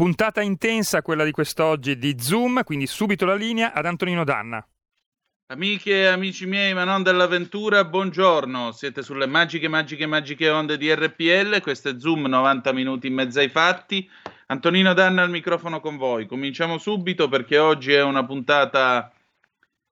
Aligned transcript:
Puntata 0.00 0.40
intensa 0.40 1.02
quella 1.02 1.24
di 1.24 1.30
quest'oggi 1.30 1.98
di 1.98 2.16
Zoom, 2.18 2.64
quindi 2.64 2.86
subito 2.86 3.26
la 3.26 3.34
linea 3.34 3.74
ad 3.74 3.84
Antonino 3.84 4.24
Danna. 4.24 4.66
Amiche 5.48 5.92
e 5.92 6.06
amici 6.06 6.46
miei, 6.46 6.72
ma 6.72 6.84
non 6.84 7.02
dell'avventura, 7.02 7.84
buongiorno. 7.84 8.72
Siete 8.72 9.02
sulle 9.02 9.26
magiche, 9.26 9.68
magiche, 9.68 10.06
magiche 10.06 10.48
onde 10.48 10.78
di 10.78 10.90
RPL. 10.90 11.60
Questo 11.60 11.90
è 11.90 11.98
Zoom, 11.98 12.24
90 12.28 12.72
minuti 12.72 13.08
in 13.08 13.12
mezzo 13.12 13.40
ai 13.40 13.50
fatti. 13.50 14.08
Antonino 14.46 14.94
Danna 14.94 15.20
al 15.20 15.28
microfono 15.28 15.80
con 15.80 15.98
voi. 15.98 16.24
Cominciamo 16.24 16.78
subito 16.78 17.28
perché 17.28 17.58
oggi 17.58 17.92
è 17.92 18.02
una 18.02 18.24
puntata 18.24 19.12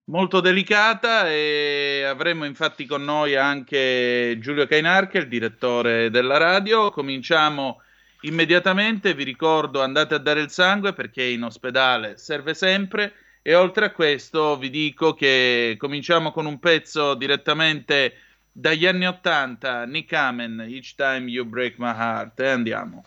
molto 0.04 0.40
delicata 0.40 1.28
e 1.28 2.04
avremo 2.08 2.46
infatti 2.46 2.86
con 2.86 3.04
noi 3.04 3.36
anche 3.36 4.38
Giulio 4.40 4.66
Cainarca, 4.66 5.18
il 5.18 5.28
direttore 5.28 6.08
della 6.08 6.38
radio. 6.38 6.90
Cominciamo 6.92 7.82
immediatamente, 8.22 9.14
vi 9.14 9.24
ricordo 9.24 9.82
andate 9.82 10.14
a 10.14 10.18
dare 10.18 10.40
il 10.40 10.50
sangue 10.50 10.92
perché 10.92 11.22
in 11.22 11.42
ospedale 11.42 12.16
serve 12.16 12.54
sempre. 12.54 13.12
E 13.42 13.54
oltre 13.54 13.86
a 13.86 13.92
questo 13.92 14.58
vi 14.58 14.68
dico 14.68 15.14
che 15.14 15.76
cominciamo 15.78 16.32
con 16.32 16.46
un 16.46 16.58
pezzo 16.58 17.14
direttamente 17.14 18.14
dagli 18.52 18.86
anni 18.86 19.06
80, 19.06 19.86
Nick 19.86 20.12
Amen, 20.12 20.60
Each 20.68 20.94
Time 20.94 21.30
You 21.30 21.44
Break 21.46 21.78
My 21.78 21.94
Heart. 21.94 22.40
E 22.40 22.48
andiamo. 22.48 23.04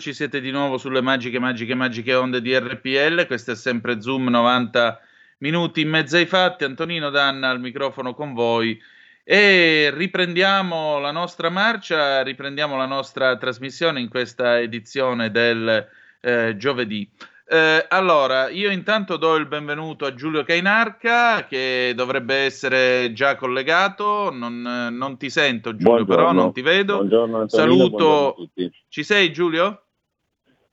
E 0.00 0.02
rieccoci, 0.02 0.14
siete 0.14 0.40
di 0.40 0.50
nuovo 0.50 0.78
sulle 0.78 1.02
magiche, 1.02 1.38
magiche, 1.38 1.74
magiche 1.74 2.14
onde 2.14 2.40
di 2.40 2.56
RPL. 2.56 3.26
Questo 3.26 3.50
è 3.50 3.54
sempre 3.54 4.00
Zoom 4.00 4.28
90 4.28 4.98
minuti 5.40 5.82
in 5.82 5.90
mezzo 5.90 6.16
ai 6.16 6.24
fatti. 6.24 6.64
Antonino 6.64 7.10
Danna 7.10 7.50
al 7.50 7.60
microfono 7.60 8.14
con 8.14 8.32
voi. 8.32 8.80
E 9.22 9.90
riprendiamo 9.92 10.98
la 11.00 11.10
nostra 11.10 11.50
marcia, 11.50 12.22
riprendiamo 12.22 12.78
la 12.78 12.86
nostra 12.86 13.36
trasmissione 13.36 14.00
in 14.00 14.08
questa 14.08 14.58
edizione 14.58 15.30
del 15.30 15.86
eh, 16.22 16.56
giovedì. 16.56 17.06
Eh, 17.46 17.84
allora, 17.88 18.48
io 18.48 18.70
intanto 18.70 19.18
do 19.18 19.34
il 19.34 19.46
benvenuto 19.46 20.06
a 20.06 20.14
Giulio 20.14 20.44
Cainarca 20.44 21.44
che 21.44 21.92
dovrebbe 21.94 22.36
essere 22.36 23.12
già 23.12 23.36
collegato. 23.36 24.30
Non, 24.32 24.62
non 24.62 25.18
ti 25.18 25.28
sento, 25.28 25.76
Giulio, 25.76 26.06
però 26.06 26.22
Buongiorno. 26.22 26.40
non 26.40 26.52
ti 26.54 26.62
vedo. 26.62 26.94
Buongiorno 26.94 27.40
Antonino, 27.42 27.76
Saluto. 27.76 27.88
buongiorno 27.88 28.28
a 28.28 28.32
tutti. 28.34 28.72
Ci 28.88 29.02
sei, 29.02 29.30
Giulio? 29.32 29.82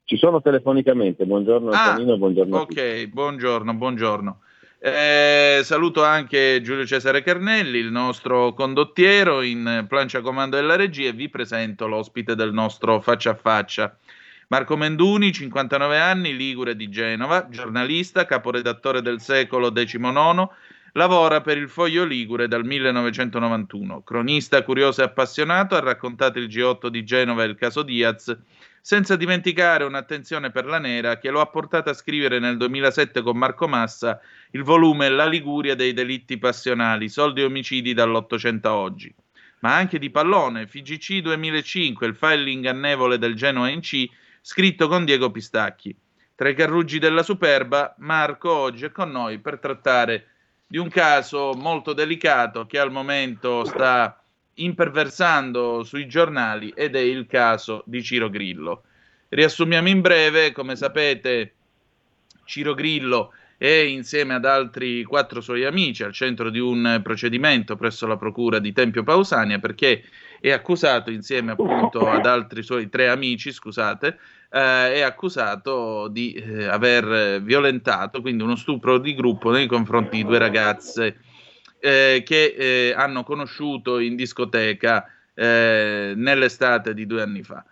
Ci 0.08 0.16
sono 0.16 0.42
telefonicamente, 0.42 1.26
buongiorno 1.26 1.70
Ah, 1.72 1.90
Antonino, 1.90 2.18
buongiorno 2.18 2.56
a 2.56 2.60
tutti. 2.66 2.80
Ok, 2.80 3.08
buongiorno, 3.08 3.74
buongiorno. 3.74 4.40
Eh, 4.80 5.60
saluto 5.64 6.02
anche 6.02 6.62
Giulio 6.62 6.86
Cesare 6.86 7.22
Carnelli, 7.22 7.78
il 7.78 7.92
nostro 7.92 8.54
condottiero 8.54 9.42
in 9.42 9.86
plancia 9.90 10.22
comando 10.22 10.56
della 10.56 10.78
regia 10.78 11.10
e 11.10 11.12
vi 11.12 11.28
presento 11.28 11.88
l'ospite 11.88 12.36
del 12.36 12.54
nostro 12.54 13.02
faccia 13.02 13.32
a 13.32 13.36
faccia. 13.36 13.98
Marco 14.48 14.78
Menduni, 14.78 15.34
59 15.34 16.00
anni, 16.00 16.38
Ligure 16.38 16.78
di 16.78 16.88
Genova, 16.88 17.50
giornalista, 17.50 18.26
caporedattore 18.26 19.02
del 19.02 19.20
secolo 19.20 19.74
XIX, 19.74 20.48
lavora 20.94 21.42
per 21.42 21.58
il 21.58 21.68
Foglio 21.68 22.06
Ligure 22.06 22.48
dal 22.48 22.64
1991. 22.64 24.04
Cronista 24.04 24.64
curioso 24.64 25.02
e 25.02 25.04
appassionato, 25.04 25.76
ha 25.76 25.82
raccontato 25.82 26.40
il 26.40 26.48
G8 26.48 26.88
di 26.88 27.04
Genova 27.04 27.44
e 27.44 27.48
il 27.48 27.56
caso 27.56 27.82
Diaz, 27.84 28.34
senza 28.88 29.18
dimenticare 29.18 29.84
un'attenzione 29.84 30.50
per 30.50 30.66
la 30.66 30.80
nera 30.80 31.18
che 31.18 31.30
lo 31.30 31.42
ha 31.42 31.48
portato 31.48 31.90
a 31.90 31.94
scrivere 31.94 32.40
nel 32.40 32.56
2007 32.56 33.22
con 33.22 33.38
Marco 33.38 33.68
Massa 33.68 34.18
il 34.52 34.64
volume 34.64 35.10
La 35.10 35.26
Liguria 35.26 35.76
dei 35.76 35.92
delitti 35.92 36.38
passionali, 36.38 37.10
soldi 37.10 37.42
e 37.42 37.44
omicidi 37.44 37.94
dall'Ottocento 37.94 38.70
a 38.70 38.76
oggi. 38.76 39.14
ma 39.60 39.76
anche 39.76 40.00
di 40.00 40.10
pallone. 40.10 40.68
FGC 40.68 41.18
2005, 41.18 42.08
il 42.08 42.16
file 42.16 42.50
ingannevole 42.50 43.18
del 43.18 43.36
Genoa 43.36 43.68
in 43.68 43.82
C, 43.82 44.08
scritto 44.40 44.88
con 44.88 45.04
Diego 45.04 45.32
Pistacchi. 45.32 45.94
Tra 46.34 46.48
i 46.48 46.56
carruggi 46.56 46.98
della 46.98 47.24
Superba, 47.24 47.94
Marco 47.98 48.54
oggi 48.54 48.86
è 48.86 48.92
con 48.94 49.12
noi 49.12 49.40
per 49.40 49.60
trattare 49.60 50.28
di 50.66 50.78
un 50.78 50.88
caso 50.88 51.52
molto 51.58 51.92
delicato 51.92 52.66
che 52.66 52.80
al 52.80 52.94
momento 52.94 53.66
sta 53.66 54.18
imperversando 54.58 55.84
sui 55.84 56.08
giornali 56.08 56.72
ed 56.76 56.96
è 56.96 57.00
il 57.00 57.26
caso 57.28 57.84
di 57.86 58.04
Ciro 58.04 58.30
Grillo. 58.30 58.84
Riassumiamo 59.30 59.90
in 59.90 60.02
breve, 60.02 60.52
come 60.52 60.76
sapete, 60.76 61.54
Ciro 62.46 62.74
Grillo 62.74 63.34
è 63.58 63.68
insieme 63.68 64.36
ad 64.36 64.46
altri 64.46 65.04
quattro 65.04 65.42
suoi 65.42 65.66
amici 65.66 66.04
al 66.04 66.14
centro 66.14 66.52
di 66.52 66.60
un 66.60 67.00
procedimento 67.04 67.76
presso 67.76 68.06
la 68.06 68.16
procura 68.16 68.60
di 68.60 68.72
Tempio 68.72 69.04
Pausania 69.04 69.58
perché 69.58 70.04
è 70.40 70.52
accusato 70.52 71.10
insieme 71.10 71.54
appunto 71.54 72.08
ad 72.08 72.26
altri 72.28 72.62
suoi 72.62 72.88
tre 72.90 73.10
amici, 73.10 73.52
scusate, 73.52 74.20
eh, 74.52 74.94
è 74.94 75.02
accusato 75.02 76.08
di 76.08 76.34
eh, 76.34 76.66
aver 76.66 77.42
violentato, 77.42 78.22
quindi 78.22 78.44
uno 78.44 78.56
stupro 78.56 79.00
di 79.00 79.16
gruppo 79.16 79.50
nei 79.50 79.66
confronti 79.66 80.18
di 80.18 80.24
due 80.24 80.38
ragazze 80.38 81.18
eh, 81.88 82.24
che 82.26 82.54
eh, 82.58 82.94
hanno 82.94 83.24
conosciuto 83.24 84.00
in 84.00 84.18
discoteca 84.18 85.10
eh, 85.34 86.12
nell'estate 86.18 86.94
di 86.94 87.06
due 87.06 87.22
anni 87.22 87.44
fa. 87.44 87.64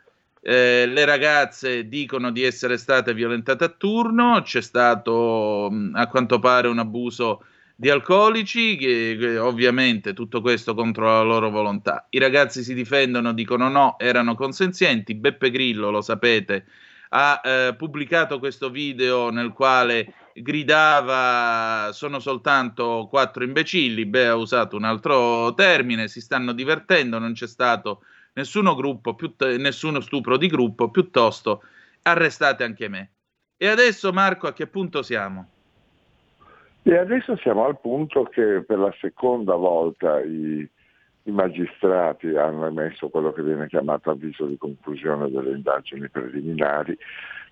Eh, 0.42 0.86
le 0.88 1.04
ragazze 1.04 1.90
dicono 1.90 2.32
di 2.32 2.44
essere 2.44 2.78
state 2.78 3.14
violentate 3.14 3.66
a 3.66 3.70
turno, 3.70 4.42
c'è 4.42 4.62
stato 4.62 5.68
mh, 5.70 5.92
a 5.96 6.08
quanto 6.08 6.40
pare 6.40 6.70
un 6.70 6.80
abuso 6.80 7.44
di 7.76 7.90
alcolici, 7.90 8.78
che, 8.78 9.18
che 9.20 9.38
ovviamente 9.38 10.14
tutto 10.14 10.40
questo 10.40 10.76
contro 10.76 11.08
la 11.08 11.22
loro 11.22 11.50
volontà. 11.50 12.08
I 12.10 12.20
ragazzi 12.20 12.64
si 12.64 12.74
difendono, 12.74 13.34
dicono 13.34 13.68
no, 13.68 14.00
erano 14.00 14.36
consenzienti. 14.36 15.14
Beppe 15.14 15.52
Grillo, 15.52 15.90
lo 15.90 16.02
sapete, 16.02 16.68
ha 17.10 17.42
eh, 17.44 17.76
pubblicato 17.78 18.40
questo 18.40 18.70
video 18.70 19.30
nel 19.30 19.52
quale 19.52 20.14
gridava 20.42 21.92
sono 21.94 22.20
soltanto 22.20 23.08
quattro 23.10 23.44
imbecilli, 23.44 24.06
beh 24.06 24.28
ha 24.28 24.36
usato 24.36 24.76
un 24.76 24.84
altro 24.84 25.54
termine, 25.54 26.08
si 26.08 26.20
stanno 26.20 26.52
divertendo, 26.52 27.20
non 27.20 27.34
c'è 27.34 27.48
stato 27.48 28.02
nessuno, 28.34 28.76
gruppo, 28.76 29.16
piutt- 29.16 29.56
nessuno 29.58 30.02
stupro 30.02 30.38
di 30.38 30.48
gruppo, 30.48 30.90
piuttosto 30.90 31.62
arrestate 32.02 32.64
anche 32.64 32.88
me. 32.90 33.12
E 33.58 33.68
adesso 33.68 34.12
Marco 34.12 34.48
a 34.48 34.54
che 34.54 34.68
punto 34.68 35.02
siamo? 35.02 35.50
E 36.84 36.98
adesso 36.98 37.36
siamo 37.38 37.66
al 37.66 37.80
punto 37.80 38.24
che 38.24 38.64
per 38.64 38.78
la 38.78 38.94
seconda 39.00 39.56
volta 39.56 40.22
i, 40.22 40.70
i, 41.24 41.32
magistrati 41.32 42.28
hanno 42.36 42.68
emesso 42.68 43.10
quello 43.10 43.32
che 43.32 43.42
viene 43.42 43.68
chiamato 43.68 44.12
avviso 44.12 44.46
di 44.46 44.58
conclusione 44.58 45.32
delle 45.32 45.56
indagini 45.56 46.08
preliminari, 46.10 46.96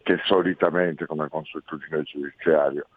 che 0.03 0.19
solitamente 0.25 1.05
come 1.05 1.27
consuetudine 1.29 2.03
giudiziario 2.03 2.87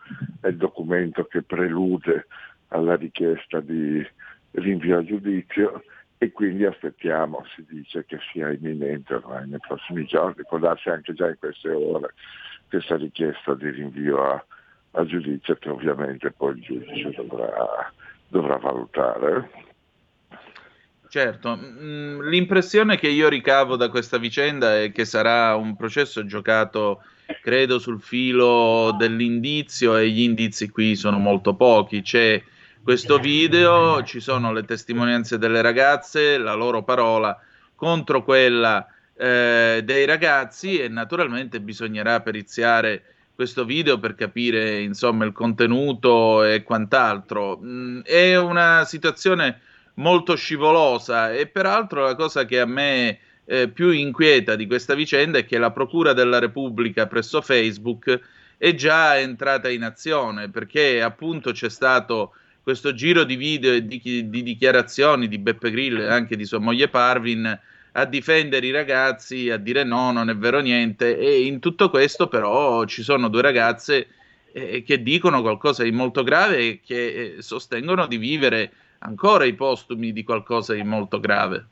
è 0.41 0.49
il 0.49 0.57
documento 0.57 1.25
che 1.25 1.43
prelude 1.43 2.27
alla 2.69 2.97
richiesta 2.97 3.61
di 3.61 4.07
rinvio 4.53 4.99
a 4.99 5.05
giudizio 5.05 5.83
e 6.19 6.33
quindi 6.33 6.65
aspettiamo, 6.65 7.45
si 7.55 7.65
dice 7.69 8.05
che 8.07 8.19
sia 8.33 8.51
imminente 8.51 9.15
ormai 9.15 9.49
nei 9.49 9.59
prossimi 9.67 10.05
giorni, 10.05 10.43
può 10.49 10.59
darsi 10.59 10.89
anche 10.89 11.13
già 11.13 11.29
in 11.29 11.39
queste 11.39 11.71
ore 11.71 12.15
questa 12.69 12.97
richiesta 12.97 13.55
di 13.55 13.71
rinvio 13.71 14.23
a, 14.23 14.45
a 14.93 15.05
giudizio 15.05 15.55
che 15.57 15.69
ovviamente 15.69 16.31
poi 16.33 16.57
il 16.57 16.63
giudice 16.63 17.11
dovrà, 17.15 17.93
dovrà 18.29 18.57
valutare. 18.57 19.65
Certo, 21.17 21.57
mm, 21.57 22.29
l'impressione 22.29 22.99
che 22.99 23.09
io 23.09 23.31
ricavo 23.31 23.77
da 23.77 23.89
questa 23.89 24.19
vicenda 24.19 24.83
è 24.83 24.93
che 24.93 25.07
sarà 25.07 25.57
un 25.57 25.75
processo 25.75 26.27
giocato, 26.27 27.03
credo, 27.41 27.79
sul 27.79 28.03
filo 28.03 28.95
dell'indizio 28.99 29.97
e 29.97 30.11
gli 30.11 30.21
indizi 30.21 30.69
qui 30.69 30.95
sono 30.95 31.17
molto 31.17 31.55
pochi. 31.55 32.03
C'è 32.03 32.43
questo 32.83 33.17
video, 33.17 34.03
ci 34.03 34.21
sono 34.21 34.53
le 34.53 34.65
testimonianze 34.67 35.39
delle 35.39 35.63
ragazze, 35.63 36.37
la 36.37 36.53
loro 36.53 36.83
parola 36.83 37.41
contro 37.75 38.23
quella 38.23 38.87
eh, 39.17 39.81
dei 39.83 40.05
ragazzi 40.05 40.79
e 40.79 40.89
naturalmente 40.89 41.63
bisognerà 41.63 42.21
periziare 42.21 43.05
questo 43.35 43.65
video 43.65 43.99
per 43.99 44.15
capire 44.15 44.83
insomma 44.83 45.25
il 45.25 45.33
contenuto 45.33 46.45
e 46.45 46.63
quant'altro. 46.63 47.59
Mm, 47.63 48.01
è 48.03 48.37
una 48.37 48.85
situazione 48.85 49.61
molto 49.97 50.35
scivolosa. 50.37 51.33
E 51.33 51.47
peraltro 51.47 52.05
la 52.05 52.15
cosa 52.15 52.45
che 52.45 52.61
a 52.61 52.67
me 52.67 53.19
eh, 53.45 53.69
più 53.69 53.91
inquieta 53.91 54.57
di 54.57 54.67
questa 54.67 54.95
vicenda 54.95 55.39
è 55.39 55.45
che 55.45 55.59
la 55.59 55.71
Procura 55.71 56.13
della 56.13 56.39
Repubblica 56.39 57.07
presso 57.07 57.41
Facebook 57.41 58.21
è 58.59 58.75
già 58.75 59.19
entrata 59.19 59.69
in 59.69 59.83
azione 59.83 60.49
perché 60.49 61.03
appunto 61.03 61.53
c'è 61.53 61.69
stato 61.69 62.33
questo 62.63 62.95
giro 62.95 63.25
di 63.25 63.37
video 63.37 63.73
e 63.75 63.87
di, 63.87 64.01
di 64.29 64.43
dichiarazioni 64.43 65.29
di 65.29 65.39
Beppe 65.39 65.71
Grillo 65.71 66.03
e 66.03 66.09
anche 66.09 66.37
di 66.37 66.45
sua 66.45 66.59
moglie 66.59 66.89
Parvin 66.89 67.61
a 67.93 68.05
difendere 68.05 68.67
i 68.67 68.73
ragazzi, 68.73 69.51
a 69.51 69.57
dire 69.57 69.85
no, 69.85 70.11
non 70.11 70.29
è 70.29 70.37
vero 70.37 70.61
niente. 70.61 71.17
E 71.17 71.45
in 71.45 71.61
tutto 71.61 71.89
questo 71.89 72.27
però 72.29 72.85
ci 72.85 73.03
sono 73.03 73.29
due 73.29 73.41
ragazze 73.41 74.09
eh, 74.53 74.83
che 74.83 75.03
dicono 75.03 75.41
qualcosa 75.43 75.83
di 75.83 75.93
molto 75.93 76.23
grave 76.23 76.59
e 76.59 76.81
che 76.85 77.37
eh, 77.37 77.43
sostengono 77.43 78.07
di 78.07 78.17
vivere 78.19 78.73
ancora 79.01 79.45
i 79.45 79.55
postumi 79.55 80.13
di 80.13 80.25
qualcosa 80.25 80.75
di 80.75 80.83
molto 80.83 81.21
grave. 81.21 81.67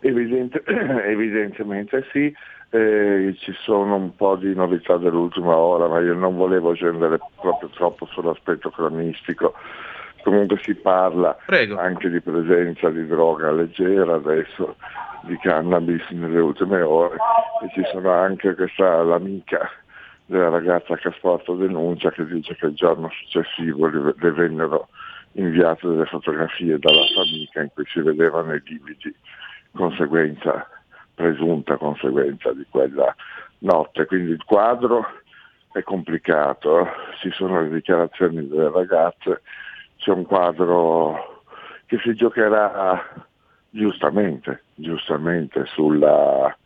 Evidente, 0.00 0.62
evidentemente 1.06 2.06
sì, 2.12 2.34
eh, 2.70 3.34
ci 3.38 3.52
sono 3.62 3.96
un 3.96 4.14
po' 4.14 4.36
di 4.36 4.54
novità 4.54 4.96
dell'ultima 4.96 5.56
ora, 5.56 5.88
ma 5.88 6.00
io 6.00 6.14
non 6.14 6.36
volevo 6.36 6.72
scendere 6.74 7.18
proprio 7.40 7.68
troppo 7.70 8.06
sull'aspetto 8.06 8.70
cronistico. 8.70 9.54
Comunque 10.22 10.58
si 10.62 10.74
parla 10.74 11.36
Prego. 11.46 11.78
anche 11.78 12.10
di 12.10 12.20
presenza 12.20 12.90
di 12.90 13.06
droga 13.06 13.50
leggera 13.50 14.14
adesso, 14.14 14.76
di 15.22 15.36
cannabis 15.38 16.06
nelle 16.10 16.40
ultime 16.40 16.82
ore 16.82 17.16
e 17.62 17.70
ci 17.72 17.82
sono 17.90 18.10
anche 18.12 18.54
questa 18.54 19.02
l'amica 19.02 19.68
della 20.26 20.48
ragazza 20.48 20.96
che 20.96 21.08
ha 21.08 21.12
sporto 21.16 21.54
denuncia 21.54 22.10
che 22.10 22.24
dice 22.26 22.54
che 22.54 22.66
il 22.66 22.74
giorno 22.74 23.10
successivo 23.10 23.88
le, 23.88 24.14
le 24.16 24.30
vennero 24.30 24.88
inviate 25.32 25.86
delle 25.86 26.06
fotografie 26.06 26.78
dalla 26.78 27.04
sua 27.04 27.22
amica 27.22 27.62
in 27.62 27.68
cui 27.72 27.84
si 27.86 28.00
vedevano 28.00 28.54
i 28.54 28.62
lividi, 28.64 29.14
conseguenza, 29.72 30.68
presunta 31.14 31.76
conseguenza 31.76 32.52
di 32.52 32.66
quella 32.68 33.14
notte. 33.58 34.06
Quindi 34.06 34.32
il 34.32 34.44
quadro 34.44 35.06
è 35.72 35.82
complicato, 35.82 36.88
ci 37.20 37.30
sono 37.30 37.62
le 37.62 37.70
dichiarazioni 37.70 38.48
delle 38.48 38.70
ragazze, 38.70 39.42
c'è 39.98 40.10
un 40.10 40.24
quadro 40.24 41.44
che 41.86 41.98
si 41.98 42.14
giocherà 42.14 43.28
giustamente, 43.70 44.64
giustamente 44.74 45.64
sulla, 45.66 46.56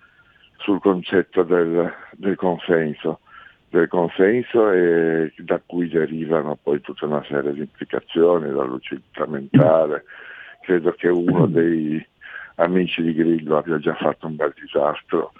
sul 0.57 0.81
concetto 0.81 1.43
del, 1.43 1.93
del 2.13 2.37
consenso 2.37 3.21
del 3.75 3.89
consenso 3.89 4.71
e 4.71 5.33
da 5.39 5.61
cui 5.67 5.89
derivano 5.89 6.57
poi 6.63 6.81
tutta 6.81 7.07
una 7.07 7.25
serie 7.29 7.53
di 7.53 7.61
implicazioni, 7.61 8.49
la 8.51 8.63
lucidità 8.63 9.27
mentale. 9.27 10.05
Credo 10.61 10.93
che 10.93 11.09
uno 11.09 11.47
dei 11.51 12.05
amici 12.57 13.03
di 13.03 13.13
Grillo 13.13 13.57
abbia 13.57 13.79
già 13.79 13.95
fatto 13.97 14.29
un 14.29 14.37
bel 14.37 14.55
disastro 14.61 15.33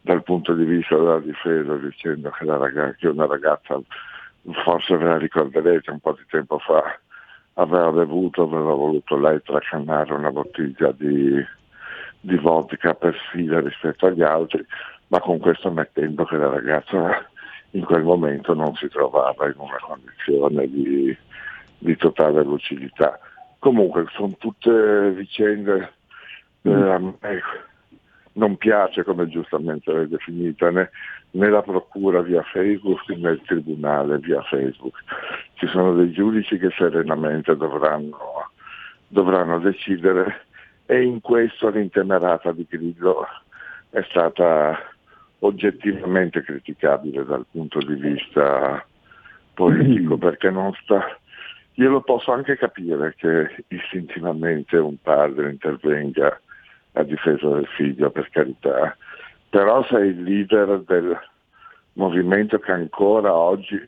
dal 0.00 0.22
punto 0.22 0.54
di 0.54 0.64
vista 0.64 0.96
della 0.96 1.20
difesa 1.20 1.74
dicendo 1.76 2.30
che, 2.30 2.44
ragazza, 2.46 2.96
che 2.98 3.08
una 3.08 3.26
ragazza, 3.26 3.78
forse 4.64 4.96
ve 4.96 5.04
la 5.04 5.18
ricorderete 5.18 5.90
un 5.90 6.00
po' 6.00 6.12
di 6.12 6.24
tempo 6.30 6.58
fa, 6.58 6.98
aveva 7.54 7.92
bevuto, 7.92 8.44
aveva 8.44 8.72
voluto 8.72 9.18
lei 9.18 9.42
tracannare 9.42 10.14
una 10.14 10.30
bottiglia 10.30 10.90
di, 10.92 11.36
di 12.20 12.36
vodka 12.36 12.94
per 12.94 13.14
sfida 13.28 13.60
rispetto 13.60 14.06
agli 14.06 14.22
altri, 14.22 14.64
ma 15.08 15.20
con 15.20 15.38
questo 15.38 15.70
mettendo 15.70 16.24
che 16.24 16.36
la 16.36 16.48
ragazza 16.48 17.28
in 17.74 17.84
quel 17.84 18.02
momento 18.02 18.54
non 18.54 18.74
si 18.74 18.88
trovava 18.88 19.46
in 19.46 19.54
una 19.56 19.78
condizione 19.80 20.68
di, 20.68 21.16
di 21.78 21.96
totale 21.96 22.42
lucidità. 22.42 23.18
Comunque 23.58 24.06
sono 24.12 24.34
tutte 24.38 25.10
vicende, 25.10 25.92
eh, 26.62 26.70
me 26.70 27.42
non 28.34 28.56
piace 28.56 29.04
come 29.04 29.28
giustamente 29.28 29.92
l'hai 29.92 30.08
definita, 30.08 30.70
né, 30.70 30.90
né 31.32 31.48
la 31.48 31.62
procura 31.62 32.20
via 32.20 32.42
Facebook 32.42 33.08
né 33.10 33.30
il 33.30 33.42
tribunale 33.42 34.18
via 34.18 34.42
Facebook. 34.42 34.96
Ci 35.54 35.66
sono 35.68 35.94
dei 35.94 36.10
giudici 36.12 36.58
che 36.58 36.70
serenamente 36.76 37.56
dovranno, 37.56 38.50
dovranno 39.08 39.58
decidere 39.58 40.46
e 40.86 41.02
in 41.02 41.20
questo 41.20 41.70
l'intemerata 41.70 42.52
di 42.52 42.66
Grillo 42.68 43.26
è 43.90 44.02
stata 44.10 44.93
oggettivamente 45.44 46.42
criticabile 46.42 47.24
dal 47.24 47.44
punto 47.50 47.78
di 47.80 47.94
vista 47.94 48.84
politico 49.52 50.16
perché 50.16 50.50
non 50.50 50.72
sta, 50.82 51.18
io 51.74 51.90
lo 51.90 52.00
posso 52.00 52.32
anche 52.32 52.56
capire 52.56 53.14
che 53.16 53.64
istintivamente 53.68 54.76
un 54.78 54.96
padre 55.00 55.50
intervenga 55.50 56.40
a 56.92 57.02
difesa 57.02 57.48
del 57.48 57.66
figlio, 57.76 58.10
per 58.10 58.30
carità, 58.30 58.96
però 59.50 59.84
sei 59.84 60.08
il 60.10 60.22
leader 60.22 60.80
del 60.80 61.18
movimento 61.94 62.58
che 62.58 62.72
ancora 62.72 63.34
oggi 63.34 63.80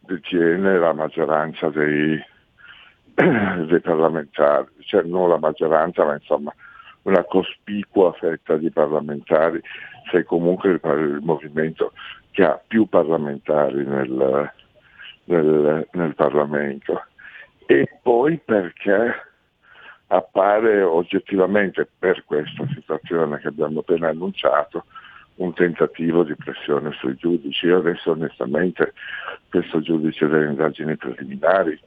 detiene 0.00 0.78
la 0.78 0.92
maggioranza 0.92 1.68
dei, 1.68 2.18
dei 3.14 3.80
parlamentari, 3.80 4.66
cioè 4.80 5.02
non 5.02 5.28
la 5.28 5.38
maggioranza, 5.38 6.04
ma 6.04 6.14
insomma 6.14 6.52
una 7.02 7.22
cospicua 7.24 8.12
fetta 8.12 8.56
di 8.56 8.70
parlamentari, 8.70 9.60
sei 10.10 10.24
comunque 10.24 10.70
il, 10.70 10.80
il 10.82 11.20
movimento 11.22 11.92
che 12.30 12.44
ha 12.44 12.60
più 12.66 12.86
parlamentari 12.86 13.84
nel, 13.84 14.50
nel, 15.24 15.88
nel 15.92 16.14
Parlamento. 16.14 17.04
E 17.66 17.88
poi 18.02 18.38
perché 18.38 19.14
appare 20.08 20.82
oggettivamente 20.82 21.88
per 21.98 22.24
questa 22.24 22.66
situazione 22.74 23.38
che 23.38 23.48
abbiamo 23.48 23.80
appena 23.80 24.08
annunciato 24.08 24.84
un 25.36 25.52
tentativo 25.54 26.22
di 26.22 26.34
pressione 26.36 26.92
sui 26.92 27.16
giudici. 27.16 27.66
Io 27.66 27.78
adesso 27.78 28.12
onestamente 28.12 28.92
questo 29.48 29.80
giudice 29.80 30.26
delle 30.26 30.50
indagini 30.50 30.96
preliminari 30.96 31.78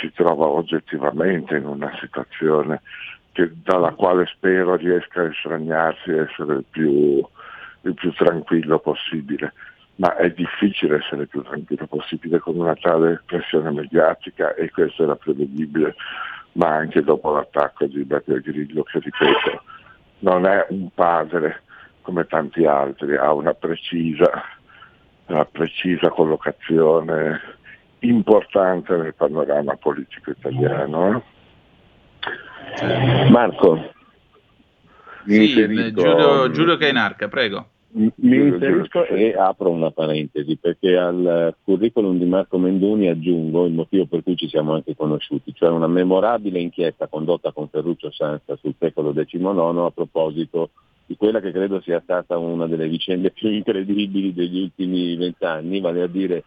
si 0.00 0.12
trova 0.12 0.46
oggettivamente 0.46 1.56
in 1.56 1.66
una 1.66 1.92
situazione 2.00 2.82
che, 3.32 3.50
dalla 3.62 3.92
quale 3.92 4.26
spero 4.26 4.76
riesca 4.76 5.22
a 5.22 5.28
estraniarsi 5.28 6.10
e 6.10 6.20
essere 6.20 6.54
il 6.54 6.64
più, 6.70 7.26
il 7.84 7.94
più 7.94 8.12
tranquillo 8.12 8.78
possibile. 8.78 9.52
Ma 9.96 10.16
è 10.16 10.28
difficile 10.30 10.96
essere 10.96 11.22
il 11.22 11.28
più 11.28 11.42
tranquillo 11.42 11.86
possibile 11.86 12.40
con 12.40 12.58
una 12.58 12.74
tale 12.74 13.22
pressione 13.24 13.70
mediatica 13.70 14.52
e 14.54 14.70
questo 14.70 15.04
era 15.04 15.14
prevedibile, 15.14 15.94
ma 16.52 16.74
anche 16.74 17.00
dopo 17.02 17.32
l'attacco 17.32 17.86
di 17.86 18.02
Beppe 18.02 18.40
Grillo 18.40 18.82
che 18.82 18.98
ripeto 18.98 19.62
non 20.24 20.46
è 20.46 20.66
un 20.70 20.88
padre 20.92 21.62
come 22.02 22.26
tanti 22.26 22.64
altri, 22.64 23.16
ha 23.16 23.32
una 23.32 23.54
precisa, 23.54 24.30
una 25.26 25.44
precisa 25.44 26.10
collocazione 26.10 27.40
importante 28.00 28.96
nel 28.96 29.14
panorama 29.14 29.76
politico 29.76 30.30
italiano. 30.30 31.22
Marco, 33.30 33.92
mi 35.24 35.46
Sì, 35.46 35.92
Giulio, 35.92 36.50
Giulio 36.50 36.76
Cainarca, 36.76 37.28
prego. 37.28 37.68
Mi 37.96 38.12
inserisco 38.16 39.06
e 39.06 39.36
apro 39.36 39.70
una 39.70 39.92
parentesi 39.92 40.56
perché 40.56 40.96
al 40.96 41.54
curriculum 41.62 42.18
di 42.18 42.24
Marco 42.24 42.58
Mendoni 42.58 43.08
aggiungo 43.08 43.66
il 43.66 43.72
motivo 43.72 44.06
per 44.06 44.24
cui 44.24 44.34
ci 44.34 44.48
siamo 44.48 44.74
anche 44.74 44.96
conosciuti, 44.96 45.54
cioè 45.54 45.68
una 45.68 45.86
memorabile 45.86 46.58
inchiesta 46.58 47.06
condotta 47.06 47.52
con 47.52 47.68
Ferruccio 47.68 48.10
Sanza 48.10 48.56
sul 48.56 48.74
secolo 48.80 49.12
XIX 49.12 49.44
a 49.78 49.92
proposito 49.94 50.70
di 51.06 51.16
quella 51.16 51.40
che 51.40 51.52
credo 51.52 51.80
sia 51.82 52.00
stata 52.00 52.36
una 52.36 52.66
delle 52.66 52.88
vicende 52.88 53.30
più 53.30 53.48
incredibili 53.48 54.34
degli 54.34 54.62
ultimi 54.62 55.14
vent'anni, 55.14 55.78
vale 55.78 56.02
a 56.02 56.08
dire 56.08 56.44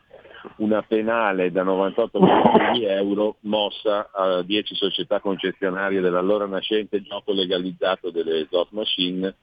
una 0.57 0.81
penale 0.81 1.49
da 1.51 1.63
98 1.63 2.19
milioni 2.19 2.79
di 2.79 2.85
euro 2.85 3.37
mossa 3.41 4.09
a 4.11 4.41
10 4.41 4.75
società 4.75 5.21
concessionarie 5.21 6.01
dell'allora 6.01 6.45
nascente 6.45 7.01
gioco 7.01 7.31
legalizzato 7.31 8.09
delle 8.11 8.45
slot 8.49 8.67
machine 8.71 9.33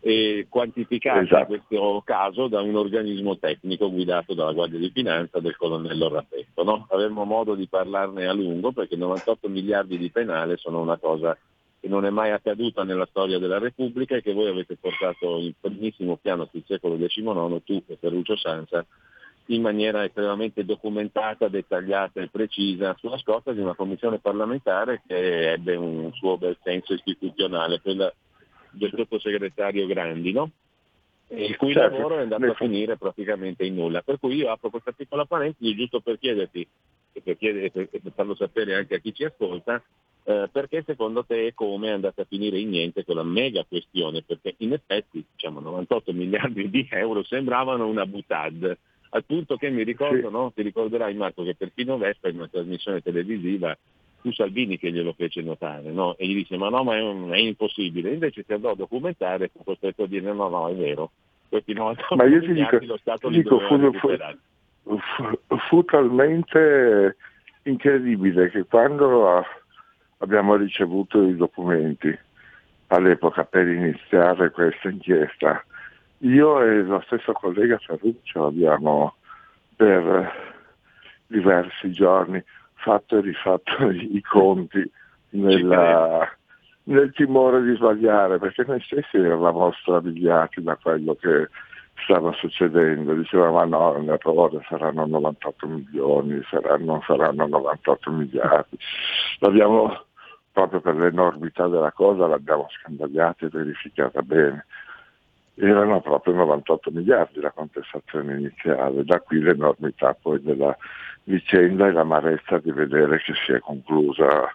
e 0.00 0.46
quantificata 0.48 1.20
Esatto. 1.20 1.46
questo 1.46 2.02
caso 2.04 2.46
da 2.46 2.60
un 2.60 2.76
organismo 2.76 3.36
tecnico 3.38 3.90
guidato 3.90 4.34
dalla 4.34 4.52
Guardia 4.52 4.78
di 4.78 4.90
Finanza 4.90 5.40
del 5.40 5.56
colonnello 5.56 6.08
Raffetto. 6.08 6.62
No? 6.62 6.86
Avremmo 6.90 7.24
modo 7.24 7.54
di 7.54 7.66
parlarne 7.66 8.26
a 8.26 8.32
lungo 8.32 8.72
perché 8.72 8.96
98 8.96 9.48
miliardi 9.48 9.98
di 9.98 10.10
penale 10.10 10.56
sono 10.56 10.80
una 10.80 10.98
cosa 10.98 11.36
che 11.80 11.88
non 11.88 12.04
è 12.04 12.10
mai 12.10 12.30
accaduta 12.30 12.84
nella 12.84 13.06
storia 13.06 13.38
della 13.38 13.58
Repubblica 13.58 14.16
e 14.16 14.22
che 14.22 14.32
voi 14.32 14.48
avete 14.48 14.76
portato 14.76 15.38
in 15.38 15.52
primissimo 15.60 16.16
piano 16.16 16.48
sul 16.50 16.64
secolo 16.66 16.96
XIX, 16.96 17.62
tu 17.64 17.82
e 17.86 17.96
Ferruccio 18.00 18.36
Sanza, 18.36 18.84
in 19.46 19.62
maniera 19.62 20.04
estremamente 20.04 20.64
documentata, 20.64 21.48
dettagliata 21.48 22.20
e 22.20 22.28
precisa, 22.28 22.96
sulla 22.98 23.18
scorta 23.18 23.52
di 23.52 23.60
una 23.60 23.74
commissione 23.74 24.18
parlamentare 24.18 25.02
che 25.06 25.52
ebbe 25.52 25.76
un 25.76 26.12
suo 26.12 26.36
bel 26.36 26.58
senso 26.62 26.94
istituzionale, 26.94 27.80
quella 27.80 28.12
del 28.78 28.92
sottosegretario 28.94 29.86
Grandi, 29.86 30.32
no? 30.32 30.50
Il 31.30 31.56
cui 31.56 31.72
Certo. 31.72 31.96
lavoro 31.96 32.18
è 32.18 32.22
andato 32.22 32.44
a 32.46 32.54
finire 32.54 32.96
praticamente 32.96 33.64
in 33.64 33.74
nulla. 33.74 34.00
Per 34.00 34.18
cui 34.18 34.36
io 34.36 34.50
apro 34.50 34.70
questa 34.70 34.92
piccola 34.92 35.26
parentesi 35.26 35.74
giusto 35.74 36.00
per 36.00 36.18
chiederti, 36.18 36.66
e 37.12 37.20
per, 37.20 37.36
chiedere, 37.36 37.70
per, 37.70 37.88
per 37.88 38.12
farlo 38.14 38.34
sapere 38.34 38.74
anche 38.74 38.94
a 38.94 38.98
chi 38.98 39.12
ci 39.12 39.24
ascolta, 39.24 39.82
eh, 40.24 40.48
perché 40.50 40.82
secondo 40.86 41.24
te 41.24 41.52
come 41.54 41.88
è 41.88 41.92
andata 41.92 42.22
a 42.22 42.26
finire 42.26 42.58
in 42.58 42.70
niente 42.70 43.04
quella 43.04 43.22
mega 43.22 43.64
questione? 43.64 44.22
Perché 44.22 44.54
in 44.58 44.72
effetti 44.72 45.24
diciamo, 45.32 45.60
98 45.60 46.12
miliardi 46.12 46.70
di 46.70 46.86
euro 46.90 47.22
sembravano 47.24 47.86
una 47.86 48.06
butad, 48.06 48.76
al 49.10 49.24
punto 49.24 49.56
che 49.56 49.70
mi 49.70 49.84
ricordo, 49.84 50.28
Sì. 50.28 50.32
no? 50.32 50.52
ti 50.54 50.62
ricorderai 50.62 51.14
Marco, 51.14 51.42
che 51.42 51.54
perfino 51.54 51.96
Vespa 51.96 52.28
in 52.28 52.36
una 52.36 52.48
trasmissione 52.48 53.00
televisiva 53.02 53.76
fu 54.20 54.32
Salvini 54.32 54.78
che 54.78 54.90
glielo 54.90 55.12
fece 55.12 55.42
notare, 55.42 55.90
no? 55.90 56.16
e 56.16 56.26
gli 56.26 56.34
disse 56.34 56.56
ma 56.56 56.68
no, 56.68 56.82
ma 56.84 56.96
è, 56.96 57.00
un- 57.02 57.30
è 57.30 57.36
impossibile, 57.38 58.12
invece 58.12 58.42
si 58.44 58.52
andò 58.52 58.70
a 58.70 58.76
documentare 58.76 59.44
e 59.44 59.50
fu 59.52 59.62
costretto 59.64 60.02
a 60.04 60.06
dire 60.06 60.32
no, 60.32 60.48
no, 60.48 60.68
è 60.68 60.74
vero, 60.74 61.10
questi 61.48 61.72
98 61.72 62.16
Ma 62.16 62.24
io 62.24 62.40
ti 62.40 62.52
dico- 62.52 62.78
lo 62.82 62.96
Stato 62.98 63.28
ti 63.28 63.34
dico, 63.36 63.58
fu- 63.60 63.90
fu- 63.92 64.98
fu, 64.98 65.56
fu 65.68 65.84
talmente 65.84 67.16
incredibile 67.62 68.50
che 68.50 68.64
quando 68.64 69.44
abbiamo 70.18 70.56
ricevuto 70.56 71.22
i 71.22 71.36
documenti 71.36 72.16
all'epoca 72.88 73.44
per 73.44 73.68
iniziare 73.68 74.50
questa 74.50 74.88
inchiesta, 74.88 75.62
io 76.18 76.60
e 76.62 76.82
lo 76.82 77.00
stesso 77.06 77.32
collega 77.32 77.78
Ferruccio 77.78 78.46
abbiamo 78.46 79.14
per 79.76 80.56
diversi 81.26 81.92
giorni 81.92 82.42
fatto 82.78 83.18
e 83.18 83.20
rifatto 83.20 83.90
i 83.90 84.20
conti 84.22 84.90
nella- 85.30 86.28
nel 86.88 87.12
timore 87.12 87.62
di 87.62 87.74
sbagliare, 87.76 88.38
perché 88.38 88.64
noi 88.66 88.80
stessi 88.80 89.18
eravamo 89.18 89.72
strabiliati 89.72 90.62
da 90.62 90.76
quello 90.76 91.14
che 91.14 91.48
stava 92.04 92.32
succedendo. 92.32 93.14
Diceva 93.14 93.50
ma 93.50 93.64
no, 93.64 93.96
un 93.98 94.08
errore, 94.08 94.64
saranno 94.68 95.06
98 95.06 95.66
milioni, 95.66 96.40
saranno, 96.50 97.02
saranno 97.06 97.46
98 97.46 98.10
miliardi. 98.10 98.78
L'abbiamo, 99.40 100.04
proprio 100.52 100.80
per 100.80 100.96
l'enormità 100.96 101.68
della 101.68 101.92
cosa, 101.92 102.26
l'abbiamo 102.26 102.66
scandagliata 102.70 103.46
e 103.46 103.50
verificata 103.50 104.22
bene. 104.22 104.64
Erano 105.60 106.00
proprio 106.00 106.34
98 106.34 106.90
miliardi 106.92 107.40
la 107.40 107.50
contestazione 107.50 108.36
iniziale, 108.36 109.04
da 109.04 109.20
qui 109.20 109.40
l'enormità 109.40 110.14
poi 110.14 110.40
della 110.40 110.76
vicenda 111.24 111.88
e 111.88 111.92
l'amarezza 111.92 112.58
di 112.58 112.70
vedere 112.70 113.18
che 113.18 113.34
si 113.44 113.52
è 113.52 113.58
conclusa 113.58 114.48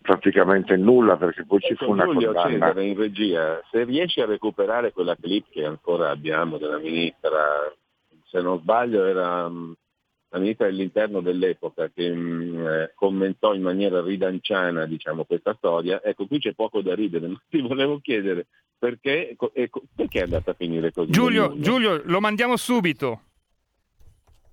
praticamente 0.00 0.74
nulla 0.76 1.18
perché 1.18 1.44
poi 1.44 1.60
ci 1.60 1.74
fu 1.74 1.84
Ecco, 1.84 1.92
una 1.92 2.04
Giulio 2.04 2.32
condanna. 2.32 2.50
Cesare 2.50 2.84
in 2.86 2.96
regia, 2.96 3.62
se 3.70 3.84
riesci 3.84 4.22
a 4.22 4.26
recuperare 4.26 4.90
quella 4.90 5.16
clip 5.16 5.50
che 5.50 5.66
ancora 5.66 6.08
abbiamo 6.08 6.56
della 6.56 6.78
ministra, 6.78 7.70
se 8.24 8.40
non 8.40 8.58
sbaglio 8.58 9.04
era 9.04 9.46
mm, 9.46 9.72
la 10.30 10.38
ministra 10.38 10.66
dell'interno 10.66 11.20
dell'epoca 11.20 11.90
che 11.94 12.10
mm, 12.10 12.66
eh, 12.66 12.92
commentò 12.94 13.52
in 13.52 13.60
maniera 13.60 14.00
ridanciana 14.00 14.86
diciamo, 14.86 15.24
questa 15.24 15.54
storia, 15.58 16.02
ecco 16.02 16.26
qui 16.26 16.38
c'è 16.38 16.54
poco 16.54 16.80
da 16.80 16.94
ridere, 16.94 17.26
ma 17.28 17.38
ti 17.46 17.60
volevo 17.60 17.98
chiedere 18.00 18.46
perché, 18.78 19.34
co- 19.36 19.52
e 19.54 19.68
co- 19.68 19.82
perché 19.94 20.20
è 20.20 20.22
andata 20.22 20.52
a 20.52 20.54
finire 20.54 20.92
così? 20.92 21.10
Giulio? 21.10 21.58
Giulio, 21.58 22.00
lo 22.04 22.20
mandiamo 22.20 22.56
subito. 22.56 23.22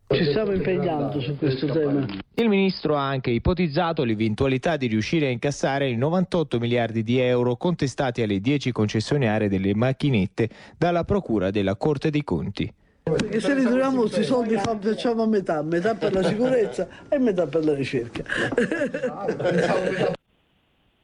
Ci 0.07 0.23
stiamo 0.25 0.51
impegnando 0.51 1.19
su 1.19 1.35
questo 1.35 1.65
tema. 1.67 2.05
Il 2.35 2.47
ministro 2.47 2.95
ha 2.95 3.07
anche 3.07 3.31
ipotizzato 3.31 4.03
l'eventualità 4.03 4.77
di 4.77 4.85
riuscire 4.85 5.27
a 5.27 5.29
incassare 5.29 5.89
i 5.89 5.95
98 5.95 6.59
miliardi 6.59 7.01
di 7.01 7.17
euro 7.17 7.55
contestati 7.55 8.21
alle 8.21 8.39
10 8.39 8.71
concessionarie 8.71 9.49
delle 9.49 9.73
macchinette 9.73 10.49
dalla 10.77 11.03
Procura 11.05 11.49
della 11.49 11.75
Corte 11.75 12.11
dei 12.11 12.23
Conti. 12.23 12.71
Perché 13.01 13.39
se 13.39 13.55
ritroviamo 13.55 14.01
questi 14.01 14.23
soldi 14.23 14.55
fa- 14.57 14.77
facciamo 14.79 15.23
a 15.23 15.27
metà, 15.27 15.61
metà 15.63 15.95
per 15.95 16.13
la 16.13 16.23
sicurezza 16.23 16.87
e 17.09 17.17
metà 17.17 17.47
per 17.47 17.65
la 17.65 17.73
ricerca. 17.73 18.23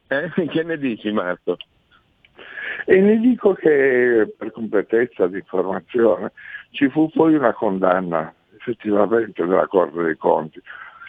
Eh, 0.08 0.48
che 0.48 0.64
ne 0.64 0.78
dici 0.78 1.10
Marco? 1.12 1.58
E 2.86 3.00
ne 3.00 3.18
dico 3.18 3.54
che 3.54 4.34
per 4.38 4.52
completezza 4.52 5.28
di 5.28 5.38
informazione 5.38 6.32
ci 6.72 6.90
fu 6.90 7.10
poi 7.10 7.36
una 7.36 7.54
condanna 7.54 8.34
effettivamente 8.58 9.46
della 9.46 9.68
Corte 9.68 10.02
dei 10.04 10.18
Conti, 10.18 10.62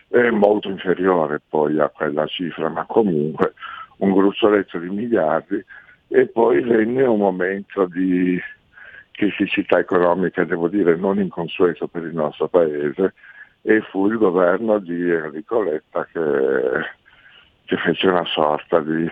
è 0.08 0.30
molto 0.30 0.68
inferiore 0.68 1.40
poi 1.48 1.78
a 1.78 1.88
quella 1.88 2.26
cifra, 2.26 2.68
ma 2.68 2.84
comunque 2.86 3.54
un 3.98 4.12
gruzzoletto 4.12 4.78
di 4.78 4.88
miliardi 4.88 5.64
e 6.08 6.26
poi 6.26 6.60
venne 6.60 7.04
un 7.04 7.18
momento 7.18 7.86
di 7.86 8.38
criticità 9.12 9.78
economica, 9.78 10.44
devo 10.44 10.68
dire 10.68 10.96
non 10.96 11.18
inconsueto 11.18 11.86
per 11.86 12.02
il 12.04 12.14
nostro 12.14 12.48
paese, 12.48 13.14
e 13.62 13.80
fu 13.82 14.08
il 14.08 14.18
governo 14.18 14.78
di 14.78 15.10
Enrico 15.10 15.62
Letta 15.62 16.06
che, 16.12 16.20
che 17.64 17.76
fece 17.76 18.08
una 18.08 18.24
sorta 18.24 18.80
di 18.80 19.08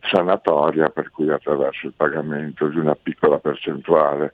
sanatoria 0.00 0.88
per 0.88 1.10
cui 1.10 1.30
attraverso 1.30 1.86
il 1.86 1.94
pagamento 1.96 2.68
di 2.68 2.78
una 2.78 2.94
piccola 2.94 3.38
percentuale 3.38 4.32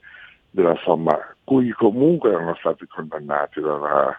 della 0.49 0.75
somma 0.83 1.33
cui 1.43 1.71
comunque 1.71 2.31
erano 2.31 2.55
stati 2.55 2.85
condannati 2.87 3.59
dalla, 3.59 4.17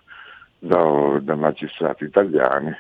da, 0.59 1.19
da 1.21 1.35
magistrati 1.35 2.05
italiani, 2.05 2.75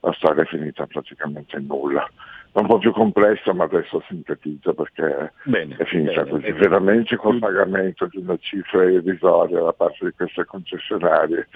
la 0.00 0.12
storia 0.12 0.42
è 0.42 0.46
finita 0.46 0.86
praticamente 0.86 1.56
in 1.56 1.66
nulla. 1.66 2.08
È 2.52 2.60
un 2.60 2.66
po' 2.66 2.78
più 2.78 2.92
complessa, 2.92 3.52
ma 3.52 3.64
adesso 3.64 4.02
sintetizzo 4.06 4.74
perché 4.74 5.32
Bene, 5.44 5.76
è 5.76 5.84
finita 5.84 6.22
bene. 6.22 6.30
così. 6.30 6.52
Veramente 6.52 7.16
col 7.16 7.38
pagamento 7.40 8.06
di 8.06 8.18
una 8.18 8.36
cifra 8.36 8.84
irrisoria 8.84 9.60
da 9.60 9.72
parte 9.72 10.04
di 10.04 10.12
queste 10.12 10.44
concessionarie 10.44 11.48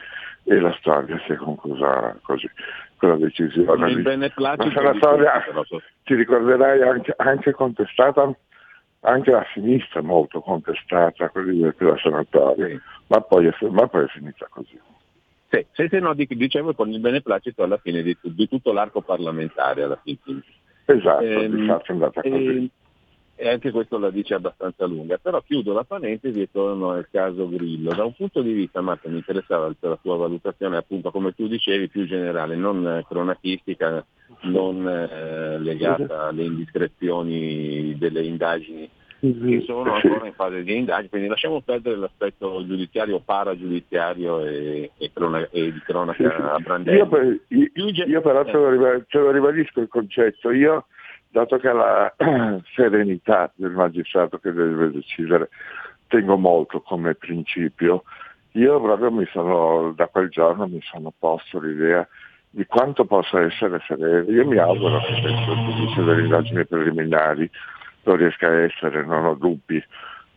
e 0.44 0.58
la 0.58 0.74
storia 0.80 1.20
si 1.24 1.32
è 1.32 1.36
conclusa 1.36 2.16
così, 2.22 2.50
con 2.98 3.08
la 3.10 3.16
decisione. 3.16 3.90
Il 3.90 4.02
beneplacito 4.02 4.80
Una 4.80 4.92
di 4.92 4.98
storia, 4.98 5.44
ti 6.04 6.14
ricorderai, 6.14 6.82
anche, 6.82 7.14
anche 7.16 7.52
contestata, 7.52 8.30
anche 9.00 9.30
la 9.30 9.46
sinistra 9.54 10.02
molto 10.02 10.40
contestata, 10.40 11.30
quelli 11.30 11.72
della 11.76 11.96
sanatoria, 11.96 12.78
ma, 13.06 13.20
poi 13.20 13.46
è, 13.46 13.54
ma 13.70 13.86
poi 13.86 14.04
è 14.04 14.08
finita 14.08 14.46
così. 14.50 14.78
Sì, 15.50 15.64
sì, 15.72 15.88
sì, 15.88 15.98
no, 15.98 16.12
dic- 16.12 16.34
dicevo 16.34 16.74
con 16.74 16.90
il 16.90 17.00
beneplacito 17.00 17.62
alla 17.62 17.78
fine 17.78 18.02
di, 18.02 18.14
di 18.20 18.48
tutto 18.48 18.72
l'arco 18.72 19.00
parlamentare 19.00 19.84
alla 19.84 19.98
fine. 20.02 20.18
Esatto, 20.84 21.22
Ehm, 21.22 21.54
di 21.54 21.66
fatto 21.66 21.84
è 21.86 21.92
andata 21.92 22.20
così. 22.20 22.34
E, 22.34 22.70
e 23.40 23.48
anche 23.48 23.70
questo 23.70 23.98
la 23.98 24.10
dice 24.10 24.34
abbastanza 24.34 24.84
lunga, 24.84 25.16
però 25.16 25.40
chiudo 25.42 25.72
la 25.72 25.84
parentesi 25.84 26.40
e 26.40 26.48
torno 26.50 26.90
al 26.90 27.06
caso 27.08 27.48
Grillo. 27.48 27.94
Da 27.94 28.04
un 28.04 28.12
punto 28.12 28.42
di 28.42 28.52
vista, 28.52 28.80
Marco, 28.80 29.08
mi 29.08 29.18
interessava 29.18 29.72
la 29.78 29.98
tua 30.02 30.16
valutazione, 30.16 30.76
appunto, 30.76 31.12
come 31.12 31.32
tu 31.32 31.46
dicevi, 31.46 31.88
più 31.88 32.04
generale, 32.04 32.56
non 32.56 32.84
eh, 32.84 33.04
cronachistica, 33.08 34.04
non 34.42 34.88
eh, 34.88 35.58
legata 35.60 36.26
alle 36.26 36.42
indiscrezioni 36.42 37.96
delle 37.96 38.22
indagini 38.24 38.90
che 39.20 39.62
sono 39.66 39.94
ancora 39.94 40.26
in 40.26 40.32
fase 40.34 40.62
di 40.62 40.76
indagine, 40.76 41.08
quindi 41.08 41.28
lasciamo 41.28 41.60
perdere 41.60 41.96
l'aspetto 41.96 42.64
giudiziario, 42.64 43.20
paragiudiziario 43.20 44.44
e, 44.46 44.90
e 44.96 45.10
crona- 45.12 45.48
e 45.50 45.72
di 45.72 45.80
cronaca 45.84 46.52
a 46.52 46.58
brandelli. 46.58 46.98
Io, 46.98 47.08
per- 47.08 47.40
io- 47.48 47.70
io 48.06 48.20
però 48.20 48.42
riba- 48.70 49.00
te 49.08 49.18
lo 49.18 49.30
ribadisco 49.32 49.80
il 49.80 49.88
concetto, 49.88 50.50
io 50.50 50.86
dato 51.30 51.58
che 51.58 51.72
la 51.72 52.12
serenità 52.74 53.50
del 53.54 53.72
magistrato 53.72 54.38
che 54.38 54.52
deve 54.52 54.90
decidere 54.90 55.48
tengo 56.08 56.36
molto 56.36 56.80
come 56.80 57.14
principio, 57.14 58.02
io 58.52 58.80
proprio 58.80 59.10
mi 59.10 59.26
sono, 59.26 59.92
da 59.94 60.06
quel 60.08 60.30
giorno 60.30 60.66
mi 60.66 60.80
sono 60.82 61.12
posto 61.16 61.60
l'idea 61.60 62.06
di 62.50 62.64
quanto 62.66 63.04
possa 63.04 63.40
essere 63.42 63.80
sereno. 63.86 64.30
Io 64.30 64.46
mi 64.46 64.56
auguro 64.56 65.00
che 65.00 65.20
questo 65.20 65.54
giudizio 65.54 66.04
delle 66.04 66.22
indagini 66.22 66.64
preliminari 66.64 67.48
lo 68.04 68.14
riesca 68.16 68.48
a 68.48 68.62
essere, 68.62 69.04
non 69.04 69.26
ho 69.26 69.34
dubbi, 69.34 69.82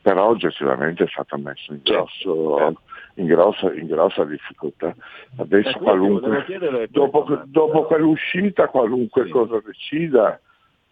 però 0.02 0.28
oggettivamente 0.28 1.06
è 1.06 1.08
stato 1.08 1.38
messo 1.38 1.72
in, 1.72 1.80
grosso, 1.84 2.76
in, 3.16 3.26
grossa, 3.28 3.74
in 3.74 3.88
grossa 3.88 4.26
difficoltà. 4.26 4.94
Adesso 5.38 5.80
qualunque, 5.80 6.90
dopo, 6.90 7.42
dopo 7.46 7.86
quell'uscita 7.86 8.68
qualunque 8.68 9.30
cosa 9.30 9.62
decida 9.66 10.40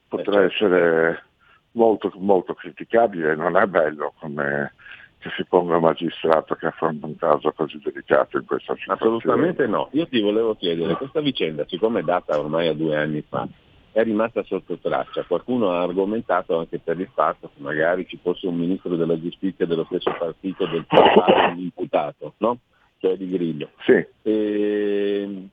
potrà 0.09 0.41
certo. 0.41 0.53
essere 0.53 1.23
molto, 1.71 2.11
molto 2.17 2.53
criticabile, 2.53 3.35
non 3.35 3.55
è 3.55 3.65
bello 3.67 4.13
come 4.19 4.73
che 5.19 5.29
si 5.35 5.43
ponga 5.45 5.75
un 5.75 5.83
magistrato 5.83 6.55
che 6.55 6.67
affronta 6.67 7.05
un 7.05 7.17
caso 7.17 7.51
così 7.51 7.77
delicato 7.83 8.37
in 8.37 8.45
questa 8.45 8.73
situazione. 8.75 9.17
Assolutamente 9.17 9.67
no. 9.67 9.89
Io 9.91 10.07
ti 10.07 10.21
volevo 10.21 10.55
chiedere, 10.55 10.95
questa 10.95 11.19
vicenda, 11.19 11.65
siccome 11.67 11.99
è 11.99 12.03
data 12.03 12.39
ormai 12.39 12.69
a 12.69 12.73
due 12.73 12.95
anni 12.95 13.21
fa, 13.27 13.45
è 13.91 14.01
rimasta 14.03 14.43
sotto 14.43 14.77
traccia. 14.77 15.25
Qualcuno 15.25 15.71
ha 15.71 15.81
argomentato 15.81 16.57
anche 16.57 16.79
per 16.79 16.97
il 16.99 17.09
fatto 17.13 17.51
che 17.53 17.61
magari 17.61 18.07
ci 18.07 18.17
fosse 18.21 18.47
un 18.47 18.55
ministro 18.55 18.95
della 18.95 19.19
giustizia 19.19 19.65
dello 19.65 19.83
stesso 19.85 20.15
partito 20.17 20.65
del 20.67 20.85
papà 20.85 21.49
dell'imputato, 21.49 22.35
no? 22.39 22.59
Cioè 22.99 23.17
di 23.17 23.29
Grillo. 23.29 23.71
Sì. 23.85 24.05
E 24.21 25.49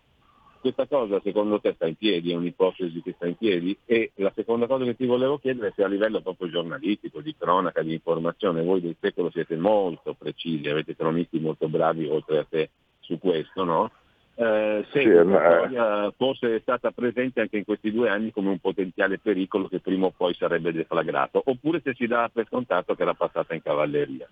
questa 0.72 0.86
cosa 0.86 1.20
secondo 1.22 1.60
te 1.60 1.74
sta 1.74 1.86
in 1.86 1.94
piedi? 1.94 2.32
È 2.32 2.34
un'ipotesi 2.34 3.00
che 3.02 3.12
sta 3.12 3.26
in 3.26 3.36
piedi? 3.36 3.76
E 3.84 4.10
la 4.16 4.32
seconda 4.34 4.66
cosa 4.66 4.84
che 4.84 4.96
ti 4.96 5.06
volevo 5.06 5.38
chiedere 5.38 5.68
è 5.68 5.72
se 5.76 5.84
a 5.84 5.88
livello 5.88 6.20
proprio 6.20 6.50
giornalistico, 6.50 7.20
di 7.20 7.34
cronaca, 7.38 7.82
di 7.82 7.92
informazione, 7.92 8.62
voi 8.62 8.80
del 8.80 8.96
secolo 8.98 9.30
siete 9.30 9.56
molto 9.56 10.14
precisi, 10.14 10.68
avete 10.68 10.96
cronisti 10.96 11.38
molto 11.38 11.68
bravi 11.68 12.08
oltre 12.08 12.38
a 12.38 12.46
te 12.48 12.70
su 13.00 13.18
questo, 13.18 13.62
no? 13.62 13.90
Eh, 14.34 14.84
se 14.90 15.00
Sì, 15.00 15.06
ma- 15.06 15.38
storia 15.38 16.12
fosse 16.16 16.60
stata 16.60 16.90
presente 16.90 17.40
anche 17.40 17.58
in 17.58 17.64
questi 17.64 17.92
due 17.92 18.10
anni 18.10 18.32
come 18.32 18.50
un 18.50 18.58
potenziale 18.58 19.18
pericolo 19.18 19.68
che 19.68 19.78
prima 19.78 20.06
o 20.06 20.12
poi 20.14 20.34
sarebbe 20.34 20.72
deflagrato, 20.72 21.40
oppure 21.44 21.80
se 21.82 21.94
si 21.94 22.06
dà 22.06 22.28
per 22.32 22.46
scontato 22.46 22.94
che 22.94 23.02
era 23.02 23.14
passata 23.14 23.54
in 23.54 23.62
cavalleria. 23.62 24.28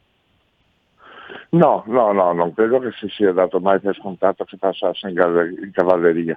No, 1.50 1.84
no, 1.86 2.12
no, 2.12 2.32
non 2.32 2.52
credo 2.52 2.80
che 2.80 2.92
si 2.92 3.08
sia 3.08 3.32
dato 3.32 3.60
mai 3.60 3.80
per 3.80 3.94
scontato 3.94 4.44
che 4.44 4.56
passasse 4.56 5.08
in, 5.08 5.70
cavalleria. 5.72 6.36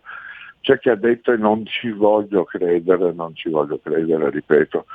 C'è 0.62 0.80
chi 0.80 0.90
ha 0.90 0.96
detto 0.96 1.32
e 1.32 1.38
non 1.38 1.66
ci 1.66 1.92
voglio 1.92 2.44
credere, 2.44 3.14
non 3.14 3.36
ci 3.36 3.50
voglio 3.50 3.80
credere, 3.80 4.30
ripeto, 4.30 4.86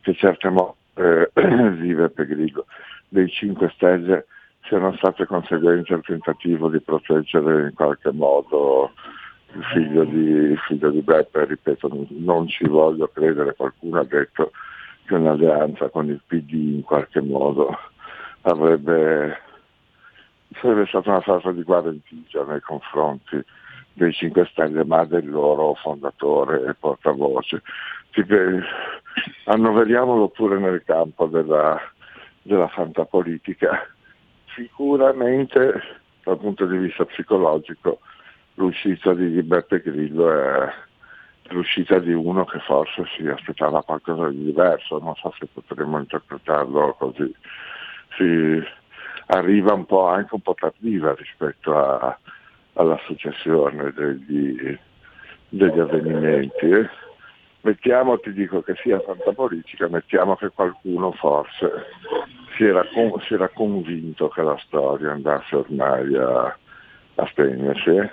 che 0.00 0.14
certe 0.14 0.48
mo- 0.48 0.76
eh, 0.94 1.30
vive 1.34 2.08
per 2.10 2.26
Grillo 2.26 2.66
dei 3.08 3.28
5 3.28 3.72
Stelle 3.74 4.26
siano 4.62 4.94
state 4.96 5.26
conseguenze 5.26 5.94
al 5.94 6.02
tentativo 6.02 6.68
di 6.68 6.80
proteggere 6.80 7.68
in 7.68 7.74
qualche 7.74 8.12
modo 8.12 8.92
il 9.52 9.64
figlio 9.64 10.04
di, 10.04 10.20
il 10.20 10.58
figlio 10.58 10.90
di 10.90 11.00
Beppe, 11.00 11.44
ripeto, 11.44 12.06
non 12.10 12.46
ci 12.46 12.66
voglio 12.66 13.10
credere, 13.12 13.54
qualcuno 13.56 13.98
ha 13.98 14.04
detto 14.04 14.52
che 15.06 15.14
un'alleanza 15.14 15.88
con 15.88 16.08
il 16.08 16.20
PD 16.24 16.52
in 16.52 16.82
qualche 16.82 17.20
modo 17.20 17.76
avrebbe 18.42 19.38
sarebbe 20.60 20.86
stata 20.86 21.10
una 21.10 21.22
sorta 21.22 21.52
di 21.52 21.62
guarentigia 21.62 22.44
nei 22.44 22.60
confronti 22.60 23.42
dei 23.92 24.12
5 24.12 24.46
Stelle 24.50 24.84
ma 24.84 25.04
del 25.04 25.28
loro 25.28 25.74
fondatore 25.74 26.64
e 26.66 26.74
portavoce. 26.74 27.62
Eh, 28.12 28.60
annoveriamolo 29.44 30.28
pure 30.28 30.58
nel 30.58 30.82
campo 30.84 31.26
della, 31.26 31.80
della 32.42 32.68
fantapolitica. 32.68 33.86
Sicuramente 34.54 35.98
dal 36.24 36.38
punto 36.38 36.66
di 36.66 36.76
vista 36.76 37.04
psicologico 37.04 38.00
l'uscita 38.54 39.14
di 39.14 39.42
Beppe 39.42 39.80
Grillo 39.80 40.30
è 40.32 40.72
l'uscita 41.50 41.98
di 41.98 42.12
uno 42.12 42.44
che 42.44 42.58
forse 42.60 43.04
si 43.16 43.26
aspettava 43.26 43.82
qualcosa 43.82 44.28
di 44.28 44.44
diverso, 44.44 44.98
non 44.98 45.14
so 45.16 45.32
se 45.38 45.46
potremmo 45.52 45.98
interpretarlo 45.98 46.94
così. 46.98 47.34
Si 48.16 48.62
arriva 49.26 49.72
un 49.74 49.86
po' 49.86 50.06
anche 50.06 50.34
un 50.34 50.40
po' 50.40 50.54
tardiva 50.54 51.14
rispetto 51.14 51.76
a- 51.76 52.18
alla 52.74 52.98
successione 53.06 53.92
degli, 53.92 54.78
degli 55.48 55.78
avvenimenti. 55.78 56.68
eh. 56.68 56.88
Mettiamo, 57.62 58.18
ti 58.18 58.32
dico 58.32 58.62
che 58.62 58.74
sia 58.82 58.98
tanta 59.00 59.32
politica, 59.32 59.86
mettiamo 59.88 60.34
che 60.36 60.48
qualcuno 60.48 61.12
forse 61.12 61.70
si 62.56 62.64
era, 62.64 62.82
si 63.26 63.34
era 63.34 63.48
convinto 63.48 64.28
che 64.28 64.42
la 64.42 64.56
storia 64.64 65.12
andasse 65.12 65.56
ormai 65.56 66.14
a, 66.16 66.56
a 67.16 67.26
spegnersi. 67.26 67.90
eh. 67.90 68.10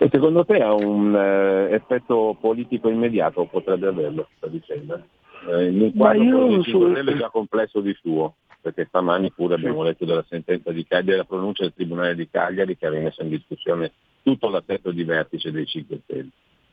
E 0.00 0.08
secondo 0.12 0.44
te 0.44 0.62
ha 0.62 0.72
un 0.72 1.14
eh, 1.14 1.74
effetto 1.74 2.36
politico 2.40 2.88
immediato 2.88 3.44
potrebbe 3.46 3.88
averlo 3.88 4.28
questa 4.28 4.46
vicenda? 4.46 5.02
Eh, 5.46 5.66
in 5.68 5.92
Ma 5.94 6.10
quadro 6.12 6.38
politico 6.38 6.86
su- 6.88 6.92
è 6.94 7.16
già 7.16 7.28
complesso 7.30 7.80
di 7.80 7.94
suo, 8.00 8.36
perché 8.60 8.86
stamani 8.86 9.30
pure 9.32 9.54
abbiamo 9.54 9.82
letto 9.82 10.04
della 10.04 10.24
sentenza 10.28 10.72
di 10.72 10.84
Cagliari, 10.84 11.10
della 11.10 11.24
pronuncia 11.24 11.62
del 11.62 11.74
Tribunale 11.74 12.14
di 12.14 12.28
Cagliari 12.28 12.76
che 12.76 12.86
aveva 12.86 13.04
messo 13.04 13.22
in 13.22 13.28
discussione 13.30 13.92
tutto 14.22 14.48
l'assetto 14.48 14.90
di 14.90 15.04
vertice 15.04 15.50
dei 15.50 15.66
5 15.66 16.00
Stelle. 16.04 16.28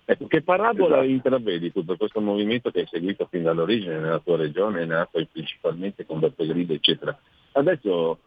Ecco, 0.07 0.27
che 0.27 0.41
parabola 0.43 0.97
Esatto. 0.97 1.09
intravedi 1.09 1.71
tu 1.71 1.83
per 1.83 1.97
questo 1.97 2.21
movimento 2.21 2.69
che 2.69 2.81
hai 2.81 2.87
seguito 2.87 3.27
fin 3.29 3.41
dall'origine 3.41 3.97
nella 3.97 4.19
tua 4.19 4.37
regione, 4.37 4.81
è 4.81 4.85
nato 4.85 5.25
principalmente 5.31 6.05
con 6.05 6.19
Beppe 6.19 6.45
Grillo, 6.45 6.73
eccetera. 6.73 7.17
Adesso 7.53 8.19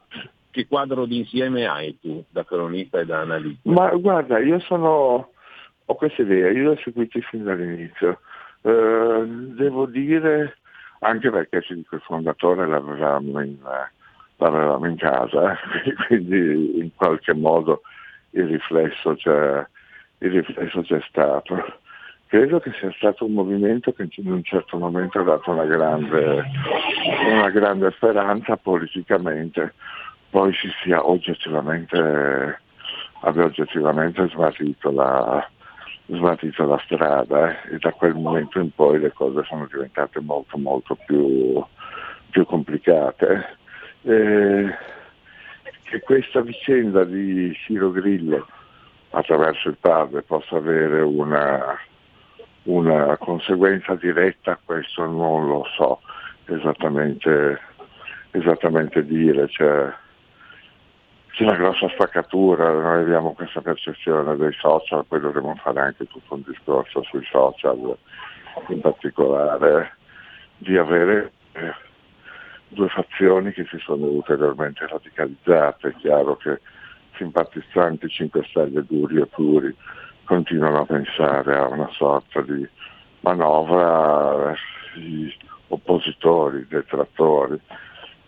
che 0.51 0.67
quadro 0.67 1.05
d'insieme 1.05 1.67
hai 1.67 1.97
tu 2.01 2.25
da 2.31 2.45
cronista 2.45 2.99
e 2.99 3.05
da 3.05 3.21
analista? 3.21 3.71
Ma 3.71 3.91
guarda, 3.95 4.39
io 4.41 4.59
sono, 4.61 5.31
ho 5.85 5.95
questa 5.95 6.23
idea, 6.23 6.51
io 6.51 6.71
l'ho 6.71 6.81
seguito 6.83 7.21
fin 7.21 7.45
dall'inizio. 7.45 8.21
Eh, 8.63 9.25
devo 9.27 9.87
dire, 9.87 10.59
anche 11.01 11.31
perché 11.31 11.65
il 11.69 11.85
fondatore 12.05 12.67
l'avevamo 12.67 13.41
in, 13.41 13.57
l'avevamo 14.37 14.87
in 14.87 14.97
casa, 14.97 15.57
quindi 16.07 16.79
in 16.79 16.95
qualche 16.95 17.35
modo 17.35 17.83
il 18.31 18.47
riflesso 18.47 19.15
c'è, 19.15 19.67
il 20.19 20.31
riflesso 20.31 20.83
c'è 20.83 21.01
stato. 21.09 21.77
Credo 22.27 22.61
che 22.61 22.73
sia 22.79 22.93
stato 22.97 23.25
un 23.25 23.33
movimento 23.33 23.93
che 23.93 24.07
in 24.17 24.31
un 24.31 24.43
certo 24.43 24.77
momento 24.77 25.21
ha 25.21 25.23
dato 25.23 25.51
una 25.51 25.65
grande, 25.65 26.45
una 27.31 27.49
grande 27.49 27.91
speranza 27.93 28.57
politicamente, 28.59 29.73
poi 30.29 30.53
si 30.53 30.69
sia 30.83 31.09
oggettivamente 31.09 32.61
abbia 33.21 33.45
oggettivamente 33.45 34.29
smarrito 34.29 34.91
la, 34.93 35.49
smarrito 36.09 36.65
la 36.67 36.81
strada 36.85 37.63
e 37.63 37.79
da 37.79 37.93
quel 37.93 38.15
momento 38.15 38.59
in 38.59 38.71
poi 38.75 38.99
le 38.99 39.13
cose 39.13 39.45
sono 39.45 39.67
diventate 39.71 40.21
molto 40.21 40.57
molto 40.59 40.97
più, 41.07 41.63
più 42.31 42.45
complicate. 42.45 43.57
E 44.03 44.75
che 45.89 46.01
questa 46.01 46.41
vicenda 46.41 47.05
di 47.05 47.53
Ciro 47.55 47.91
Grillo 47.91 48.47
attraverso 49.11 49.69
il 49.69 49.77
padre 49.81 50.23
possa 50.23 50.57
avere 50.57 51.01
una, 51.01 51.79
una 52.65 53.17
conseguenza 53.17 53.95
diretta, 53.95 54.59
questo 54.63 55.07
non 55.07 55.49
lo 55.49 55.65
so 55.77 56.01
esattamente, 56.45 57.59
esattamente 58.33 59.05
dire. 59.05 59.49
Cioè, 59.49 59.93
c'è 61.31 61.45
una 61.45 61.57
grossa 61.57 61.89
spaccatura, 61.91 62.73
noi 62.73 63.03
abbiamo 63.03 63.33
questa 63.33 63.61
percezione 63.61 64.37
dei 64.37 64.53
social, 64.55 65.05
poi 65.07 65.21
dovremmo 65.21 65.55
fare 65.57 65.81
anche 65.81 66.07
tutto 66.07 66.35
un 66.35 66.43
discorso 66.47 67.03
sui 67.05 67.25
social, 67.31 67.97
in 68.69 68.81
particolare 68.81 69.93
di 70.57 70.77
avere 70.77 71.33
eh, 71.53 71.73
due 72.69 72.89
fazioni 72.89 73.53
che 73.53 73.67
si 73.71 73.79
sono 73.79 74.07
ulteriormente 74.07 74.87
radicalizzate. 74.87 75.89
È 75.89 75.95
chiaro 75.97 76.37
che 76.37 76.61
simpatizzanti 77.17 78.09
5 78.09 78.45
Stelle 78.49 78.85
duri 78.85 79.21
e 79.21 79.27
puri 79.27 79.75
continuano 80.25 80.81
a 80.81 80.87
pensare 80.87 81.57
a 81.57 81.67
una 81.69 81.89
sorta 81.93 82.41
di 82.43 82.67
manovra 83.21 84.35
verso 84.35 84.65
gli 84.95 85.33
oppositori, 85.69 86.67
detrattori, 86.69 87.59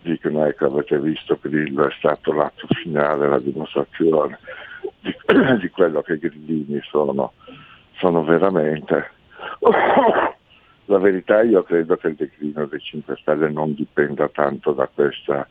dicono 0.03 0.47
ecco 0.47 0.67
avete 0.67 0.99
visto 0.99 1.39
Grillo 1.41 1.87
è 1.87 1.93
stato 1.99 2.33
l'atto 2.33 2.67
finale, 2.69 3.29
la 3.29 3.39
dimostrazione 3.39 4.39
di, 5.01 5.15
di 5.61 5.69
quello 5.71 6.03
che 6.03 6.15
i 6.15 6.19
grillini 6.19 6.81
sono, 6.83 7.33
sono 7.99 8.25
veramente. 8.25 9.11
La 10.87 10.99
verità 10.99 11.43
io 11.43 11.63
credo 11.63 11.97
che 11.97 12.09
il 12.09 12.15
declino 12.17 12.67
dei 12.67 12.81
5 12.81 13.17
Stelle 13.21 13.49
non 13.49 13.75
dipenda 13.75 14.29
tanto 14.29 14.73
da 14.73 14.89
questa 14.93 15.47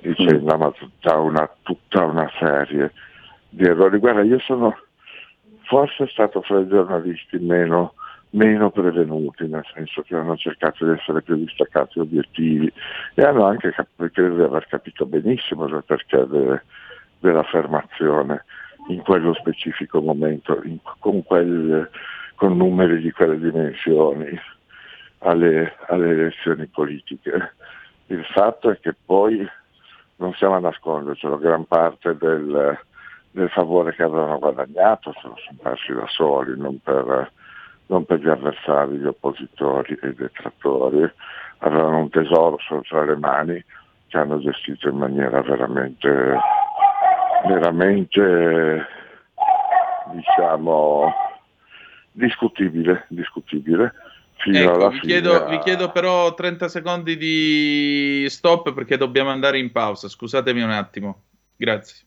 vicenda, 0.00 0.56
ma 0.58 0.72
da 1.00 1.16
una, 1.16 1.50
tutta 1.62 2.04
una 2.04 2.30
serie 2.38 2.92
di 3.48 3.64
errori. 3.64 3.98
Guarda, 3.98 4.22
io 4.22 4.38
sono 4.40 4.76
forse 5.62 6.06
stato 6.08 6.42
fra 6.42 6.60
i 6.60 6.68
giornalisti 6.68 7.38
meno, 7.38 7.94
meno 8.34 8.70
prevenuti, 8.70 9.46
nel 9.46 9.64
senso 9.74 10.02
che 10.02 10.16
hanno 10.16 10.36
cercato 10.36 10.84
di 10.84 10.92
essere 10.92 11.22
più 11.22 11.36
distaccati 11.36 12.00
obiettivi 12.00 12.72
e 13.14 13.22
hanno 13.22 13.46
anche 13.46 13.72
cap- 13.72 14.10
credo 14.10 14.34
di 14.36 14.42
aver 14.42 14.66
capito 14.66 15.06
benissimo 15.06 15.66
il 15.66 15.82
perché 15.86 16.26
de- 16.26 16.62
dell'affermazione 17.20 18.44
in 18.88 19.02
quello 19.02 19.34
specifico 19.34 20.00
momento, 20.00 20.60
in- 20.64 20.78
con, 20.98 21.22
quel, 21.22 21.88
con 22.34 22.56
numeri 22.56 23.00
di 23.00 23.12
quelle 23.12 23.38
dimensioni 23.38 24.38
alle, 25.18 25.74
alle 25.86 26.10
elezioni 26.10 26.66
politiche. 26.66 27.54
Il 28.06 28.24
fatto 28.24 28.70
è 28.70 28.78
che 28.80 28.94
poi 29.04 29.48
non 30.16 30.34
siamo 30.34 30.56
a 30.56 30.60
nascondercelo, 30.60 31.38
gran 31.38 31.66
parte 31.66 32.16
del, 32.16 32.78
del 33.30 33.48
favore 33.50 33.94
che 33.94 34.02
avevano 34.02 34.38
guadagnato 34.38 35.14
sono 35.20 35.36
persi 35.62 35.92
da 35.92 36.06
soli, 36.08 36.58
non 36.58 36.78
per, 36.80 37.30
non 37.86 38.04
per 38.04 38.20
gli 38.20 38.28
avversari, 38.28 38.96
gli 38.96 39.06
oppositori 39.06 39.98
e 40.00 40.08
i 40.08 40.14
detrattori, 40.14 41.10
avevano 41.58 41.98
un 41.98 42.10
tesoro 42.10 42.58
solo 42.66 42.82
tra 42.82 43.04
le 43.04 43.16
mani 43.16 43.64
che 44.08 44.16
hanno 44.18 44.38
gestito 44.38 44.88
in 44.88 44.96
maniera 44.96 45.42
veramente, 45.42 46.36
veramente 47.46 48.86
diciamo, 50.12 51.12
discutibile, 52.12 53.06
discutibile 53.08 53.92
fino 54.36 54.58
alla 54.58 54.72
Ecco, 54.72 54.88
vi 54.90 54.98
fine. 55.00 55.12
chiedo, 55.12 55.46
vi 55.46 55.58
chiedo 55.58 55.90
però 55.90 56.34
30 56.34 56.68
secondi 56.68 57.16
di 57.16 58.26
stop 58.28 58.72
perché 58.72 58.96
dobbiamo 58.96 59.30
andare 59.30 59.58
in 59.58 59.72
pausa. 59.72 60.08
Scusatemi 60.08 60.62
un 60.62 60.70
attimo. 60.70 61.22
Grazie. 61.56 62.06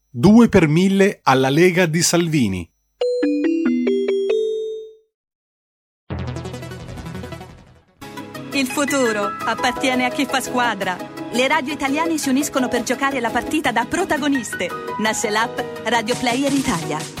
2 0.13 0.49
per 0.49 0.67
1000 0.67 1.21
alla 1.23 1.47
Lega 1.47 1.85
di 1.85 2.01
Salvini. 2.01 2.69
Il 8.51 8.67
futuro 8.67 9.23
appartiene 9.45 10.03
a 10.03 10.09
chi 10.09 10.25
fa 10.25 10.41
squadra. 10.41 10.97
Le 11.31 11.47
radio 11.47 11.71
italiane 11.71 12.17
si 12.17 12.27
uniscono 12.27 12.67
per 12.67 12.83
giocare 12.83 13.21
la 13.21 13.29
partita 13.29 13.71
da 13.71 13.85
protagoniste. 13.85 14.67
Nasce 14.99 15.29
l'app 15.29 15.57
Radio 15.85 16.17
Player 16.17 16.51
Italia. 16.51 17.20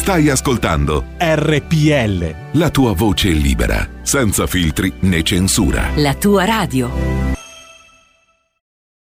Stai 0.00 0.30
ascoltando 0.30 1.04
RPL. 1.18 2.58
la 2.58 2.70
tua 2.70 2.94
voce 2.94 3.28
libera, 3.28 3.86
senza 4.00 4.46
filtri 4.46 4.90
né 5.00 5.22
censura. 5.22 5.90
La 5.96 6.14
tua 6.14 6.46
radio. 6.46 6.90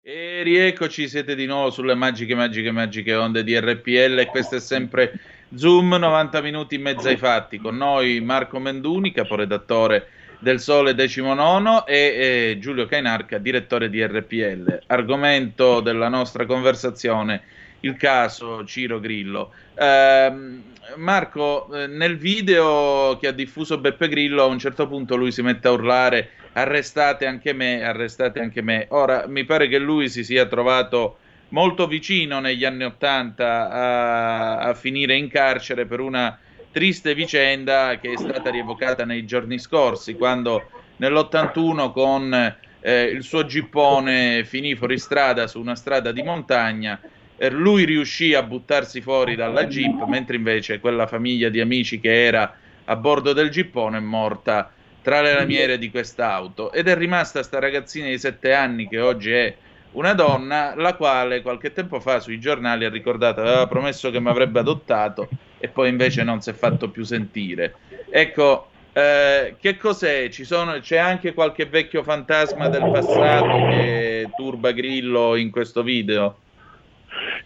E 0.02 0.42
rieccoci, 0.42 1.08
siete 1.08 1.34
di 1.34 1.46
nuovo 1.46 1.70
sulle 1.70 1.94
magiche, 1.94 2.34
magiche, 2.34 2.70
magiche 2.70 3.14
onde 3.14 3.42
di 3.44 3.58
RPL 3.58 4.18
e 4.18 4.26
questo 4.26 4.56
è 4.56 4.60
sempre 4.60 5.18
Zoom, 5.54 5.94
90 5.94 6.42
minuti 6.42 6.74
in 6.74 6.82
mezzo 6.82 7.08
ai 7.08 7.16
fatti. 7.16 7.56
Con 7.56 7.78
noi 7.78 8.20
Marco 8.20 8.58
Menduni, 8.58 9.10
caporedattore 9.10 10.08
del 10.38 10.60
Sole 10.60 10.94
19 10.94 11.84
e, 11.86 11.96
e 11.96 12.58
Giulio 12.60 12.84
Cainarca, 12.84 13.38
direttore 13.38 13.88
di 13.88 14.04
RPL. 14.04 14.82
Argomento 14.88 15.80
della 15.80 16.08
nostra 16.08 16.44
conversazione, 16.44 17.40
il 17.80 17.96
caso 17.96 18.66
Ciro 18.66 19.00
Grillo. 19.00 19.50
Ehm, 19.76 20.72
Marco, 20.96 21.72
eh, 21.72 21.86
nel 21.86 22.16
video 22.16 23.16
che 23.20 23.28
ha 23.28 23.32
diffuso 23.32 23.78
Beppe 23.78 24.08
Grillo, 24.08 24.42
a 24.42 24.46
un 24.46 24.58
certo 24.58 24.86
punto 24.86 25.16
lui 25.16 25.32
si 25.32 25.42
mette 25.42 25.68
a 25.68 25.72
urlare 25.72 26.30
arrestate 26.52 27.26
anche 27.26 27.52
me, 27.52 27.82
arrestate 27.82 28.40
anche 28.40 28.62
me. 28.62 28.86
Ora, 28.90 29.26
mi 29.26 29.44
pare 29.44 29.68
che 29.68 29.78
lui 29.78 30.08
si 30.08 30.22
sia 30.22 30.46
trovato 30.46 31.18
molto 31.48 31.86
vicino 31.86 32.40
negli 32.40 32.64
anni 32.64 32.84
Ottanta 32.84 34.58
a, 34.60 34.74
finire 34.74 35.16
in 35.16 35.28
carcere 35.28 35.86
per 35.86 36.00
una 36.00 36.38
triste 36.70 37.14
vicenda 37.14 37.98
che 38.00 38.12
è 38.12 38.16
stata 38.16 38.50
rievocata 38.50 39.04
nei 39.04 39.24
giorni 39.24 39.58
scorsi, 39.58 40.14
quando 40.14 40.68
nell'81 40.96 41.92
con 41.92 42.56
eh, 42.80 43.02
il 43.04 43.22
suo 43.22 43.46
gippone 43.46 44.44
finì 44.44 44.74
fuori 44.74 44.98
strada 44.98 45.46
su 45.46 45.60
una 45.60 45.74
strada 45.74 46.12
di 46.12 46.22
montagna. 46.22 47.00
Eh, 47.36 47.50
Lui 47.50 47.84
riuscì 47.84 48.34
a 48.34 48.42
buttarsi 48.42 49.00
fuori 49.00 49.34
dalla 49.34 49.66
jeep, 49.66 50.04
mentre 50.04 50.36
invece 50.36 50.80
quella 50.80 51.06
famiglia 51.06 51.48
di 51.48 51.60
amici 51.60 52.00
che 52.00 52.24
era 52.24 52.56
a 52.84 52.96
bordo 52.96 53.32
del 53.32 53.50
gippone 53.50 53.98
è 53.98 54.00
morta 54.00 54.70
tra 55.02 55.20
le 55.20 55.32
lamiere 55.34 55.78
di 55.78 55.90
quest'auto. 55.90 56.72
Ed 56.72 56.88
è 56.88 56.96
rimasta 56.96 57.42
sta 57.42 57.58
ragazzina 57.58 58.08
di 58.08 58.18
sette 58.18 58.52
anni 58.52 58.88
che 58.88 59.00
oggi 59.00 59.32
è 59.32 59.54
una 59.92 60.12
donna, 60.12 60.74
la 60.76 60.94
quale 60.94 61.42
qualche 61.42 61.72
tempo 61.72 62.00
fa 62.00 62.20
sui 62.20 62.40
giornali 62.40 62.84
ha 62.84 62.90
ricordato 62.90 63.40
aveva 63.40 63.66
promesso 63.66 64.10
che 64.10 64.20
mi 64.20 64.28
avrebbe 64.28 64.58
adottato 64.60 65.28
e 65.58 65.68
poi 65.68 65.88
invece 65.88 66.22
non 66.24 66.40
si 66.40 66.50
è 66.50 66.52
fatto 66.52 66.90
più 66.90 67.04
sentire. 67.04 67.74
Ecco, 68.10 68.68
Eh, 68.96 69.56
che 69.58 69.76
cos'è? 69.76 70.28
Ci 70.28 70.44
sono, 70.44 70.78
c'è 70.78 70.98
anche 70.98 71.34
qualche 71.34 71.66
vecchio 71.66 72.04
fantasma 72.04 72.68
del 72.68 72.86
passato 72.86 73.64
che 73.64 74.30
turba 74.36 74.70
Grillo 74.70 75.34
in 75.34 75.50
questo 75.50 75.82
video? 75.82 76.43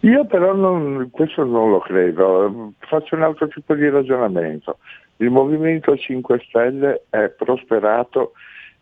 Io 0.01 0.25
però 0.25 0.53
non, 0.53 1.09
questo 1.11 1.43
non 1.43 1.71
lo 1.71 1.79
credo, 1.79 2.73
faccio 2.79 3.15
un 3.15 3.23
altro 3.23 3.47
tipo 3.47 3.73
di 3.75 3.89
ragionamento. 3.89 4.77
Il 5.17 5.29
Movimento 5.29 5.95
5 5.97 6.43
Stelle 6.47 7.03
è 7.09 7.29
prosperato 7.29 8.33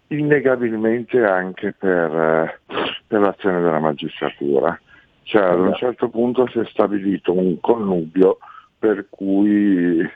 innegabilmente 0.08 1.24
anche 1.24 1.74
per, 1.78 2.16
eh, 2.16 2.60
per 3.08 3.20
l'azione 3.20 3.62
della 3.62 3.80
magistratura. 3.80 4.80
Cioè 5.24 5.44
ad 5.44 5.60
un 5.60 5.74
certo 5.74 6.10
punto 6.10 6.48
si 6.48 6.60
è 6.60 6.66
stabilito 6.66 7.34
un 7.34 7.60
connubio 7.60 8.38
per 8.80 9.08
cui 9.10 10.10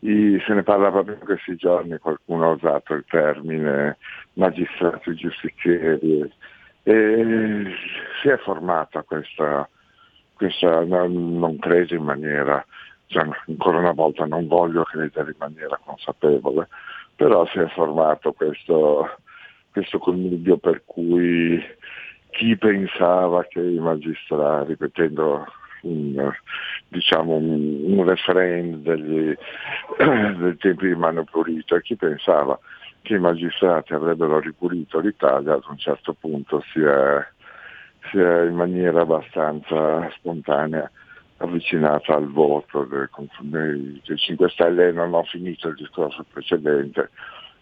i- 0.00 0.42
se 0.46 0.54
ne 0.54 0.62
parla 0.62 0.90
proprio 0.90 1.14
in 1.14 1.20
questi 1.20 1.56
giorni, 1.56 1.98
qualcuno 1.98 2.50
ha 2.50 2.54
usato 2.54 2.94
il 2.94 3.04
termine 3.08 3.96
magistrati 4.34 5.14
giustizieri 5.14 6.30
e 6.82 7.64
si 8.20 8.28
è 8.28 8.36
formata 8.38 9.02
questa, 9.02 9.68
questa 10.40 10.84
non, 10.84 11.38
non 11.38 11.58
credo 11.58 11.94
in 11.94 12.02
maniera, 12.02 12.64
cioè, 13.08 13.28
ancora 13.46 13.76
una 13.76 13.92
volta 13.92 14.24
non 14.24 14.46
voglio 14.46 14.84
credere 14.84 15.32
in 15.32 15.36
maniera 15.36 15.78
consapevole, 15.84 16.66
però 17.14 17.46
si 17.48 17.58
è 17.58 17.66
formato 17.68 18.32
questo, 18.32 19.18
questo 19.70 19.98
connubio 19.98 20.56
per 20.56 20.80
cui 20.86 21.62
chi 22.30 22.56
pensava 22.56 23.44
che 23.50 23.60
i 23.60 23.78
magistrati, 23.78 24.68
ripetendo 24.68 25.44
un, 25.82 26.32
diciamo 26.88 27.34
un, 27.34 27.98
un 27.98 28.08
refrain 28.08 28.82
degli, 28.82 29.36
dei 30.40 30.56
tempi 30.56 30.86
di 30.86 30.94
Mano 30.94 31.24
Pulito, 31.24 31.76
chi 31.80 31.96
pensava 31.96 32.58
che 33.02 33.16
i 33.16 33.18
magistrati 33.18 33.92
avrebbero 33.92 34.38
ripulito 34.38 35.00
l'Italia 35.00 35.52
ad 35.52 35.64
un 35.68 35.76
certo 35.76 36.14
punto 36.14 36.64
si 36.72 36.80
è, 36.80 37.26
si 38.10 38.18
è 38.18 38.42
in 38.42 38.54
maniera 38.54 39.02
abbastanza 39.02 40.10
spontanea 40.16 40.90
avvicinata 41.38 42.14
al 42.14 42.30
voto 42.30 42.84
del, 42.84 43.08
dei, 43.40 44.02
dei 44.06 44.16
5 44.16 44.48
Stelle 44.50 44.88
e 44.88 44.92
non 44.92 45.14
ho 45.14 45.22
finito 45.24 45.68
il 45.68 45.74
discorso 45.74 46.24
precedente 46.30 47.10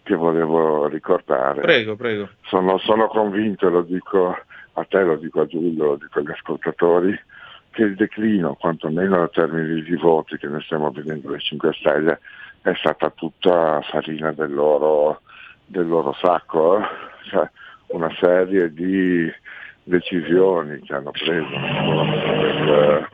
che 0.03 0.15
volevo 0.15 0.89
ricordare. 0.89 1.61
Prego, 1.61 1.95
prego. 1.97 2.29
Sono, 2.47 2.79
sono 2.79 3.09
convinto, 3.09 3.69
lo 3.69 3.83
dico 3.83 4.37
a 4.73 4.85
te, 4.85 5.03
lo 5.03 5.17
dico 5.17 5.43
a 5.43 5.47
Giulio, 5.47 5.85
lo 5.85 5.97
dico 5.97 6.19
agli 6.19 6.31
ascoltatori, 6.31 7.19
che 7.71 7.83
il 7.83 7.95
declino, 7.95 8.55
quantomeno 8.55 9.21
in 9.21 9.29
termini 9.33 9.83
di 9.83 9.97
voti 9.97 10.37
che 10.39 10.49
ne 10.49 10.61
stiamo 10.63 10.91
vedendo 10.91 11.31
dai 11.31 11.41
5 11.41 11.73
Stelle, 11.75 12.21
è 12.63 12.73
stata 12.75 13.11
tutta 13.11 13.81
farina 13.83 14.33
del 14.33 14.53
loro, 14.53 15.21
del 15.67 15.87
loro 15.87 16.15
sacco, 16.15 16.79
eh. 16.79 16.85
cioè, 17.29 17.49
una 17.89 18.13
serie 18.19 18.73
di 18.73 19.31
decisioni 19.89 20.81
che 20.81 20.95
hanno 20.95 21.11
preso 21.11 21.49
nel 21.49 21.85
corso 21.85 22.65
del, 22.65 23.09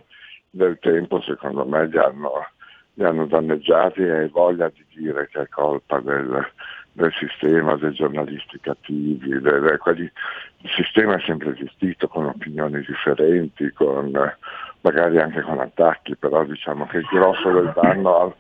del 0.50 0.78
tempo, 0.80 1.20
secondo 1.22 1.64
me, 1.64 1.87
li 1.87 1.98
hanno, 1.98 2.46
li 2.94 3.04
hanno 3.04 3.26
danneggiati 3.26 4.02
e 4.02 4.28
voglia 4.28 4.68
di 4.68 4.84
dire 4.94 5.28
che 5.32 5.42
è 5.42 5.48
colpa 5.48 6.00
del, 6.00 6.46
del 6.92 7.12
sistema, 7.18 7.76
dei 7.76 7.92
giornalisti 7.92 8.58
cattivi, 8.60 9.40
del- 9.40 9.78
quelli- 9.78 10.10
il 10.58 10.70
sistema 10.70 11.14
è 11.14 11.20
sempre 11.20 11.50
esistito 11.50 12.08
con 12.08 12.26
opinioni 12.26 12.84
differenti, 12.87 13.70
con, 13.72 14.14
eh, 14.14 14.37
magari 14.80 15.18
anche 15.18 15.42
con 15.42 15.60
attacchi, 15.60 16.16
però 16.16 16.44
diciamo 16.44 16.87
che 16.87 16.98
il 16.98 17.08
grosso 17.10 17.50
del 17.52 17.72
danno, 17.74 18.34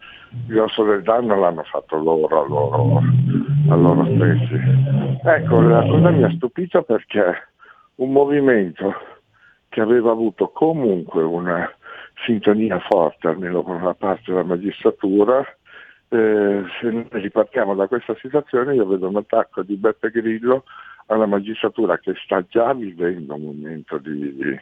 grosso 0.46 0.84
del 0.84 1.02
danno 1.02 1.38
l'hanno 1.38 1.62
fatto 1.62 1.96
loro 1.96 2.46
loro, 2.46 3.02
a 3.68 3.74
loro 3.74 4.04
stessi. 4.04 4.60
Ecco, 5.24 5.60
la 5.60 5.86
cosa 5.86 6.10
mi 6.10 6.22
ha 6.22 6.30
stupito 6.30 6.82
perché 6.82 7.52
un 7.96 8.12
movimento 8.12 8.94
che 9.68 9.80
aveva 9.80 10.10
avuto 10.10 10.48
comunque 10.48 11.22
una 11.22 11.70
sintonia 12.24 12.78
forte, 12.80 13.28
almeno 13.28 13.62
con 13.62 13.76
una 13.76 13.94
parte 13.94 14.22
della 14.26 14.44
magistratura, 14.44 15.44
eh, 16.08 16.62
se 16.80 17.06
ripartiamo 17.10 17.74
da 17.74 17.88
questa 17.88 18.14
situazione 18.20 18.74
io 18.74 18.86
vedo 18.86 19.08
un 19.08 19.16
attacco 19.16 19.62
di 19.62 19.74
Beppe 19.74 20.10
Grillo 20.10 20.64
alla 21.06 21.26
magistratura 21.26 21.98
che 21.98 22.14
sta 22.22 22.44
già 22.48 22.72
vivendo 22.72 23.34
un 23.34 23.42
momento 23.42 23.98
di, 23.98 24.58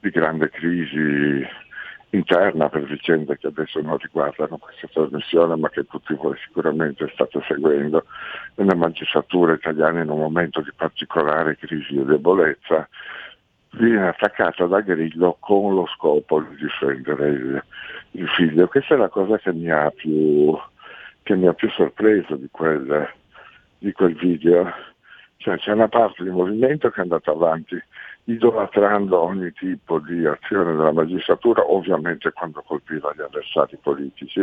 di 0.00 0.10
grande 0.10 0.48
crisi 0.50 1.44
interna 2.10 2.68
per 2.68 2.84
vicende 2.84 3.36
che 3.36 3.48
adesso 3.48 3.80
non 3.80 3.98
riguardano 3.98 4.58
questa 4.58 4.88
trasmissione 4.92 5.56
ma 5.56 5.68
che 5.68 5.84
tutti 5.86 6.14
voi 6.14 6.36
sicuramente 6.38 7.10
state 7.12 7.42
seguendo 7.46 8.04
nella 8.54 8.74
magistratura 8.74 9.54
italiana 9.54 10.02
in 10.02 10.10
un 10.10 10.18
momento 10.18 10.60
di 10.60 10.70
particolare 10.74 11.56
crisi 11.56 11.98
e 11.98 12.04
debolezza 12.04 12.88
viene 13.76 14.08
attaccata 14.08 14.66
da 14.66 14.80
Grillo 14.80 15.36
con 15.40 15.74
lo 15.74 15.86
scopo 15.86 16.40
di 16.40 16.56
difendere 16.56 17.28
il, 17.28 17.64
il 18.12 18.28
figlio. 18.28 18.68
Questa 18.68 18.94
è 18.94 18.96
la 18.96 19.08
cosa 19.08 19.38
che 19.38 19.52
mi 19.52 19.70
ha 19.70 19.90
più, 19.90 20.56
mi 21.28 21.46
ha 21.46 21.52
più 21.52 21.70
sorpreso 21.70 22.36
di 22.36 22.48
quel, 22.50 23.08
di 23.78 23.92
quel 23.92 24.14
video. 24.14 24.72
Cioè, 25.36 25.58
c'è 25.58 25.72
una 25.72 25.88
parte 25.88 26.22
del 26.22 26.32
movimento 26.32 26.90
che 26.90 27.00
è 27.00 27.02
andata 27.02 27.30
avanti 27.30 27.80
idolatrando 28.26 29.20
ogni 29.20 29.52
tipo 29.52 29.98
di 30.00 30.26
azione 30.26 30.74
della 30.74 30.92
magistratura, 30.92 31.62
ovviamente 31.70 32.32
quando 32.32 32.62
colpiva 32.62 33.12
gli 33.14 33.20
avversari 33.20 33.78
politici. 33.80 34.40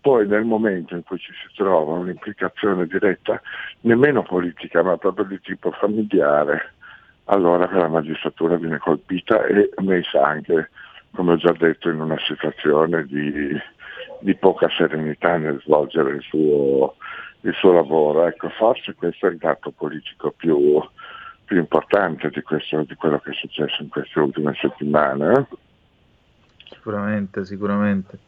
Poi 0.00 0.26
nel 0.28 0.44
momento 0.44 0.94
in 0.94 1.02
cui 1.02 1.18
ci 1.18 1.32
si 1.32 1.54
trova 1.56 1.94
un'implicazione 1.94 2.86
diretta, 2.86 3.40
nemmeno 3.80 4.22
politica, 4.22 4.82
ma 4.82 4.96
proprio 4.96 5.24
di 5.24 5.40
tipo 5.40 5.72
familiare, 5.72 6.74
allora 7.24 7.68
la 7.70 7.88
magistratura 7.88 8.56
viene 8.56 8.78
colpita 8.78 9.44
e 9.44 9.70
messa 9.78 10.24
anche, 10.24 10.70
come 11.12 11.32
ho 11.32 11.36
già 11.36 11.52
detto, 11.52 11.90
in 11.90 12.00
una 12.00 12.18
situazione 12.20 13.04
di, 13.06 13.58
di 14.20 14.34
poca 14.36 14.68
serenità 14.70 15.36
nel 15.36 15.60
svolgere 15.64 16.12
il 16.12 16.22
suo, 16.22 16.94
il 17.40 17.54
suo 17.54 17.72
lavoro. 17.72 18.24
Ecco, 18.24 18.48
forse 18.50 18.94
questo 18.94 19.26
è 19.26 19.30
il 19.30 19.38
dato 19.38 19.72
politico 19.72 20.30
più, 20.30 20.80
più 21.48 21.56
importante 21.56 22.28
di, 22.28 22.42
questo, 22.42 22.82
di 22.82 22.94
quello 22.94 23.18
che 23.20 23.30
è 23.30 23.34
successo 23.34 23.82
in 23.82 23.88
queste 23.88 24.20
ultime 24.20 24.54
settimane. 24.60 25.32
eh. 25.32 25.46
Sicuramente, 26.70 27.46
sicuramente. 27.46 28.18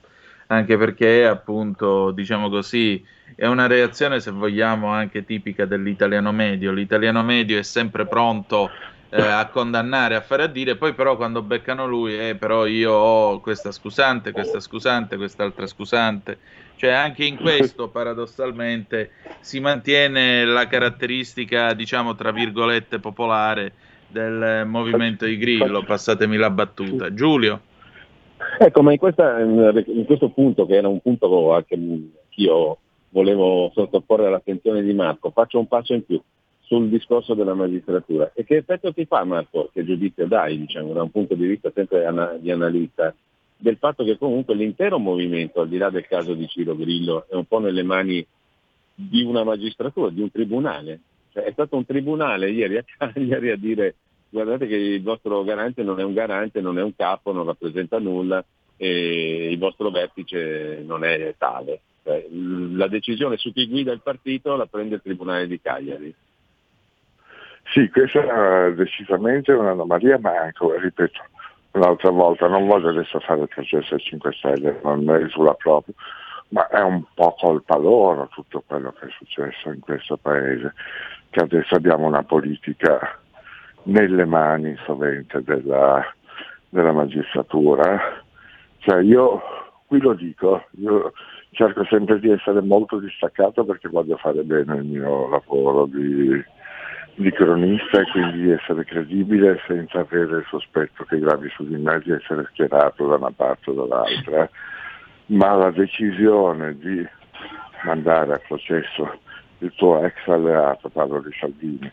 Anche 0.46 0.78
perché 0.78 1.26
appunto, 1.26 2.11
diciamo 2.12 2.48
così, 2.48 3.04
è 3.37 3.46
una 3.46 3.66
reazione, 3.66 4.20
se 4.20 4.30
vogliamo, 4.30 4.88
anche 4.88 5.24
tipica 5.24 5.66
dell'italiano 5.66 6.33
medio. 6.33 6.72
L'italiano 6.72 7.22
medio 7.22 7.59
è 7.59 7.62
sempre 7.62 8.06
pronto 8.06 8.70
eh, 9.11 9.20
a 9.20 9.46
condannare, 9.46 10.14
a 10.14 10.22
fare 10.22 10.44
a 10.44 10.48
dire, 10.48 10.76
poi 10.76 10.94
però 10.94 11.16
quando 11.16 11.42
beccano 11.42 11.87
lui, 11.87 12.18
eh, 12.18 12.35
però 12.37 12.64
io 12.64 12.92
ho 12.92 13.40
questa 13.40 13.70
scusante, 13.70 14.33
questa 14.33 14.61
scusante, 14.61 15.16
quest'altra 15.16 15.66
scusante. 15.66 16.38
Cioè 16.80 16.92
anche 16.92 17.26
in 17.26 17.36
questo 17.36 17.90
paradossalmente 17.90 19.10
si 19.40 19.60
mantiene 19.60 20.46
la 20.46 20.66
caratteristica, 20.66 21.74
diciamo, 21.74 22.14
tra 22.14 22.32
virgolette, 22.32 23.00
popolare 23.00 23.74
del 24.08 24.64
movimento 24.64 25.26
di 25.26 25.36
Grillo, 25.36 25.82
passatemi 25.84 26.38
la 26.38 26.48
battuta. 26.48 27.12
Giulio. 27.12 27.60
Ecco, 28.58 28.82
ma 28.82 28.92
in, 28.92 28.98
questa- 28.98 29.40
in 29.40 30.04
questo 30.06 30.30
punto, 30.30 30.64
che 30.64 30.76
era 30.76 30.88
un 30.88 31.00
punto 31.00 31.52
anche 31.52 31.78
io 32.36 32.78
volevo 33.10 33.70
sottoporre 33.74 34.28
all'attenzione 34.28 34.82
di 34.82 34.94
Marco, 34.94 35.32
faccio 35.32 35.58
un 35.58 35.68
passo 35.68 35.92
in 35.92 36.06
più 36.06 36.18
sul 36.60 36.88
discorso 36.88 37.34
della 37.34 37.52
magistratura. 37.52 38.32
E 38.34 38.42
che 38.44 38.56
effetto 38.56 38.90
ti 38.94 39.04
fa, 39.04 39.22
Marco, 39.24 39.68
che 39.70 39.84
giudizio 39.84 40.26
dai, 40.26 40.56
diciamo, 40.56 40.94
da 40.94 41.02
un 41.02 41.10
punto 41.10 41.34
di 41.34 41.46
vista 41.46 41.70
sempre 41.74 42.10
di 42.40 42.50
analista, 42.50 43.14
del 43.60 43.76
fatto 43.76 44.04
che 44.04 44.16
comunque 44.16 44.54
l'intero 44.54 44.98
movimento, 44.98 45.60
al 45.60 45.68
di 45.68 45.76
là 45.76 45.90
del 45.90 46.06
caso 46.06 46.34
di 46.34 46.48
Ciro 46.48 46.74
Grillo, 46.74 47.26
è 47.28 47.34
un 47.34 47.44
po' 47.44 47.58
nelle 47.58 47.82
mani 47.82 48.26
di 48.94 49.22
una 49.22 49.44
magistratura, 49.44 50.10
di 50.10 50.22
un 50.22 50.30
tribunale. 50.30 51.00
Cioè, 51.32 51.44
è 51.44 51.52
stato 51.52 51.76
un 51.76 51.84
tribunale 51.84 52.50
ieri 52.50 52.78
a 52.78 52.84
Cagliari 52.84 53.50
a 53.52 53.56
dire 53.56 53.94
guardate 54.30 54.66
che 54.66 54.76
il 54.76 55.02
vostro 55.02 55.42
garante 55.44 55.82
non 55.82 56.00
è 56.00 56.04
un 56.04 56.14
garante, 56.14 56.60
non 56.60 56.78
è 56.78 56.82
un 56.82 56.94
capo, 56.94 57.32
non 57.32 57.46
rappresenta 57.46 57.98
nulla 57.98 58.44
e 58.76 59.50
il 59.50 59.58
vostro 59.58 59.90
vertice 59.90 60.82
non 60.86 61.04
è 61.04 61.34
tale. 61.36 61.80
Cioè, 62.02 62.26
la 62.30 62.88
decisione 62.88 63.36
su 63.36 63.52
chi 63.52 63.68
guida 63.68 63.92
il 63.92 64.00
partito 64.00 64.56
la 64.56 64.66
prende 64.66 64.94
il 64.94 65.02
Tribunale 65.02 65.46
di 65.46 65.60
Cagliari. 65.60 66.14
Sì, 67.72 67.88
questa 67.90 68.66
è 68.66 68.74
decisamente 68.74 69.52
un'anomalia, 69.52 70.18
ma 70.18 70.30
anche, 70.30 70.64
ripeto, 70.80 71.20
un'altra 71.72 72.11
volta, 72.11 72.48
non 72.48 72.66
voglio 72.66 72.88
adesso 72.88 73.20
fare 73.20 73.42
il 73.42 73.48
processo 73.48 73.94
ai 73.94 74.00
5 74.00 74.33
Stelle, 74.33 74.80
non 74.83 75.09
esula 75.11 75.54
proprio, 75.54 75.94
ma 76.48 76.66
è 76.68 76.80
un 76.80 77.02
po' 77.14 77.35
colpa 77.38 77.76
loro 77.76 78.28
tutto 78.33 78.62
quello 78.66 78.92
che 78.92 79.06
è 79.06 79.11
successo 79.11 79.70
in 79.70 79.80
questo 79.80 80.16
paese, 80.16 80.74
che 81.30 81.40
adesso 81.40 81.74
abbiamo 81.74 82.06
una 82.06 82.24
politica 82.24 83.18
nelle 83.85 84.24
mani 84.24 84.76
sovente 84.85 85.42
della, 85.42 86.02
della 86.68 86.92
magistratura. 86.92 88.22
Cioè 88.78 89.02
io 89.02 89.40
qui 89.87 90.00
lo 90.00 90.14
dico, 90.14 90.64
io 90.78 91.12
cerco 91.52 91.85
sempre 91.85 92.18
di 92.18 92.30
essere 92.30 92.61
molto 92.62 92.98
distaccato 92.98 93.64
perché 93.64 93.88
voglio 93.88 94.16
fare 94.16 94.42
bene 94.42 94.76
il 94.76 94.85
mio 94.85 95.28
lavoro 95.28 95.87
di, 95.87 96.42
di 97.20 97.30
cronista 97.33 98.00
e 98.00 98.11
quindi 98.11 98.42
di 98.42 98.50
essere 98.50 98.85
credibile 98.85 99.61
senza 99.66 100.00
avere 100.00 100.38
il 100.38 100.46
sospetto 100.48 101.04
che 101.04 101.18
gravi 101.18 101.50
su 101.50 101.66
di 101.66 101.76
me 101.76 102.00
di 102.02 102.12
essere 102.12 102.46
schierato 102.50 103.06
da 103.06 103.16
una 103.16 103.30
parte 103.30 103.70
o 103.70 103.74
dall'altra. 103.74 104.48
Ma 105.26 105.54
la 105.54 105.70
decisione 105.70 106.76
di 106.78 107.06
mandare 107.85 108.35
a 108.35 108.40
processo 108.46 109.18
il 109.59 109.72
tuo 109.76 110.02
ex 110.02 110.14
alleato, 110.26 110.88
parlo 110.88 111.22
di 111.59 111.90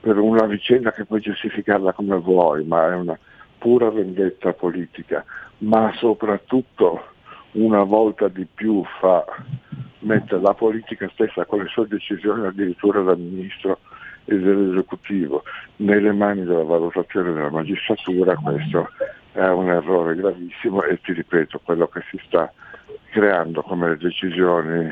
per 0.00 0.18
una 0.18 0.46
vicenda 0.46 0.92
che 0.92 1.04
puoi 1.04 1.20
giustificarla 1.20 1.92
come 1.92 2.16
vuoi, 2.16 2.64
ma 2.64 2.90
è 2.90 2.94
una 2.94 3.18
pura 3.58 3.90
vendetta 3.90 4.52
politica, 4.52 5.24
ma 5.58 5.92
soprattutto 5.94 7.04
una 7.52 7.82
volta 7.82 8.28
di 8.28 8.46
più 8.52 8.82
fa 9.00 9.24
mettere 10.00 10.40
la 10.40 10.54
politica 10.54 11.08
stessa 11.12 11.44
con 11.44 11.62
le 11.62 11.68
sue 11.68 11.86
decisioni 11.86 12.46
addirittura 12.46 13.02
dal 13.02 13.18
ministro 13.18 13.78
e 14.24 14.38
dell'esecutivo 14.38 15.42
nelle 15.76 16.12
mani 16.12 16.44
della 16.44 16.62
valutazione 16.62 17.32
della 17.32 17.50
magistratura, 17.50 18.36
questo 18.36 18.88
è 19.32 19.46
un 19.46 19.70
errore 19.70 20.14
gravissimo 20.14 20.82
e 20.82 21.00
ti 21.00 21.12
ripeto, 21.12 21.60
quello 21.64 21.86
che 21.88 22.02
si 22.10 22.20
sta 22.26 22.52
creando 23.10 23.62
come 23.62 23.96
decisioni 23.96 24.90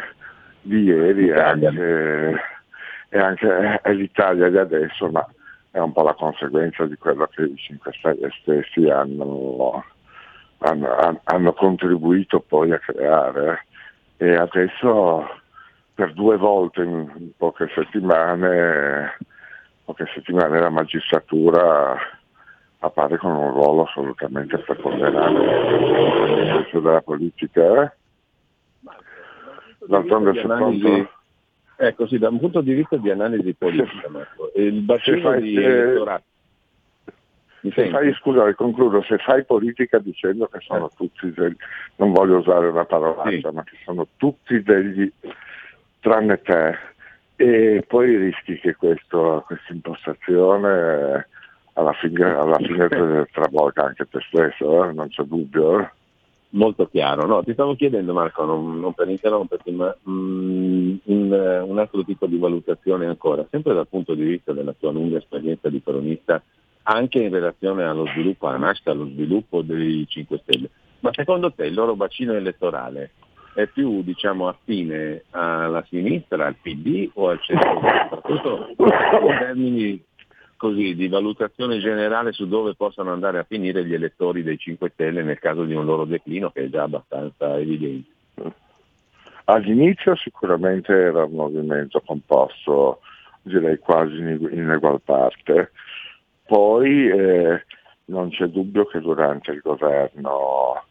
di 0.62 0.83
ieri 0.83 1.29
è 1.29 1.38
anche, 1.38 2.40
è 3.09 3.18
anche 3.18 3.81
è 3.81 3.92
l'Italia 3.92 4.49
di 4.49 4.59
adesso, 4.59 5.09
ma 5.09 5.27
è 5.71 5.79
un 5.79 5.92
po' 5.92 6.03
la 6.03 6.14
conseguenza 6.14 6.85
di 6.87 6.97
quello 6.97 7.27
che 7.27 7.42
i 7.42 7.57
5 7.57 7.92
Stelle 7.92 8.31
stessi 8.40 8.88
hanno, 8.88 9.85
hanno, 10.59 11.21
hanno 11.25 11.53
contribuito 11.53 12.40
poi 12.40 12.73
a 12.73 12.79
creare. 12.79 13.66
E 14.16 14.35
adesso 14.35 15.29
per 15.94 16.12
due 16.12 16.37
volte 16.37 16.83
in 16.83 17.31
poche 17.37 17.68
settimane, 17.75 19.16
poche 19.85 20.07
settimane 20.14 20.59
la 20.61 20.71
magistratura 20.71 21.97
appare 22.81 23.16
con 23.16 23.33
un 23.33 23.51
ruolo 23.51 23.85
assolutamente 23.85 24.59
preponderante 24.59 25.40
nel 25.40 26.47
senso 26.47 26.81
della 26.81 27.01
politica. 27.01 27.83
eh? 27.83 27.92
D'altronde 29.87 30.35
secondo 30.35 30.55
analisi- 30.55 31.09
Ecco, 31.81 32.09
sì, 32.09 32.18
da 32.18 32.29
un 32.29 32.40
punto 32.40 32.61
di 32.61 32.75
vista 32.75 32.97
di 32.97 33.09
analisi 33.09 33.55
politica, 33.55 34.09
Marco, 34.11 34.51
il 34.57 34.81
bacino 34.81 35.38
di 35.38 35.57
elettorato. 35.57 36.25
Se 37.61 37.90
fai, 37.90 38.12
scusa, 38.14 38.55
concludo, 38.55 39.03
se 39.03 39.18
fai 39.18 39.44
politica 39.44 39.99
dicendo 39.99 40.47
che 40.47 40.61
sono 40.61 40.90
tutti 40.97 41.33
degli, 41.33 41.57
non 41.97 42.12
voglio 42.12 42.38
usare 42.38 42.68
una 42.68 42.85
parolaccia, 42.85 43.51
ma 43.51 43.64
che 43.64 43.77
sono 43.85 44.07
tutti 44.16 44.62
degli 44.62 45.11
tranne 46.01 46.40
te, 46.40 46.79
e 47.35 47.85
poi 47.87 48.16
rischi 48.16 48.59
che 48.59 48.75
questa 48.75 49.44
impostazione 49.71 50.68
eh, 50.68 51.27
alla 51.75 51.92
fine, 51.92 52.25
alla 52.25 52.57
fine 52.59 52.88
travolga 53.33 53.85
anche 53.85 54.09
te 54.09 54.21
stesso, 54.29 54.85
eh, 54.85 54.92
non 54.92 55.09
c'è 55.09 55.23
dubbio. 55.25 55.81
eh. 55.81 55.90
Molto 56.51 56.88
chiaro, 56.88 57.27
no, 57.27 57.42
ti 57.42 57.53
stavo 57.53 57.75
chiedendo 57.75 58.14
Marco, 58.14 58.42
non, 58.44 58.81
non 58.81 58.94
per 58.94 59.09
interromperti, 59.09 59.71
ma 59.71 59.94
mm, 60.09 60.94
un, 61.05 61.33
eh, 61.33 61.59
un 61.61 61.79
altro 61.79 62.03
tipo 62.05 62.27
di 62.27 62.38
valutazione 62.38 63.05
ancora, 63.07 63.47
sempre 63.51 63.75
dal 63.75 63.87
punto 63.87 64.14
di 64.14 64.25
vista 64.25 64.53
della 64.55 64.75
tua 64.79 64.90
lunga 64.90 65.18
esperienza 65.18 65.68
di 65.68 65.83
cronista, 65.83 66.42
anche 66.90 67.18
in 67.18 67.31
relazione 67.31 67.85
allo 67.85 68.07
sviluppo, 68.07 68.48
alla 68.48 68.59
nascita, 68.59 68.90
allo 68.90 69.07
sviluppo 69.07 69.62
dei 69.62 70.07
5 70.09 70.38
Stelle. 70.38 70.70
Ma 71.01 71.11
secondo 71.12 71.53
te 71.53 71.66
il 71.66 71.74
loro 71.74 71.94
bacino 71.94 72.33
elettorale 72.33 73.11
è 73.55 73.66
più 73.66 74.03
diciamo, 74.03 74.48
affine 74.48 75.24
alla 75.31 75.85
sinistra, 75.88 76.46
al 76.46 76.57
PD 76.61 77.11
o 77.14 77.29
al 77.29 77.40
centro? 77.42 77.81
Soprattutto 77.83 78.68
in 78.79 79.38
termini 79.38 80.03
così, 80.57 80.94
di 80.94 81.09
valutazione 81.09 81.79
generale 81.79 82.33
su 82.33 82.48
dove 82.48 82.74
possano 82.74 83.12
andare 83.12 83.38
a 83.38 83.46
finire 83.46 83.85
gli 83.85 83.94
elettori 83.94 84.42
dei 84.42 84.59
5 84.59 84.90
Stelle 84.94 85.22
nel 85.22 85.38
caso 85.38 85.64
di 85.64 85.74
un 85.74 85.85
loro 85.85 86.05
declino 86.05 86.51
che 86.51 86.64
è 86.64 86.68
già 86.68 86.85
abbastanza 86.85 87.59
evidente. 87.59 88.11
All'inizio 89.44 90.16
sicuramente 90.16 90.92
era 90.92 91.24
un 91.24 91.33
movimento 91.33 92.03
composto, 92.05 93.01
direi 93.42 93.79
quasi 93.79 94.16
in, 94.16 94.48
in 94.53 94.70
egual 94.70 95.01
parte, 95.03 95.70
poi 96.49 97.11
eh, 97.11 97.63
non 98.07 98.31
c'è 98.31 98.47
dubbio 98.47 98.87
che 98.87 99.01
durante 99.01 99.51
il 99.51 99.61
governo, 99.63 100.83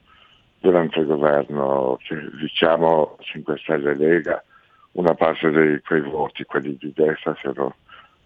durante 0.60 1.00
il 1.00 1.08
governo 1.08 1.98
che, 2.04 2.16
diciamo 2.40 3.18
5 3.20 3.58
Stelle 3.58 3.96
Lega, 3.96 4.44
una 4.92 5.16
parte 5.16 5.50
di 5.50 5.82
quei 5.82 6.02
voti, 6.02 6.44
quelli 6.44 6.78
di 6.80 6.94
destra, 6.96 7.36
si 7.42 7.48
erano 7.48 7.74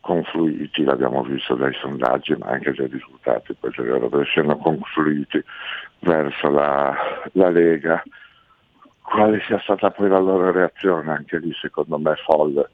confluiti, 0.02 0.84
l'abbiamo 0.84 1.24
visto 1.24 1.56
dai 1.56 1.74
sondaggi 1.76 2.36
ma 2.36 2.48
anche 2.48 2.74
dai 2.74 2.88
risultati 2.88 3.54
posteriori, 3.54 4.26
siano 4.26 4.58
confluiti 4.58 5.42
verso 6.00 6.50
la, 6.50 6.94
la 7.32 7.50
Lega. 7.50 8.04
Quale 9.04 9.42
sia 9.48 9.60
stata 9.60 9.90
poi 9.90 10.10
la 10.10 10.20
loro 10.20 10.52
reazione, 10.52 11.12
anche 11.12 11.40
lì 11.40 11.54
secondo 11.54 11.98
me 11.98 12.14
folle, 12.26 12.70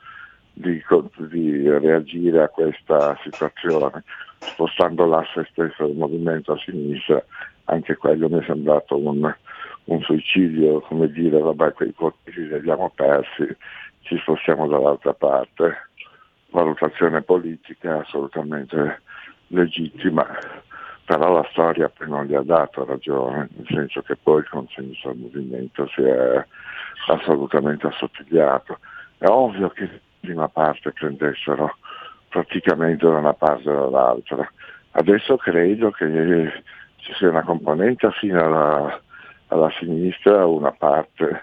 di, 0.53 0.83
di 1.29 1.69
reagire 1.69 2.41
a 2.41 2.49
questa 2.49 3.15
situazione, 3.21 4.03
spostando 4.39 5.05
l'asse 5.05 5.47
stesso 5.51 5.85
del 5.85 5.95
movimento 5.95 6.53
a 6.53 6.57
sinistra, 6.57 7.23
anche 7.65 7.95
quello 7.95 8.29
mi 8.29 8.39
è 8.39 8.43
sembrato 8.45 8.97
un, 8.97 9.33
un 9.85 10.01
suicidio, 10.01 10.81
come 10.81 11.09
dire, 11.11 11.39
vabbè, 11.39 11.73
quei 11.73 11.93
voti 11.95 12.31
li 12.33 12.53
abbiamo 12.53 12.91
persi, 12.93 13.45
ci 14.01 14.17
spostiamo 14.19 14.67
dall'altra 14.67 15.13
parte 15.13 15.87
valutazione 16.49 17.21
politica 17.21 17.99
assolutamente 17.99 19.01
legittima, 19.47 20.25
però 21.05 21.31
la 21.31 21.47
storia 21.51 21.89
poi 21.89 22.09
non 22.09 22.25
gli 22.25 22.35
ha 22.35 22.41
dato 22.41 22.85
ragione, 22.85 23.49
nel 23.55 23.67
senso 23.67 24.01
che 24.01 24.15
poi 24.15 24.39
il 24.39 24.49
consenso 24.49 25.09
al 25.09 25.17
movimento 25.17 25.87
si 25.87 26.01
è 26.01 26.45
assolutamente 27.07 27.87
assottigliato. 27.87 28.79
È 29.17 29.25
ovvio 29.27 29.69
che 29.69 29.83
in 29.83 29.99
prima 30.19 30.47
parte 30.47 30.91
prendessero 30.91 31.77
praticamente 32.29 33.05
da 33.05 33.17
una 33.17 33.33
parte 33.33 33.69
o 33.69 33.89
dall'altra. 33.89 34.49
Adesso 34.91 35.37
credo 35.37 35.91
che 35.91 36.63
ci 36.97 37.13
sia 37.13 37.29
una 37.29 37.43
componente 37.43 38.07
affine 38.07 38.39
alla, 38.39 38.99
alla 39.47 39.71
sinistra, 39.79 40.45
una 40.45 40.71
parte 40.71 41.41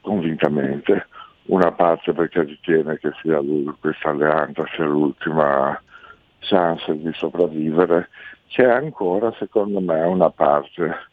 convintamente, 0.00 1.06
una 1.44 1.72
parte 1.72 2.12
perché 2.12 2.42
ritiene 2.42 2.98
che 2.98 3.10
questa 3.80 4.10
alleanza 4.10 4.64
sia 4.74 4.84
l'ultima 4.84 5.80
chance 6.40 6.96
di 6.96 7.12
sopravvivere, 7.12 8.08
c'è 8.48 8.64
ancora 8.64 9.32
secondo 9.38 9.80
me 9.80 10.00
una 10.02 10.30
parte 10.30 11.08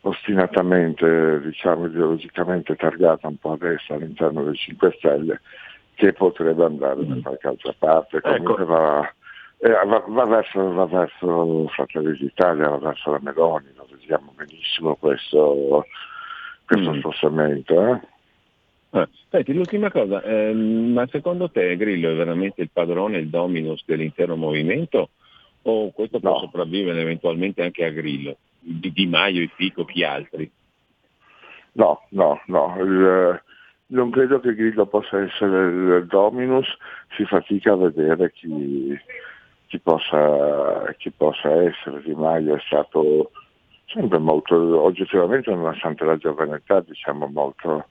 ostinatamente, 0.00 1.40
diciamo 1.40 1.86
ideologicamente 1.86 2.74
targata 2.74 3.28
un 3.28 3.36
po' 3.36 3.52
a 3.52 3.56
destra 3.56 3.94
all'interno 3.94 4.42
dei 4.42 4.56
5 4.56 4.94
Stelle 4.98 5.40
che 5.94 6.12
potrebbe 6.12 6.64
andare 6.64 7.06
da 7.06 7.14
qualche 7.22 7.48
altra 7.48 7.74
parte, 7.78 8.20
comunque 8.20 8.64
va, 8.64 9.14
eh, 9.58 9.70
va- 9.70 10.04
va 10.06 10.24
verso, 10.24 10.72
va 10.72 10.86
verso 10.86 11.68
Fratelli 11.68 12.16
d'Italia, 12.16 12.68
va 12.68 12.78
verso 12.78 13.10
la 13.12 13.20
Meloni, 13.20 13.68
lo 13.76 13.86
vediamo 13.90 14.32
benissimo 14.36 14.96
questo, 14.96 15.86
questo 16.64 16.94
spostamento. 16.94 17.86
eh. 17.86 18.00
Ah, 18.94 19.08
senti, 19.30 19.54
l'ultima 19.54 19.90
cosa, 19.90 20.22
ehm, 20.22 20.92
ma 20.92 21.06
secondo 21.06 21.50
te 21.50 21.76
Grillo 21.76 22.10
è 22.10 22.14
veramente 22.14 22.60
il 22.60 22.68
padrone, 22.70 23.18
il 23.18 23.28
dominus 23.28 23.82
dell'intero 23.86 24.36
movimento 24.36 25.10
o 25.62 25.90
questo 25.92 26.20
può 26.20 26.38
sopravvivere 26.40 27.00
eventualmente 27.00 27.62
anche 27.62 27.84
a 27.86 27.90
Grillo? 27.90 28.36
Di, 28.58 28.92
di 28.92 29.06
Maio, 29.06 29.40
il 29.40 29.50
Pico, 29.56 29.86
chi 29.86 30.04
altri? 30.04 30.50
No, 31.72 32.02
no, 32.10 32.42
no. 32.46 32.74
il- 32.80 33.42
non 33.92 34.10
credo 34.10 34.40
che 34.40 34.54
Grillo 34.54 34.86
possa 34.86 35.20
essere 35.20 35.66
il 35.98 36.06
dominus, 36.06 36.66
si 37.16 37.24
fatica 37.24 37.72
a 37.72 37.76
vedere 37.76 38.32
chi, 38.32 38.98
chi 39.66 39.78
possa, 39.78 40.92
chi 40.98 41.10
possa 41.10 41.50
essere. 41.62 42.02
Di 42.02 42.14
Maio 42.14 42.56
è 42.56 42.60
stato 42.66 43.30
sempre 43.86 44.18
molto, 44.18 44.82
oggettivamente 44.82 45.50
nonostante 45.50 46.04
la 46.04 46.16
giovane 46.16 46.56
età, 46.56 46.80
diciamo 46.80 47.26
molto, 47.26 47.86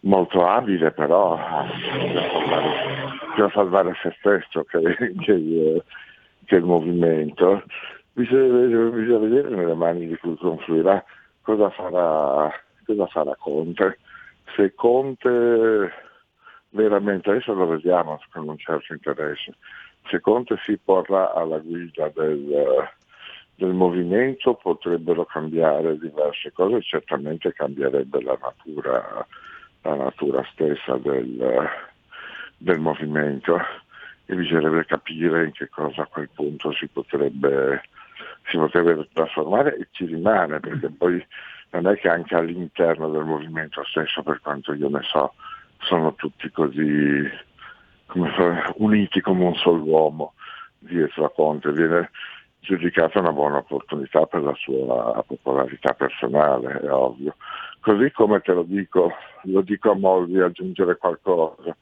molto 0.00 0.46
abile 0.46 0.90
però 0.90 1.34
a 1.34 1.66
salvare, 2.30 3.42
a 3.42 3.50
salvare 3.52 3.92
se 4.02 4.14
stesso 4.18 4.64
che, 4.64 5.14
che 5.20 5.82
che 6.44 6.56
il 6.56 6.64
movimento. 6.64 7.62
Bisogna, 8.12 8.90
bisogna 8.90 9.18
vedere 9.18 9.48
nelle 9.48 9.74
mani 9.74 10.06
di 10.06 10.16
cui 10.16 10.36
confluirà 10.36 11.02
cosa 11.40 11.70
farà, 11.70 12.52
cosa 12.84 13.06
farà 13.06 13.34
Conte. 13.38 13.98
Se 14.54 14.74
Conte 14.74 15.92
veramente, 16.70 17.30
adesso 17.30 17.52
lo 17.54 17.66
vediamo 17.66 18.20
con 18.30 18.48
un 18.48 18.58
certo 18.58 18.92
interesse, 18.92 19.54
se 20.08 20.20
Conte 20.20 20.56
si 20.62 20.78
porrà 20.78 21.32
alla 21.32 21.58
guida 21.58 22.10
del, 22.14 22.88
del 23.54 23.72
movimento 23.72 24.54
potrebbero 24.54 25.24
cambiare 25.24 25.98
diverse 25.98 26.52
cose, 26.52 26.82
certamente 26.82 27.52
cambierebbe 27.52 28.22
la 28.22 28.38
natura, 28.40 29.26
la 29.82 29.94
natura 29.94 30.44
stessa 30.52 30.96
del, 30.96 31.68
del 32.56 32.78
movimento. 32.78 33.60
E 34.26 34.34
bisognerebbe 34.34 34.84
capire 34.86 35.44
in 35.44 35.52
che 35.52 35.68
cosa 35.68 36.02
a 36.02 36.06
quel 36.06 36.30
punto 36.32 36.72
si 36.72 36.86
potrebbe, 36.86 37.82
si 38.46 38.56
potrebbe 38.56 39.08
trasformare 39.12 39.76
e 39.76 39.88
ci 39.90 40.06
rimane, 40.06 40.60
perché 40.60 40.88
poi 40.90 41.24
non 41.72 41.92
è 41.92 41.96
che 41.98 42.08
anche 42.08 42.34
all'interno 42.34 43.08
del 43.08 43.24
movimento 43.24 43.82
stesso, 43.84 44.22
per 44.22 44.40
quanto 44.40 44.74
io 44.74 44.88
ne 44.88 45.02
so, 45.02 45.34
sono 45.78 46.14
tutti 46.14 46.50
così 46.50 47.28
come 48.06 48.62
uniti 48.76 49.20
come 49.20 49.44
un 49.44 49.54
solo 49.54 49.82
uomo 49.82 50.34
dietro 50.78 51.24
a 51.24 51.30
Conte, 51.30 51.72
viene 51.72 52.10
giudicata 52.60 53.20
una 53.20 53.32
buona 53.32 53.58
opportunità 53.58 54.26
per 54.26 54.42
la 54.42 54.54
sua 54.54 55.24
popolarità 55.26 55.94
personale, 55.94 56.80
è 56.80 56.90
ovvio. 56.90 57.36
Così 57.80 58.10
come 58.12 58.40
te 58.40 58.52
lo 58.52 58.62
dico, 58.62 59.12
lo 59.44 59.60
dico 59.62 59.90
a 59.90 59.96
Molvi 59.96 60.40
aggiungere 60.40 60.96
qualcosa. 60.96 61.74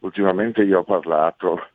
Ultimamente 0.00 0.62
io 0.62 0.78
ho 0.78 0.84
parlato 0.84 1.66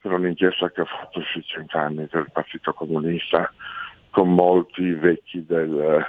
per 0.00 0.12
un'inchiesta 0.12 0.70
che 0.70 0.82
ho 0.82 0.86
fatto 0.86 1.20
sui 1.22 1.42
cent'anni 1.42 2.06
del 2.10 2.30
Partito 2.32 2.72
Comunista 2.72 3.52
con 4.10 4.32
molti 4.32 4.92
vecchi 4.92 5.44
del, 5.44 6.04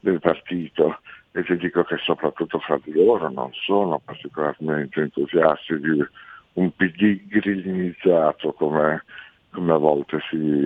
del 0.00 0.20
partito 0.20 1.00
e 1.32 1.44
ti 1.44 1.56
dico 1.56 1.84
che 1.84 1.96
soprattutto 1.98 2.58
fra 2.58 2.78
di 2.82 2.92
loro 2.92 3.28
non 3.30 3.50
sono 3.52 4.00
particolarmente 4.04 5.00
entusiasti 5.00 5.78
di 5.78 6.04
un 6.54 6.74
PD 6.74 7.26
grillinizzato 7.26 8.52
come, 8.52 9.04
come, 9.52 9.72
a, 9.72 9.76
volte 9.76 10.18
si, 10.28 10.64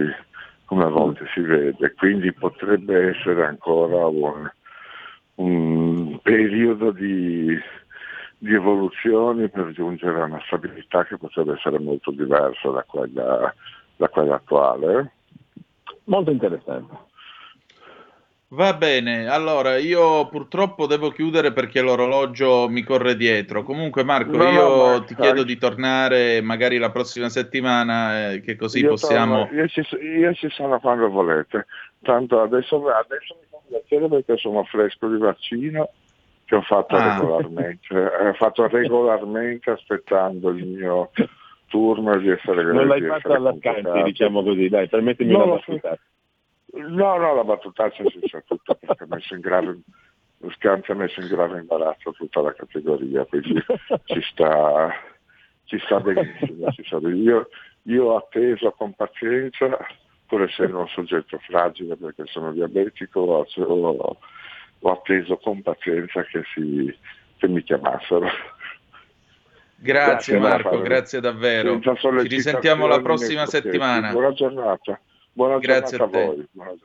come 0.64 0.84
a 0.84 0.88
volte 0.88 1.26
si 1.34 1.40
vede, 1.40 1.92
quindi 1.94 2.32
potrebbe 2.32 3.10
essere 3.10 3.44
ancora 3.44 4.06
un, 4.06 4.50
un 5.34 6.18
periodo 6.22 6.92
di, 6.92 7.58
di 8.38 8.54
evoluzioni 8.54 9.48
per 9.48 9.72
giungere 9.72 10.20
a 10.20 10.24
una 10.24 10.42
stabilità 10.46 11.04
che 11.04 11.18
potrebbe 11.18 11.54
essere 11.54 11.78
molto 11.78 12.10
diversa 12.10 12.70
da 12.70 12.82
quella, 12.84 13.54
da 13.96 14.08
quella 14.08 14.36
attuale. 14.36 15.12
Molto 16.04 16.30
interessante. 16.30 17.10
Va 18.52 18.74
bene, 18.74 19.28
allora 19.28 19.78
io 19.78 20.28
purtroppo 20.28 20.86
devo 20.86 21.08
chiudere 21.10 21.52
perché 21.54 21.80
l'orologio 21.80 22.68
mi 22.68 22.82
corre 22.82 23.16
dietro. 23.16 23.62
Comunque 23.62 24.04
Marco, 24.04 24.36
No, 24.36 24.44
no, 24.44 24.50
io 24.50 24.76
ma- 24.98 25.04
ti 25.04 25.14
dai. 25.14 25.22
chiedo 25.24 25.42
di 25.42 25.56
tornare 25.56 26.42
magari 26.42 26.76
la 26.76 26.90
prossima 26.90 27.30
settimana, 27.30 28.32
eh, 28.32 28.40
che 28.42 28.56
così 28.56 28.80
Io 28.80 28.90
possiamo... 28.90 29.48
io, 29.52 29.66
ci, 29.68 29.80
io 30.18 30.34
ci 30.34 30.50
sono 30.50 30.78
quando 30.80 31.08
volete, 31.08 31.64
tanto 32.02 32.42
adesso, 32.42 32.76
adesso 32.88 33.38
mi 33.40 33.46
fa 33.50 33.56
piacere 33.68 34.08
perché 34.08 34.36
sono 34.36 34.64
fresco 34.64 35.08
di 35.08 35.16
vaccino 35.16 35.88
che 36.44 36.54
ho 36.56 36.60
fatto 36.62 36.96
Ah. 36.96 37.08
regolarmente, 37.14 37.96
ho 37.96 38.34
fatto 38.34 38.66
regolarmente 38.68 39.70
aspettando 39.70 40.50
il 40.50 40.66
mio 40.66 41.10
turno 41.68 42.18
di 42.18 42.28
essere 42.28 42.62
Non 42.64 42.86
l'hai 42.86 43.00
di 43.00 43.06
fatto 43.06 43.30
convocato. 43.34 44.02
diciamo 44.02 44.42
così, 44.42 44.68
dai, 44.68 44.88
permettimi 44.90 45.32
No, 45.32 45.46
lo 45.46 45.54
battuta. 45.54 45.96
No, 46.74 47.18
no, 47.18 47.34
la 47.34 47.44
battutaccia 47.44 48.02
si 48.08 48.20
sa 48.28 48.40
tutta 48.46 48.74
perché 48.74 49.04
ha 49.04 49.06
messo 49.06 49.34
in 49.34 49.40
grave, 49.40 49.78
lo 50.38 50.50
Scanzi 50.52 50.90
ha 50.90 50.94
messo 50.94 51.20
in 51.20 51.28
grave 51.28 51.60
imbarazzo 51.60 52.12
tutta 52.12 52.40
la 52.40 52.54
categoria, 52.54 53.24
quindi 53.26 53.62
ci 54.04 54.22
sta, 54.22 54.90
ci 55.64 55.78
sta 55.80 56.00
benissimo. 56.00 56.70
ci 56.72 56.82
sta 56.84 56.98
benissimo. 56.98 57.32
Io, 57.32 57.48
io 57.82 58.04
ho 58.06 58.16
atteso 58.16 58.70
con 58.72 58.94
pazienza, 58.94 59.76
pur 60.26 60.42
essendo 60.42 60.78
un 60.78 60.88
soggetto 60.88 61.38
fragile 61.40 61.96
perché 61.96 62.24
sono 62.26 62.52
diabetico, 62.52 63.20
ho, 63.20 63.46
ho- 63.54 64.16
ho 64.78 64.90
atteso 64.90 65.36
con 65.36 65.60
pazienza 65.60 66.22
che, 66.24 66.42
si, 66.54 66.96
che 67.36 67.48
mi 67.48 67.62
chiamassero. 67.62 68.26
Grazie 69.74 70.38
Marco, 70.38 70.70
Raffaele. 70.70 70.88
grazie 70.88 71.20
davvero. 71.20 71.80
Ci 71.80 72.28
risentiamo 72.28 72.86
la 72.86 73.00
prossima 73.00 73.46
scherzi. 73.46 73.68
settimana. 73.68 74.12
Buona 74.12 74.32
giornata. 74.32 74.98
Buona 75.32 75.58
Grazie 75.58 75.96
giornata 75.96 76.18
a 76.18 76.22
a, 76.22 76.26
te. 76.26 76.46
voi. 76.54 76.78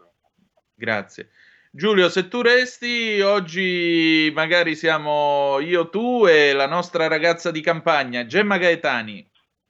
Grazie. 0.75 1.29
Giulio, 1.71 2.09
se 2.09 2.27
tu 2.27 2.41
resti, 2.41 3.19
oggi 3.21 4.31
magari 4.33 4.75
siamo 4.75 5.59
io, 5.59 5.89
tu 5.89 6.25
e 6.25 6.53
la 6.53 6.67
nostra 6.67 7.07
ragazza 7.07 7.51
di 7.51 7.61
campagna, 7.61 8.25
Gemma 8.25 8.57
Gaetani. 8.57 9.29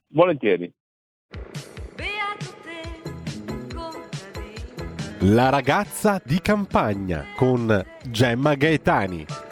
Volentieri. 0.09 0.71
La 5.21 5.49
ragazza 5.49 6.21
di 6.23 6.39
campagna 6.39 7.25
con 7.35 7.83
Gemma 8.03 8.53
Gaetani. 8.53 9.46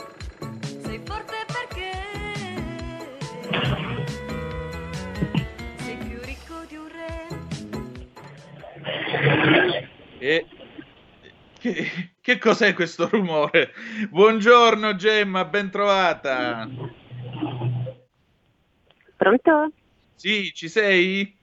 Che, 11.66 12.12
che 12.22 12.38
cos'è 12.38 12.76
questo 12.76 13.10
rumore? 13.10 13.72
Buongiorno 14.12 14.94
Gemma, 14.94 15.46
ben 15.46 15.72
trovata. 15.72 16.70
Pronto? 19.16 19.72
Sì, 20.14 20.52
ci 20.54 20.70
sei? 20.70 21.36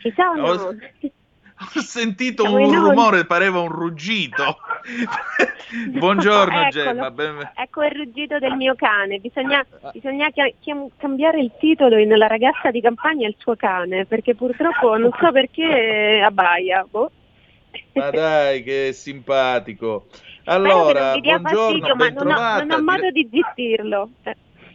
Ci 0.00 0.14
sono? 0.16 0.46
Ho, 0.46 0.54
ho 0.64 1.80
sentito 1.82 2.44
Siamo 2.44 2.66
un 2.66 2.74
rumore, 2.74 3.26
pareva 3.26 3.60
un 3.60 3.68
ruggito. 3.68 4.56
Buongiorno 5.92 6.60
Eccolo. 6.60 6.70
Gemma, 6.70 7.10
ben- 7.10 7.52
Ecco 7.54 7.82
il 7.82 7.90
ruggito 7.90 8.38
del 8.38 8.54
mio 8.56 8.74
cane. 8.76 9.18
Bisogna, 9.18 9.62
bisogna 9.92 10.30
chia- 10.30 10.54
chiam- 10.58 10.88
cambiare 10.96 11.38
il 11.38 11.52
titolo 11.58 11.98
in 11.98 12.08
La 12.16 12.28
ragazza 12.28 12.70
di 12.70 12.80
campagna 12.80 13.26
e 13.26 13.28
il 13.28 13.36
suo 13.38 13.56
cane, 13.56 14.06
perché 14.06 14.34
purtroppo 14.34 14.96
non 14.96 15.10
so 15.20 15.30
perché 15.32 16.22
abbaia. 16.24 16.86
Boh. 16.88 17.10
Ma 17.94 18.10
dai, 18.10 18.62
che 18.62 18.92
simpatico. 18.92 20.06
Spero 20.10 20.24
che 20.42 20.42
non 20.44 20.66
Allora, 20.66 21.18
buongiorno, 21.18 21.40
fastidio, 21.42 21.94
ma 21.96 22.08
non 22.08 22.26
ho, 22.28 22.64
non 22.64 22.70
ho 22.70 22.82
modo 22.82 23.10
di 23.10 23.28
zittirlo. 23.30 24.10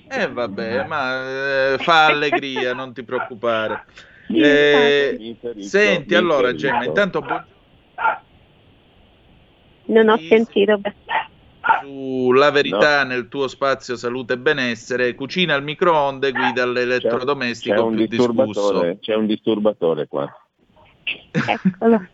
Eh, 0.07 0.27
vabbè, 0.29 0.85
ma 0.85 1.73
eh, 1.73 1.77
fa 1.79 2.05
allegria, 2.05 2.73
non 2.73 2.93
ti 2.93 3.03
preoccupare. 3.03 3.85
Eh, 4.27 5.37
senti, 5.59 6.15
allora. 6.15 6.53
Gemma, 6.53 6.85
intanto 6.85 7.21
bu- 7.21 7.43
Non 9.87 10.09
ho 10.09 10.17
sentito. 10.17 10.79
sulla 11.81 12.51
verità 12.51 13.03
nel 13.03 13.27
tuo 13.27 13.47
spazio 13.47 13.95
salute 13.95 14.33
e 14.33 14.37
benessere, 14.37 15.15
cucina 15.15 15.55
al 15.55 15.63
microonde, 15.63 16.31
guida 16.31 16.53
C'è 16.53 16.61
all'elettrodomestico 16.61 17.85
un 17.85 17.95
più 17.95 18.05
discusso. 18.07 18.97
c'è 18.99 19.15
un 19.15 19.25
disturbatore 19.25 20.07
qua. 20.07 20.44
Eccolo. 21.31 22.07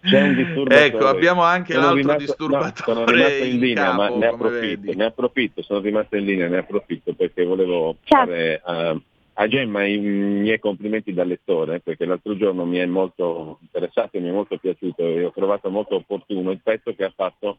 C'è 0.00 0.22
un 0.22 0.34
disturbatore. 0.36 0.84
Ecco, 0.86 1.06
abbiamo 1.08 1.42
anche 1.42 1.72
Sono 1.74 1.86
l'altro 1.86 2.00
rimasto- 2.00 2.24
disturbatore 2.24 2.72
no, 3.00 3.04
sono 3.04 3.04
rimasto 3.10 3.44
in 3.44 3.52
in 3.54 3.60
linea, 3.60 3.84
capo, 3.84 3.96
ma 3.96 4.08
ne 4.10 4.26
approfitto, 4.26 4.92
ne 4.94 5.04
approfitto, 5.04 5.62
sono 5.62 5.80
rimasto 5.80 6.16
in 6.16 6.24
linea, 6.24 6.48
ne 6.48 6.56
approfitto 6.58 7.12
perché 7.14 7.44
volevo 7.44 7.96
Ciao. 8.04 8.24
fare 8.24 8.62
eh, 8.66 9.00
a 9.40 9.48
Gemma 9.48 9.84
i 9.84 9.98
miei 9.98 10.58
complimenti 10.60 11.12
da 11.12 11.24
lettore, 11.24 11.80
perché 11.80 12.04
l'altro 12.06 12.36
giorno 12.36 12.64
mi 12.64 12.78
è 12.78 12.86
molto 12.86 13.58
interessato 13.60 14.16
e 14.16 14.20
mi 14.20 14.28
è 14.28 14.32
molto 14.32 14.56
piaciuto 14.56 15.02
e 15.02 15.24
ho 15.24 15.32
trovato 15.32 15.68
molto 15.68 15.96
opportuno 15.96 16.52
il 16.52 16.60
pezzo 16.62 16.94
che 16.94 17.04
ha 17.04 17.12
fatto 17.14 17.58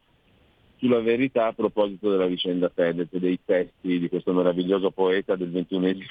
sulla 0.77 1.01
verità 1.01 1.47
a 1.47 1.53
proposito 1.53 2.09
della 2.09 2.25
vicenda 2.25 2.71
Fedez 2.73 3.07
e 3.11 3.19
dei 3.19 3.37
testi 3.45 3.99
di 3.99 4.07
questo 4.09 4.31
meraviglioso 4.33 4.91
poeta 4.91 5.35
del 5.35 5.51
XXI 5.51 6.05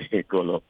secolo. 0.08 0.62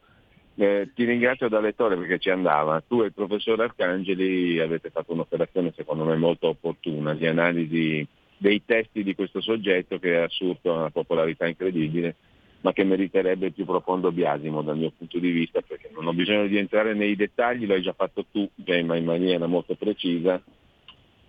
Eh, 0.56 0.90
ti 0.94 1.04
ringrazio 1.04 1.48
da 1.48 1.60
lettore 1.60 1.96
perché 1.96 2.18
ci 2.18 2.30
andava. 2.30 2.82
Tu 2.86 3.02
e 3.02 3.06
il 3.06 3.12
professor 3.12 3.60
Arcangeli 3.60 4.60
avete 4.60 4.90
fatto 4.90 5.12
un'operazione 5.12 5.72
secondo 5.74 6.04
me 6.04 6.16
molto 6.16 6.48
opportuna 6.48 7.14
di 7.14 7.26
analisi 7.26 8.06
dei 8.36 8.62
testi 8.64 9.02
di 9.02 9.14
questo 9.14 9.40
soggetto 9.40 9.98
che 9.98 10.16
ha 10.16 10.24
assurto 10.24 10.72
una 10.72 10.90
popolarità 10.90 11.46
incredibile, 11.46 12.14
ma 12.60 12.72
che 12.72 12.84
meriterebbe 12.84 13.46
il 13.46 13.52
più 13.52 13.64
profondo 13.64 14.12
biasimo 14.12 14.62
dal 14.62 14.76
mio 14.76 14.92
punto 14.96 15.18
di 15.18 15.30
vista, 15.30 15.60
perché 15.60 15.90
non 15.92 16.06
ho 16.06 16.12
bisogno 16.12 16.46
di 16.46 16.56
entrare 16.56 16.94
nei 16.94 17.16
dettagli, 17.16 17.66
lo 17.66 17.74
hai 17.74 17.82
già 17.82 17.92
fatto 17.92 18.26
tu, 18.30 18.48
Gemma, 18.54 18.96
in 18.96 19.04
maniera 19.04 19.46
molto 19.46 19.74
precisa, 19.74 20.42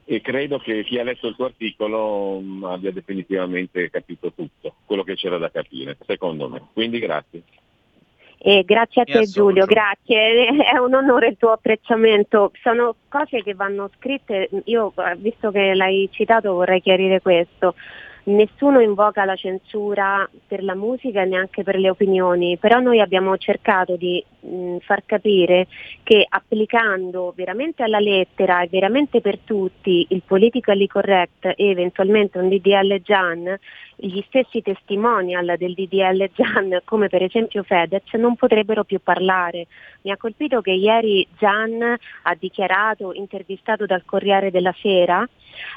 e 0.05 0.21
credo 0.21 0.59
che 0.59 0.83
chi 0.83 0.99
ha 0.99 1.03
letto 1.03 1.27
il 1.27 1.35
tuo 1.35 1.45
articolo 1.45 2.39
mh, 2.39 2.63
abbia 2.65 2.91
definitivamente 2.91 3.89
capito 3.89 4.31
tutto, 4.33 4.75
quello 4.85 5.03
che 5.03 5.15
c'era 5.15 5.37
da 5.37 5.49
capire, 5.49 5.97
secondo 6.05 6.47
me. 6.47 6.61
Quindi 6.73 6.99
grazie. 6.99 7.43
E 8.37 8.63
grazie 8.63 9.01
a 9.01 9.05
Mi 9.07 9.13
te. 9.13 9.25
Giulio, 9.25 9.65
grazie, 9.65 10.47
è 10.71 10.77
un 10.77 10.93
onore 10.93 11.29
il 11.29 11.37
tuo 11.37 11.51
apprezzamento. 11.51 12.51
Sono 12.61 12.95
cose 13.07 13.41
che 13.43 13.53
vanno 13.53 13.89
scritte, 13.97 14.49
io 14.65 14.93
eh, 14.97 15.15
visto 15.15 15.51
che 15.51 15.73
l'hai 15.73 16.09
citato 16.11 16.53
vorrei 16.53 16.81
chiarire 16.81 17.21
questo. 17.21 17.75
Nessuno 18.25 18.79
invoca 18.79 19.25
la 19.25 19.35
censura 19.35 20.27
per 20.47 20.63
la 20.63 20.75
musica 20.75 21.21
e 21.21 21.25
neanche 21.25 21.63
per 21.63 21.77
le 21.77 21.89
opinioni, 21.89 22.57
però 22.57 22.79
noi 22.79 22.99
abbiamo 22.99 23.37
cercato 23.37 23.95
di 23.95 24.23
mh, 24.39 24.77
far 24.77 25.03
capire 25.05 25.67
che 26.03 26.25
applicando 26.27 27.33
veramente 27.35 27.83
alla 27.83 27.99
lettera 27.99 28.61
e 28.61 28.67
veramente 28.67 29.21
per 29.21 29.39
tutti 29.39 30.07
il 30.09 30.23
politically 30.25 30.87
correct 30.87 31.45
e 31.45 31.69
eventualmente 31.69 32.39
un 32.39 32.49
DDL 32.49 33.01
Gian, 33.01 33.57
gli 33.97 34.21
stessi 34.27 34.61
testimonial 34.61 35.55
del 35.57 35.73
DDL 35.73 36.29
Gian, 36.33 36.81
come 36.85 37.07
per 37.09 37.21
esempio 37.21 37.63
Fedez, 37.63 38.11
non 38.13 38.35
potrebbero 38.35 38.83
più 38.83 38.99
parlare. 39.01 39.67
Mi 40.01 40.11
ha 40.11 40.17
colpito 40.17 40.61
che 40.61 40.71
ieri 40.71 41.27
Gian 41.37 41.81
ha 41.81 42.35
dichiarato, 42.35 43.13
intervistato 43.13 43.85
dal 43.85 44.03
Corriere 44.05 44.51
della 44.51 44.73
Sera, 44.79 45.27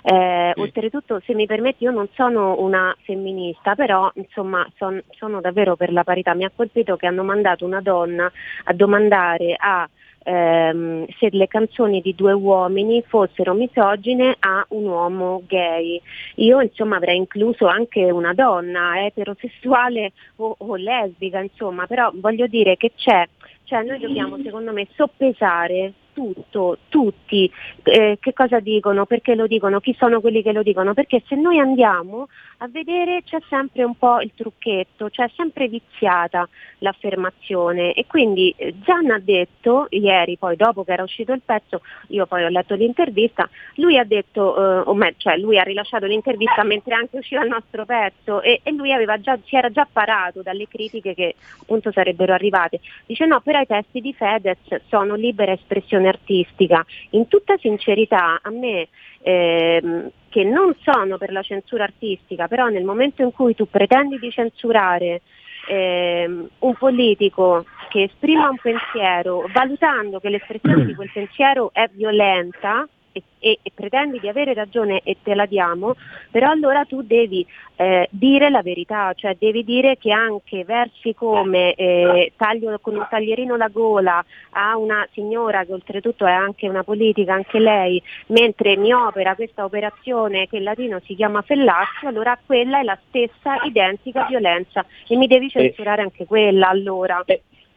eh, 0.02 0.52
oltretutto 0.56 1.20
se 1.24 1.34
mi 1.34 1.46
permetti 1.46 1.84
io 1.84 1.90
non 1.90 2.08
sono 2.14 2.60
una 2.60 2.94
femminista, 3.02 3.74
però 3.74 4.10
insomma 4.14 4.66
son- 4.76 5.02
sono 5.10 5.40
davvero 5.40 5.76
per 5.76 5.92
la 5.92 6.04
parità. 6.04 6.34
Mi 6.34 6.44
ha 6.44 6.52
colpito 6.54 6.96
che 6.96 7.06
hanno 7.06 7.24
mandato 7.24 7.64
una 7.64 7.80
donna 7.80 8.30
a 8.64 8.72
domandare 8.72 9.54
a 9.58 9.88
ehm, 10.28 11.06
se 11.18 11.28
le 11.30 11.46
canzoni 11.46 12.00
di 12.00 12.14
due 12.14 12.32
uomini 12.32 13.02
fossero 13.06 13.54
misogine 13.54 14.36
a 14.38 14.64
un 14.70 14.84
uomo 14.84 15.42
gay. 15.46 16.00
Io 16.36 16.60
insomma 16.60 16.96
avrei 16.96 17.16
incluso 17.16 17.66
anche 17.66 18.10
una 18.10 18.34
donna 18.34 19.04
eterosessuale 19.04 20.12
o, 20.36 20.54
o 20.58 20.76
lesbica, 20.76 21.40
insomma, 21.40 21.86
però 21.86 22.10
voglio 22.14 22.46
dire 22.46 22.76
che 22.76 22.92
c'è, 22.94 23.26
cioè 23.64 23.82
noi 23.82 23.98
dobbiamo 23.98 24.38
secondo 24.42 24.72
me 24.72 24.86
soppesare 24.94 25.92
tutto, 26.18 26.78
tutti, 26.88 27.48
eh, 27.84 28.18
che 28.20 28.32
cosa 28.32 28.58
dicono, 28.58 29.06
perché 29.06 29.36
lo 29.36 29.46
dicono, 29.46 29.78
chi 29.78 29.94
sono 29.96 30.20
quelli 30.20 30.42
che 30.42 30.50
lo 30.50 30.64
dicono, 30.64 30.92
perché 30.92 31.22
se 31.28 31.36
noi 31.36 31.60
andiamo 31.60 32.26
a 32.58 32.66
vedere 32.66 33.22
c'è 33.22 33.38
sempre 33.48 33.84
un 33.84 33.96
po' 33.96 34.20
il 34.20 34.32
trucchetto, 34.34 35.10
cioè 35.10 35.30
sempre 35.36 35.68
viziata 35.68 36.48
l'affermazione 36.78 37.92
e 37.92 38.04
quindi 38.06 38.52
eh, 38.56 38.74
ha 38.84 39.18
detto 39.20 39.86
ieri, 39.90 40.36
poi 40.36 40.56
dopo 40.56 40.82
che 40.82 40.92
era 40.92 41.04
uscito 41.04 41.32
il 41.32 41.42
pezzo, 41.44 41.82
io 42.08 42.26
poi 42.26 42.42
ho 42.42 42.48
letto 42.48 42.74
l'intervista, 42.74 43.48
lui 43.74 43.96
ha 43.96 44.04
detto, 44.04 44.56
eh, 44.56 44.82
o 44.86 44.94
me, 44.94 45.14
cioè 45.18 45.36
lui 45.36 45.56
ha 45.56 45.62
rilasciato 45.62 46.06
l'intervista 46.06 46.64
mentre 46.64 46.94
anche 46.94 47.18
usciva 47.18 47.44
il 47.44 47.48
nostro 47.48 47.84
pezzo 47.84 48.42
e, 48.42 48.60
e 48.64 48.72
lui 48.72 48.90
già, 49.20 49.38
si 49.44 49.54
era 49.54 49.70
già 49.70 49.86
parato 49.90 50.42
dalle 50.42 50.66
critiche 50.66 51.14
che 51.14 51.36
appunto 51.60 51.92
sarebbero 51.92 52.32
arrivate. 52.32 52.80
Dice 53.06 53.24
no, 53.24 53.40
però 53.40 53.60
i 53.60 53.66
testi 53.66 54.00
di 54.00 54.12
Fedez 54.12 54.58
sono 54.88 55.14
libera 55.14 55.52
espressione 55.52 56.07
artistica. 56.08 56.84
In 57.10 57.28
tutta 57.28 57.56
sincerità 57.58 58.40
a 58.42 58.50
me 58.50 58.88
ehm, 59.22 60.10
che 60.28 60.44
non 60.44 60.74
sono 60.82 61.16
per 61.18 61.32
la 61.32 61.42
censura 61.42 61.84
artistica, 61.84 62.48
però 62.48 62.66
nel 62.68 62.84
momento 62.84 63.22
in 63.22 63.32
cui 63.32 63.54
tu 63.54 63.68
pretendi 63.68 64.18
di 64.18 64.30
censurare 64.30 65.22
ehm, 65.68 66.48
un 66.60 66.74
politico 66.74 67.64
che 67.88 68.04
esprima 68.04 68.48
un 68.48 68.58
pensiero, 68.60 69.48
valutando 69.52 70.20
che 70.20 70.28
l'espressione 70.28 70.84
di 70.84 70.94
quel 70.94 71.10
pensiero 71.12 71.70
è 71.72 71.88
violenta, 71.92 72.86
e, 73.12 73.22
e- 73.38 73.58
e 73.62 73.72
pretendi 73.74 74.20
di 74.20 74.28
avere 74.28 74.54
ragione 74.54 75.00
e 75.04 75.16
te 75.22 75.34
la 75.34 75.46
diamo, 75.46 75.94
però 76.30 76.50
allora 76.50 76.84
tu 76.84 77.02
devi 77.02 77.46
eh, 77.76 78.08
dire 78.10 78.50
la 78.50 78.62
verità, 78.62 79.12
cioè 79.14 79.36
devi 79.38 79.62
dire 79.64 79.96
che 79.98 80.10
anche 80.10 80.64
versi 80.64 81.14
come 81.14 81.74
eh, 81.74 82.32
taglio 82.36 82.76
con 82.80 82.96
un 82.96 83.06
taglierino 83.08 83.56
la 83.56 83.68
gola 83.68 84.24
a 84.50 84.76
una 84.76 85.06
signora 85.12 85.64
che 85.64 85.72
oltretutto 85.72 86.26
è 86.26 86.32
anche 86.32 86.68
una 86.68 86.82
politica, 86.82 87.34
anche 87.34 87.58
lei, 87.58 88.02
mentre 88.26 88.76
mi 88.76 88.92
opera 88.92 89.34
questa 89.34 89.64
operazione 89.64 90.48
che 90.48 90.56
in 90.56 90.64
latino 90.64 91.00
si 91.04 91.14
chiama 91.14 91.42
fellaccio, 91.42 92.08
allora 92.08 92.38
quella 92.44 92.80
è 92.80 92.82
la 92.82 92.98
stessa 93.08 93.62
identica 93.64 94.26
violenza 94.26 94.84
e 95.06 95.16
mi 95.16 95.26
devi 95.26 95.48
censurare 95.48 96.02
anche 96.02 96.26
quella 96.26 96.68
allora. 96.68 97.24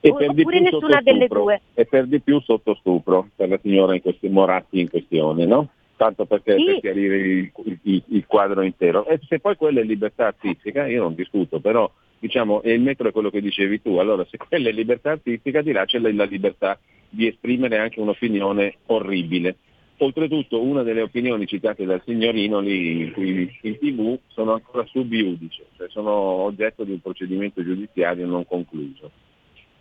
E 0.01 0.13
per 0.13 0.33
di 0.33 0.43
più 0.45 0.59
nessuna 0.59 1.01
delle 1.01 1.27
sottostupro. 1.27 1.41
due. 1.43 1.61
E 1.75 1.85
per 1.85 2.05
di 2.07 2.19
più 2.19 2.39
sotto 2.41 2.73
stupro 2.75 3.29
per 3.35 3.49
la 3.49 3.59
signora 3.61 3.93
in 3.93 4.01
questi, 4.01 4.27
Moratti 4.29 4.79
in 4.79 4.89
questione, 4.89 5.45
no? 5.45 5.69
Tanto 5.95 6.25
perché 6.25 6.55
Sì. 6.57 6.65
per 6.65 6.79
chiarire 6.79 7.17
il, 7.17 7.51
il- 7.83 8.03
il 8.07 8.25
quadro 8.25 8.61
intero. 8.63 9.05
E 9.05 9.19
se 9.27 9.39
poi 9.39 9.55
quella 9.55 9.81
è 9.81 9.83
libertà 9.83 10.27
artistica, 10.27 10.87
io 10.87 11.03
non 11.03 11.13
discuto, 11.13 11.59
però 11.59 11.89
diciamo, 12.17 12.61
e 12.63 12.73
il 12.73 12.81
metro 12.81 13.07
è 13.07 13.11
quello 13.11 13.29
che 13.29 13.41
dicevi 13.41 13.81
tu, 13.81 13.97
allora 13.97 14.25
se 14.29 14.37
quella 14.37 14.69
è 14.69 14.71
libertà 14.71 15.11
artistica, 15.11 15.61
di 15.61 15.71
là 15.71 15.85
c'è 15.85 15.99
la, 15.99 16.11
la 16.13 16.23
libertà 16.25 16.79
di 17.07 17.27
esprimere 17.27 17.77
anche 17.77 17.99
un'opinione 17.99 18.75
orribile. 18.87 19.57
Oltretutto 19.97 20.59
una 20.63 20.81
delle 20.81 21.01
opinioni 21.01 21.45
citate 21.45 21.85
dal 21.85 22.01
signorino 22.03 22.59
lì 22.59 23.01
in, 23.15 23.49
in 23.61 23.77
tv 23.77 24.17
sono 24.29 24.53
ancora 24.53 24.83
sub 24.85 25.11
iudice, 25.13 25.65
cioè 25.77 25.87
sono 25.89 26.09
oggetto 26.11 26.83
di 26.83 26.91
un 26.91 27.01
procedimento 27.01 27.63
giudiziario 27.63 28.25
non 28.25 28.47
concluso. 28.47 29.11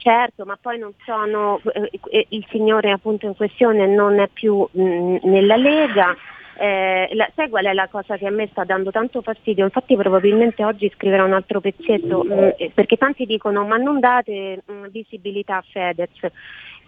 Certo, 0.02 0.46
ma 0.46 0.56
poi 0.58 0.78
non 0.78 0.94
sono, 1.04 1.60
eh, 1.74 1.90
eh, 2.10 2.26
il 2.30 2.46
signore 2.48 2.90
appunto 2.90 3.26
in 3.26 3.36
questione 3.36 3.86
non 3.86 4.18
è 4.18 4.28
più 4.32 4.66
mh, 4.70 5.18
nella 5.24 5.56
Lega. 5.56 6.16
Eh, 6.58 7.10
la- 7.12 7.30
sai 7.34 7.50
qual 7.50 7.66
è 7.66 7.74
la 7.74 7.86
cosa 7.88 8.16
che 8.16 8.26
a 8.26 8.30
me 8.30 8.48
sta 8.50 8.64
dando 8.64 8.90
tanto 8.90 9.20
fastidio? 9.20 9.64
Infatti 9.64 9.96
probabilmente 9.96 10.64
oggi 10.64 10.90
scriverò 10.94 11.26
un 11.26 11.34
altro 11.34 11.60
pezzetto, 11.60 12.24
mh, 12.24 12.54
eh, 12.56 12.70
perché 12.72 12.96
tanti 12.96 13.26
dicono 13.26 13.66
ma 13.66 13.76
non 13.76 14.00
date 14.00 14.62
mh, 14.64 14.86
visibilità 14.88 15.56
a 15.56 15.64
Fedez. 15.70 16.10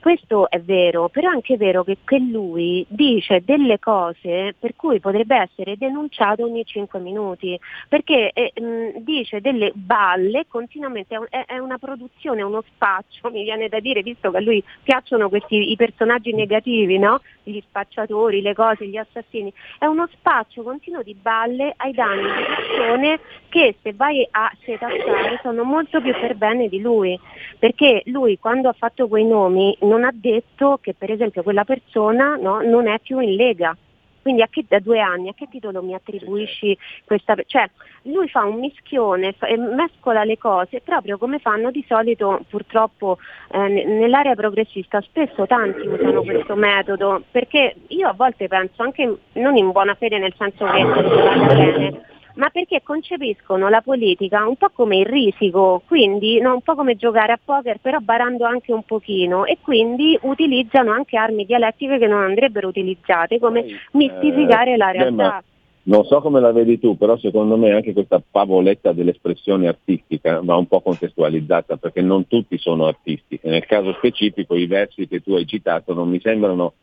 Questo 0.03 0.51
è 0.51 0.61
vero, 0.61 1.09
però 1.11 1.31
è 1.31 1.33
anche 1.33 1.57
vero 1.57 1.85
che, 1.85 1.99
che 2.05 2.19
lui 2.19 2.85
dice 2.89 3.41
delle 3.45 3.79
cose 3.79 4.53
per 4.59 4.75
cui 4.75 4.99
potrebbe 4.99 5.37
essere 5.37 5.77
denunciato 5.77 6.43
ogni 6.45 6.65
5 6.65 6.99
minuti, 6.99 7.57
perché 7.89 8.33
eh, 8.33 8.53
mh, 8.61 8.99
dice 9.05 9.41
delle 9.41 9.71
balle 9.73 10.47
continuamente, 10.49 11.15
è, 11.15 11.19
un- 11.19 11.29
è- 11.31 11.59
una 11.59 11.79
produzione, 11.79 12.43
uno 12.43 12.65
spaccio, 12.67 13.31
mi 13.31 13.45
viene 13.45 13.69
da 13.69 13.79
dire, 13.79 14.03
visto 14.03 14.33
che 14.33 14.39
a 14.39 14.41
lui 14.41 14.61
piacciono 14.83 15.29
questi 15.29 15.71
i 15.71 15.77
personaggi 15.77 16.33
negativi, 16.33 16.99
no? 16.99 17.21
gli 17.45 17.61
spacciatori, 17.61 18.43
le 18.43 18.55
cose, 18.55 18.87
gli 18.87 18.97
assassini, 18.97 19.53
è 19.79 19.87
uno 19.87 20.09
spaccio 20.13 20.63
continuo 20.63 21.03
di 21.03 21.15
balle 21.15 21.75
ai 21.77 21.93
danni 21.93 22.23
di 22.23 22.45
persone 22.57 23.21
che 23.49 23.77
se 23.83 23.93
vai 23.93 24.27
a 24.31 24.51
setacciare 24.65 25.39
sono 25.43 25.63
molto 25.65 26.01
più 26.01 26.13
per 26.19 26.35
bene 26.37 26.69
di 26.69 26.81
lui, 26.81 27.19
perché 27.59 28.03
lui 28.07 28.39
quando 28.39 28.69
ha 28.69 28.73
fatto 28.73 29.09
quei 29.09 29.25
nomi 29.25 29.77
non 29.93 30.05
ha 30.05 30.11
detto 30.13 30.79
che 30.81 30.95
per 30.95 31.11
esempio 31.11 31.43
quella 31.43 31.65
persona 31.65 32.37
no, 32.37 32.63
non 32.63 32.89
è 32.89 32.99
più 32.99 33.19
in 33.19 33.35
Lega. 33.35 33.77
Quindi 34.23 34.41
a 34.41 34.47
che, 34.49 34.65
da 34.69 34.79
due 34.79 35.01
anni 35.01 35.29
a 35.29 35.35
che 35.35 35.49
titolo 35.51 35.83
mi 35.83 35.95
attribuisci 35.95 36.79
questa... 37.05 37.35
Cioè 37.45 37.69
lui 38.03 38.29
fa 38.29 38.45
un 38.45 38.61
mischione, 38.61 39.33
fa- 39.33 39.49
e 39.49 39.57
mescola 39.57 40.23
le 40.23 40.39
cose 40.39 40.81
proprio 40.81 41.19
come 41.19 41.41
fanno 41.41 41.73
di 41.73 41.85
solito 41.89 42.41
purtroppo 42.49 43.19
eh, 43.51 43.59
ne- 43.59 43.85
nell'area 43.85 44.37
progressista. 44.37 45.01
Spesso 45.01 45.45
tanti 45.47 45.89
usano 45.89 46.23
questo 46.23 46.55
metodo 46.55 47.25
perché 47.33 47.75
io 47.89 48.09
a 48.09 48.15
volte 48.15 48.47
penso 48.47 48.83
anche 48.85 49.17
non 49.33 49.57
in 49.57 49.73
buona 49.73 49.95
fede 49.95 50.19
nel 50.19 50.35
senso 50.39 50.67
che 50.67 50.85
vada 50.85 51.55
bene, 51.55 52.01
ma 52.35 52.49
perché 52.51 52.83
concepiscono 52.83 53.69
la 53.69 53.81
politica 53.81 54.47
un 54.47 54.57
po' 54.57 54.71
come 54.73 54.99
il 54.99 55.07
risico, 55.07 55.83
quindi 55.87 56.41
no, 56.41 56.55
un 56.55 56.63
po' 56.63 56.75
come 56.75 56.97
giocare 56.97 57.33
a 57.33 57.41
poker, 57.43 57.79
però 57.81 57.99
barando 57.99 58.45
anche 58.45 58.73
un 58.73 58.83
pochino 58.83 59.45
e 59.45 59.59
quindi 59.61 60.19
utilizzano 60.23 60.93
anche 60.93 61.17
armi 61.17 61.45
dialettiche 61.45 61.99
che 61.99 62.07
non 62.07 62.23
andrebbero 62.23 62.69
utilizzate, 62.69 63.39
come 63.39 63.65
mistificare 63.93 64.77
la 64.77 64.91
Eh, 64.91 65.11
ma 65.11 65.23
realtà. 65.27 65.45
Non 65.85 66.05
so 66.05 66.21
come 66.21 66.41
la 66.41 66.53
vedi 66.53 66.79
tu, 66.79 66.97
però 66.97 67.17
secondo 67.17 67.57
me 67.57 67.73
anche 67.73 67.93
questa 67.93 68.23
favoletta 68.31 68.93
dell'espressione 68.93 69.67
artistica 69.67 70.41
va 70.41 70.55
un 70.55 70.67
po' 70.67 70.81
contestualizzata 70.81 71.77
perché 71.77 72.01
non 72.01 72.29
tutti 72.29 72.57
sono 72.57 72.87
artisti. 72.87 73.41
Nel 73.43 73.67
caso 73.67 73.93
specifico 73.95 74.55
i 74.55 74.67
versi 74.67 75.09
che 75.09 75.21
tu 75.21 75.33
hai 75.33 75.45
citato 75.45 75.93
non 75.93 76.09
mi 76.09 76.21
sembrano 76.21 76.75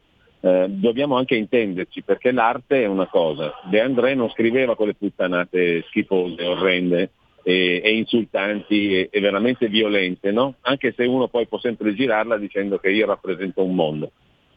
eh, 0.41 0.67
dobbiamo 0.69 1.17
anche 1.17 1.35
intenderci 1.35 2.01
perché 2.03 2.31
l'arte 2.31 2.83
è 2.83 2.87
una 2.87 3.07
cosa. 3.07 3.53
De 3.69 3.81
André 3.81 4.15
non 4.15 4.29
scriveva 4.29 4.75
quelle 4.75 4.95
puttanate 4.95 5.83
schifose, 5.87 6.45
orrende 6.45 7.11
e, 7.43 7.81
e 7.83 7.95
insultanti 7.95 8.95
e, 8.95 9.09
e 9.11 9.19
veramente 9.19 9.67
violente, 9.67 10.31
no? 10.31 10.55
Anche 10.61 10.93
se 10.95 11.05
uno 11.05 11.27
poi 11.27 11.47
può 11.47 11.59
sempre 11.59 11.93
girarla 11.93 12.37
dicendo 12.37 12.77
che 12.77 12.89
io 12.89 13.05
rappresento 13.05 13.63
un 13.63 13.75
mondo. 13.75 14.11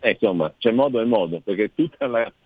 Eh, 0.04 0.10
insomma, 0.10 0.52
c'è 0.58 0.72
modo 0.72 1.00
e 1.00 1.04
modo, 1.04 1.40
perché 1.44 1.72
tutto 1.74 2.04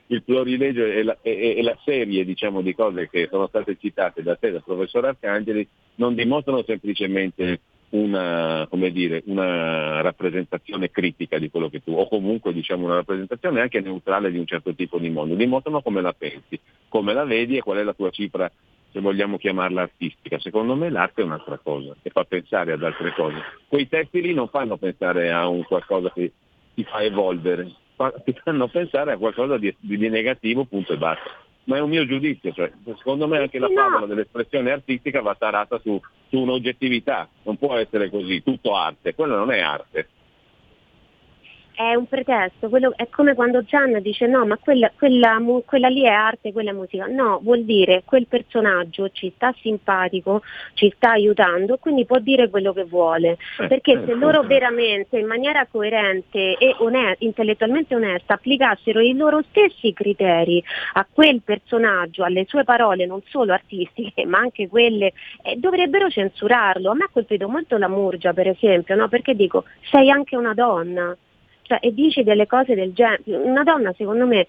il 0.08 0.22
florilegio 0.24 0.84
e 0.84 1.02
la, 1.02 1.16
e- 1.22 1.54
e 1.56 1.62
la 1.62 1.76
serie 1.84 2.24
diciamo, 2.24 2.60
di 2.60 2.74
cose 2.74 3.08
che 3.08 3.28
sono 3.30 3.46
state 3.48 3.76
citate 3.80 4.22
da 4.22 4.36
te, 4.36 4.50
dal 4.50 4.62
professor 4.62 5.06
Arcangeli, 5.06 5.66
non 5.96 6.14
dimostrano 6.14 6.62
semplicemente 6.64 7.60
una, 7.90 8.68
dire, 8.90 9.22
una 9.26 10.00
rappresentazione 10.00 10.90
critica 10.90 11.38
di 11.38 11.50
quello 11.50 11.68
che 11.68 11.82
tu, 11.82 11.92
o 11.92 12.08
comunque 12.08 12.52
diciamo, 12.52 12.84
una 12.84 12.96
rappresentazione 12.96 13.60
anche 13.60 13.80
neutrale 13.80 14.30
di 14.30 14.38
un 14.38 14.46
certo 14.46 14.74
tipo 14.74 14.98
di 14.98 15.10
mondo, 15.10 15.34
dimostrano 15.34 15.82
come 15.82 16.00
la 16.00 16.12
pensi, 16.12 16.58
come 16.88 17.12
la 17.12 17.24
vedi 17.24 17.56
e 17.56 17.62
qual 17.62 17.78
è 17.78 17.82
la 17.82 17.94
tua 17.94 18.10
cifra, 18.10 18.50
se 18.92 19.00
vogliamo 19.00 19.38
chiamarla 19.38 19.82
artistica. 19.82 20.38
Secondo 20.38 20.74
me 20.74 20.90
l'arte 20.90 21.22
è 21.22 21.24
un'altra 21.24 21.58
cosa, 21.62 21.94
che 22.02 22.10
fa 22.10 22.24
pensare 22.24 22.72
ad 22.72 22.82
altre 22.82 23.12
cose. 23.14 23.36
Quei 23.68 23.88
testi 23.88 24.20
lì 24.20 24.34
non 24.34 24.48
fanno 24.48 24.76
pensare 24.76 25.30
a 25.30 25.46
un 25.46 25.62
qualcosa 25.64 26.10
che 26.12 26.32
ti 26.74 26.84
fa 26.84 27.02
evolvere, 27.02 27.70
fa- 27.94 28.12
ti 28.24 28.34
fanno 28.42 28.68
pensare 28.68 29.12
a 29.12 29.18
qualcosa 29.18 29.58
di, 29.58 29.74
di 29.78 30.08
negativo, 30.08 30.64
punto 30.64 30.92
e 30.92 30.96
basta. 30.96 31.44
Ma 31.66 31.76
è 31.76 31.80
un 31.80 31.90
mio 31.90 32.06
giudizio, 32.06 32.52
cioè, 32.52 32.70
secondo 32.96 33.26
me 33.26 33.38
anche 33.38 33.58
la 33.58 33.68
favola 33.68 34.06
dell'espressione 34.06 34.70
artistica 34.70 35.20
va 35.20 35.34
tarata 35.34 35.78
su, 35.78 36.00
su 36.28 36.38
un'oggettività, 36.38 37.28
non 37.42 37.56
può 37.56 37.74
essere 37.76 38.08
così, 38.10 38.42
tutto 38.42 38.74
arte, 38.74 39.14
quello 39.14 39.36
non 39.36 39.50
è 39.50 39.60
arte. 39.60 40.08
È 41.76 41.94
un 41.94 42.06
pretesto, 42.06 42.70
quello- 42.70 42.94
è 42.96 43.06
come 43.10 43.34
quando 43.34 43.62
Gian 43.62 44.00
dice 44.00 44.26
no, 44.26 44.46
ma 44.46 44.56
quella, 44.56 44.90
quella 44.96 45.38
mu- 45.38 45.62
quella 45.66 45.88
lì 45.88 46.04
è 46.04 46.08
arte, 46.08 46.50
quella 46.50 46.70
è 46.70 46.72
musica. 46.72 47.04
No, 47.06 47.38
vuol 47.42 47.64
dire 47.64 48.02
quel 48.06 48.26
personaggio 48.26 49.10
ci 49.10 49.30
sta 49.34 49.54
simpatico, 49.60 50.40
ci 50.72 50.90
sta 50.96 51.10
aiutando, 51.10 51.76
quindi 51.76 52.06
può 52.06 52.18
dire 52.18 52.48
quello 52.48 52.72
che 52.72 52.84
vuole. 52.84 53.36
Eh, 53.58 53.66
Perché 53.66 54.02
se 54.06 54.12
eh, 54.12 54.14
loro 54.14 54.42
eh. 54.42 54.46
veramente 54.46 55.18
in 55.18 55.26
maniera 55.26 55.66
coerente 55.70 56.56
e 56.56 56.74
one- 56.78 57.16
intellettualmente 57.18 57.94
onesta 57.94 58.34
applicassero 58.34 59.00
i 59.00 59.14
loro 59.14 59.42
stessi 59.50 59.92
criteri 59.92 60.64
a 60.94 61.06
quel 61.12 61.42
personaggio, 61.42 62.24
alle 62.24 62.46
sue 62.48 62.64
parole 62.64 63.04
non 63.04 63.20
solo 63.26 63.52
artistiche, 63.52 64.24
ma 64.24 64.38
anche 64.38 64.66
quelle, 64.66 65.12
eh, 65.42 65.56
dovrebbero 65.56 66.08
censurarlo. 66.08 66.90
A 66.90 66.94
me 66.94 67.04
ha 67.04 67.10
colpito 67.12 67.48
molto 67.48 67.76
la 67.76 67.88
Murgia, 67.88 68.32
per 68.32 68.48
esempio, 68.48 68.94
no? 68.96 69.08
perché 69.08 69.34
dico, 69.34 69.64
sei 69.90 70.08
anche 70.10 70.36
una 70.36 70.54
donna 70.54 71.14
cioè, 71.66 71.78
e 71.80 71.92
dici 71.92 72.22
delle 72.22 72.46
cose 72.46 72.74
del 72.74 72.92
genere. 72.92 73.22
Una 73.24 73.64
donna, 73.64 73.92
secondo 73.96 74.26
me, 74.26 74.46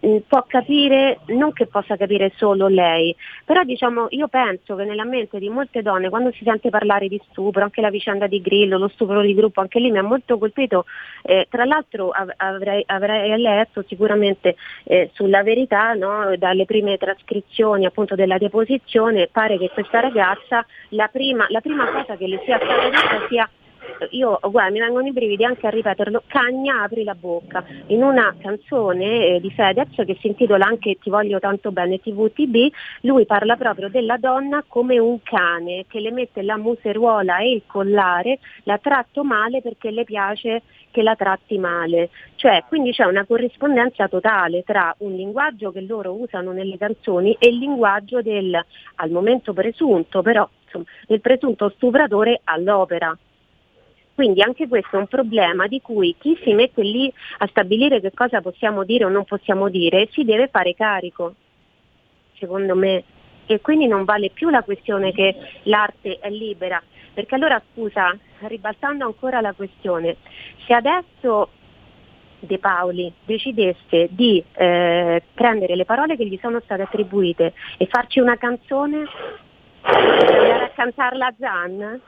mh, 0.00 0.18
può 0.28 0.44
capire, 0.46 1.18
non 1.26 1.52
che 1.52 1.66
possa 1.66 1.96
capire 1.96 2.32
solo 2.36 2.68
lei, 2.68 3.14
però 3.44 3.62
diciamo, 3.64 4.06
io 4.10 4.28
penso 4.28 4.76
che 4.76 4.84
nella 4.84 5.04
mente 5.04 5.38
di 5.38 5.48
molte 5.48 5.82
donne, 5.82 6.08
quando 6.08 6.30
si 6.32 6.44
sente 6.44 6.70
parlare 6.70 7.08
di 7.08 7.20
stupro, 7.30 7.62
anche 7.62 7.80
la 7.80 7.90
vicenda 7.90 8.26
di 8.28 8.40
Grillo, 8.40 8.78
lo 8.78 8.88
stupro 8.88 9.20
di 9.20 9.34
gruppo, 9.34 9.60
anche 9.60 9.80
lì 9.80 9.90
mi 9.90 9.98
ha 9.98 10.02
molto 10.02 10.38
colpito, 10.38 10.84
eh, 11.22 11.46
tra 11.50 11.64
l'altro 11.64 12.10
av- 12.10 12.32
avrei, 12.36 12.82
avrei 12.86 13.36
letto 13.40 13.84
sicuramente 13.86 14.54
eh, 14.84 15.10
sulla 15.12 15.42
verità, 15.42 15.92
no, 15.94 16.36
dalle 16.36 16.64
prime 16.66 16.96
trascrizioni 16.96 17.84
appunto 17.84 18.14
della 18.14 18.38
deposizione, 18.38 19.28
pare 19.30 19.58
che 19.58 19.70
questa 19.70 19.98
ragazza, 19.98 20.64
la 20.90 21.08
prima, 21.08 21.46
la 21.48 21.60
prima 21.60 21.90
cosa 21.90 22.16
che 22.16 22.28
le 22.28 22.40
sia 22.44 22.58
stata 22.58 22.88
detta 22.88 23.26
sia 23.28 23.50
io 24.10 24.38
guarda, 24.42 24.70
mi 24.70 24.80
vengono 24.80 25.06
i 25.06 25.12
brividi 25.12 25.44
anche 25.44 25.66
a 25.66 25.70
ripeterlo, 25.70 26.22
cagna 26.26 26.82
apri 26.82 27.04
la 27.04 27.14
bocca, 27.14 27.64
in 27.86 28.02
una 28.02 28.34
canzone 28.40 29.26
eh, 29.26 29.40
di 29.40 29.50
Fedez 29.50 29.94
che 29.94 30.16
si 30.20 30.28
intitola 30.28 30.66
anche 30.66 30.98
Ti 31.00 31.10
voglio 31.10 31.38
tanto 31.38 31.72
bene 31.72 32.00
TVTB, 32.00 32.72
lui 33.02 33.26
parla 33.26 33.56
proprio 33.56 33.88
della 33.88 34.16
donna 34.16 34.64
come 34.66 34.98
un 34.98 35.22
cane 35.22 35.84
che 35.88 36.00
le 36.00 36.10
mette 36.10 36.42
la 36.42 36.56
museruola 36.56 37.38
e 37.38 37.52
il 37.52 37.62
collare, 37.66 38.38
la 38.64 38.78
tratto 38.78 39.24
male 39.24 39.60
perché 39.60 39.90
le 39.90 40.04
piace 40.04 40.62
che 40.90 41.02
la 41.02 41.14
tratti 41.14 41.56
male, 41.58 42.10
cioè 42.34 42.64
quindi 42.66 42.90
c'è 42.92 43.04
una 43.04 43.24
corrispondenza 43.24 44.08
totale 44.08 44.64
tra 44.64 44.94
un 44.98 45.12
linguaggio 45.12 45.70
che 45.70 45.80
loro 45.82 46.14
usano 46.14 46.52
nelle 46.52 46.76
canzoni 46.76 47.36
e 47.38 47.48
il 47.48 47.58
linguaggio 47.58 48.22
del, 48.22 48.58
al 48.96 49.10
momento 49.10 49.52
presunto, 49.52 50.22
però 50.22 50.48
insomma, 50.64 50.84
del 51.06 51.20
presunto 51.20 51.68
stupratore 51.76 52.40
all'opera. 52.44 53.16
Quindi 54.14 54.42
anche 54.42 54.68
questo 54.68 54.96
è 54.96 54.98
un 54.98 55.06
problema 55.06 55.66
di 55.66 55.80
cui 55.80 56.14
chi 56.18 56.38
si 56.42 56.52
mette 56.52 56.82
lì 56.82 57.12
a 57.38 57.46
stabilire 57.46 58.00
che 58.00 58.12
cosa 58.12 58.42
possiamo 58.42 58.84
dire 58.84 59.04
o 59.04 59.08
non 59.08 59.24
possiamo 59.24 59.68
dire 59.68 60.08
si 60.12 60.24
deve 60.24 60.48
fare 60.48 60.74
carico, 60.74 61.34
secondo 62.38 62.74
me. 62.74 63.04
E 63.46 63.60
quindi 63.60 63.86
non 63.86 64.04
vale 64.04 64.30
più 64.30 64.48
la 64.48 64.62
questione 64.62 65.12
che 65.12 65.34
l'arte 65.64 66.18
è 66.20 66.30
libera. 66.30 66.80
Perché 67.12 67.34
allora 67.34 67.60
scusa, 67.72 68.16
ribaltando 68.40 69.04
ancora 69.04 69.40
la 69.40 69.52
questione, 69.52 70.16
se 70.66 70.74
adesso 70.74 71.48
De 72.40 72.58
Paoli 72.58 73.12
decidesse 73.24 74.08
di 74.10 74.42
eh, 74.52 75.22
prendere 75.34 75.76
le 75.76 75.84
parole 75.84 76.16
che 76.16 76.26
gli 76.26 76.38
sono 76.40 76.60
state 76.60 76.82
attribuite 76.82 77.52
e 77.76 77.86
farci 77.86 78.20
una 78.20 78.36
canzone 78.36 79.02
e 79.82 79.88
andare 79.88 80.64
a 80.64 80.70
cantarla 80.70 81.26
a 81.26 81.34
Zan, 81.38 82.00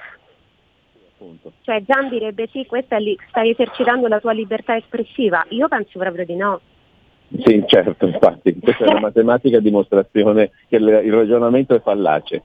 cioè 1.62 1.82
Gian 1.82 2.08
direbbe 2.08 2.48
sì, 2.50 2.66
questa 2.66 2.96
lì, 2.96 3.16
stai 3.28 3.50
esercitando 3.50 4.08
la 4.08 4.20
tua 4.20 4.32
libertà 4.32 4.76
espressiva. 4.76 5.44
Io 5.48 5.68
penso 5.68 5.98
proprio 5.98 6.24
di 6.24 6.36
no. 6.36 6.60
Sì, 7.44 7.62
certo, 7.66 8.06
infatti, 8.06 8.58
questa 8.58 8.84
è 8.84 8.90
una 8.90 9.00
matematica 9.08 9.58
dimostrazione 9.58 10.50
che 10.68 10.76
il 10.76 11.12
ragionamento 11.12 11.74
è 11.74 11.80
fallace. 11.80 12.42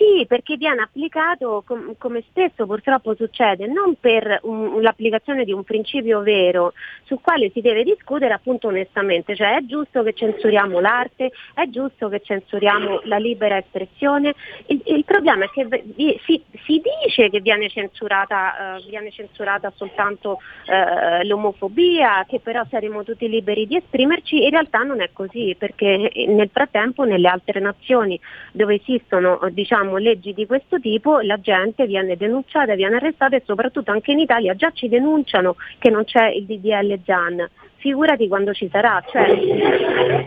Sì, 0.00 0.24
perché 0.26 0.56
viene 0.56 0.80
applicato 0.80 1.62
com- 1.66 1.94
come 1.98 2.22
spesso 2.30 2.64
purtroppo 2.64 3.14
succede, 3.14 3.66
non 3.66 3.96
per 4.00 4.38
un- 4.44 4.80
l'applicazione 4.80 5.44
di 5.44 5.52
un 5.52 5.62
principio 5.62 6.22
vero 6.22 6.72
sul 7.04 7.20
quale 7.20 7.50
si 7.50 7.60
deve 7.60 7.84
discutere 7.84 8.32
appunto 8.32 8.68
onestamente, 8.68 9.36
cioè 9.36 9.56
è 9.56 9.60
giusto 9.66 10.02
che 10.02 10.14
censuriamo 10.14 10.80
l'arte, 10.80 11.32
è 11.52 11.68
giusto 11.68 12.08
che 12.08 12.22
censuriamo 12.24 13.02
la 13.04 13.18
libera 13.18 13.58
espressione. 13.58 14.32
Il, 14.68 14.80
il 14.86 15.04
problema 15.04 15.44
è 15.44 15.50
che 15.50 15.66
vi- 15.66 16.18
si, 16.24 16.42
si 16.64 16.80
dice 16.80 17.28
che 17.28 17.40
viene 17.40 17.68
censurata, 17.68 18.78
eh, 18.78 18.84
viene 18.88 19.10
censurata 19.10 19.70
soltanto 19.76 20.38
eh, 20.64 21.26
l'omofobia, 21.26 22.24
che 22.26 22.40
però 22.40 22.64
saremo 22.70 23.04
tutti 23.04 23.28
liberi 23.28 23.66
di 23.66 23.76
esprimerci, 23.76 24.44
in 24.44 24.50
realtà 24.50 24.78
non 24.78 25.02
è 25.02 25.10
così, 25.12 25.54
perché 25.58 26.10
nel 26.26 26.48
frattempo 26.50 27.04
nelle 27.04 27.28
altre 27.28 27.60
nazioni 27.60 28.18
dove 28.52 28.76
esistono 28.76 29.38
eh, 29.42 29.52
diciamo, 29.90 29.96
leggi 29.96 30.32
di 30.32 30.46
questo 30.46 30.78
tipo 30.78 31.20
la 31.20 31.40
gente 31.40 31.86
viene 31.86 32.16
denunciata, 32.16 32.74
viene 32.74 32.96
arrestata 32.96 33.36
e 33.36 33.42
soprattutto 33.44 33.90
anche 33.90 34.12
in 34.12 34.20
Italia 34.20 34.54
già 34.54 34.70
ci 34.70 34.88
denunciano 34.88 35.56
che 35.78 35.90
non 35.90 36.04
c'è 36.04 36.28
il 36.28 36.44
DDL 36.44 37.00
ZAN, 37.04 37.48
figurati 37.76 38.28
quando 38.28 38.52
ci 38.52 38.68
sarà. 38.70 39.02
Cioè, 39.10 40.26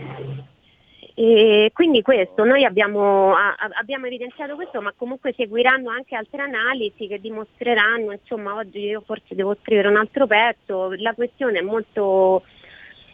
e 1.16 1.70
quindi 1.72 2.02
questo, 2.02 2.42
noi 2.44 2.64
abbiamo, 2.64 3.34
a- 3.34 3.54
abbiamo 3.78 4.06
evidenziato 4.06 4.56
questo, 4.56 4.80
ma 4.80 4.92
comunque 4.96 5.32
seguiranno 5.36 5.88
anche 5.88 6.16
altre 6.16 6.42
analisi 6.42 7.06
che 7.06 7.20
dimostreranno, 7.20 8.12
insomma 8.12 8.56
oggi 8.56 8.80
io 8.80 9.02
forse 9.06 9.36
devo 9.36 9.56
scrivere 9.62 9.88
un 9.88 9.96
altro 9.96 10.26
pezzo, 10.26 10.92
la 10.96 11.14
questione 11.14 11.60
è 11.60 11.62
molto, 11.62 12.42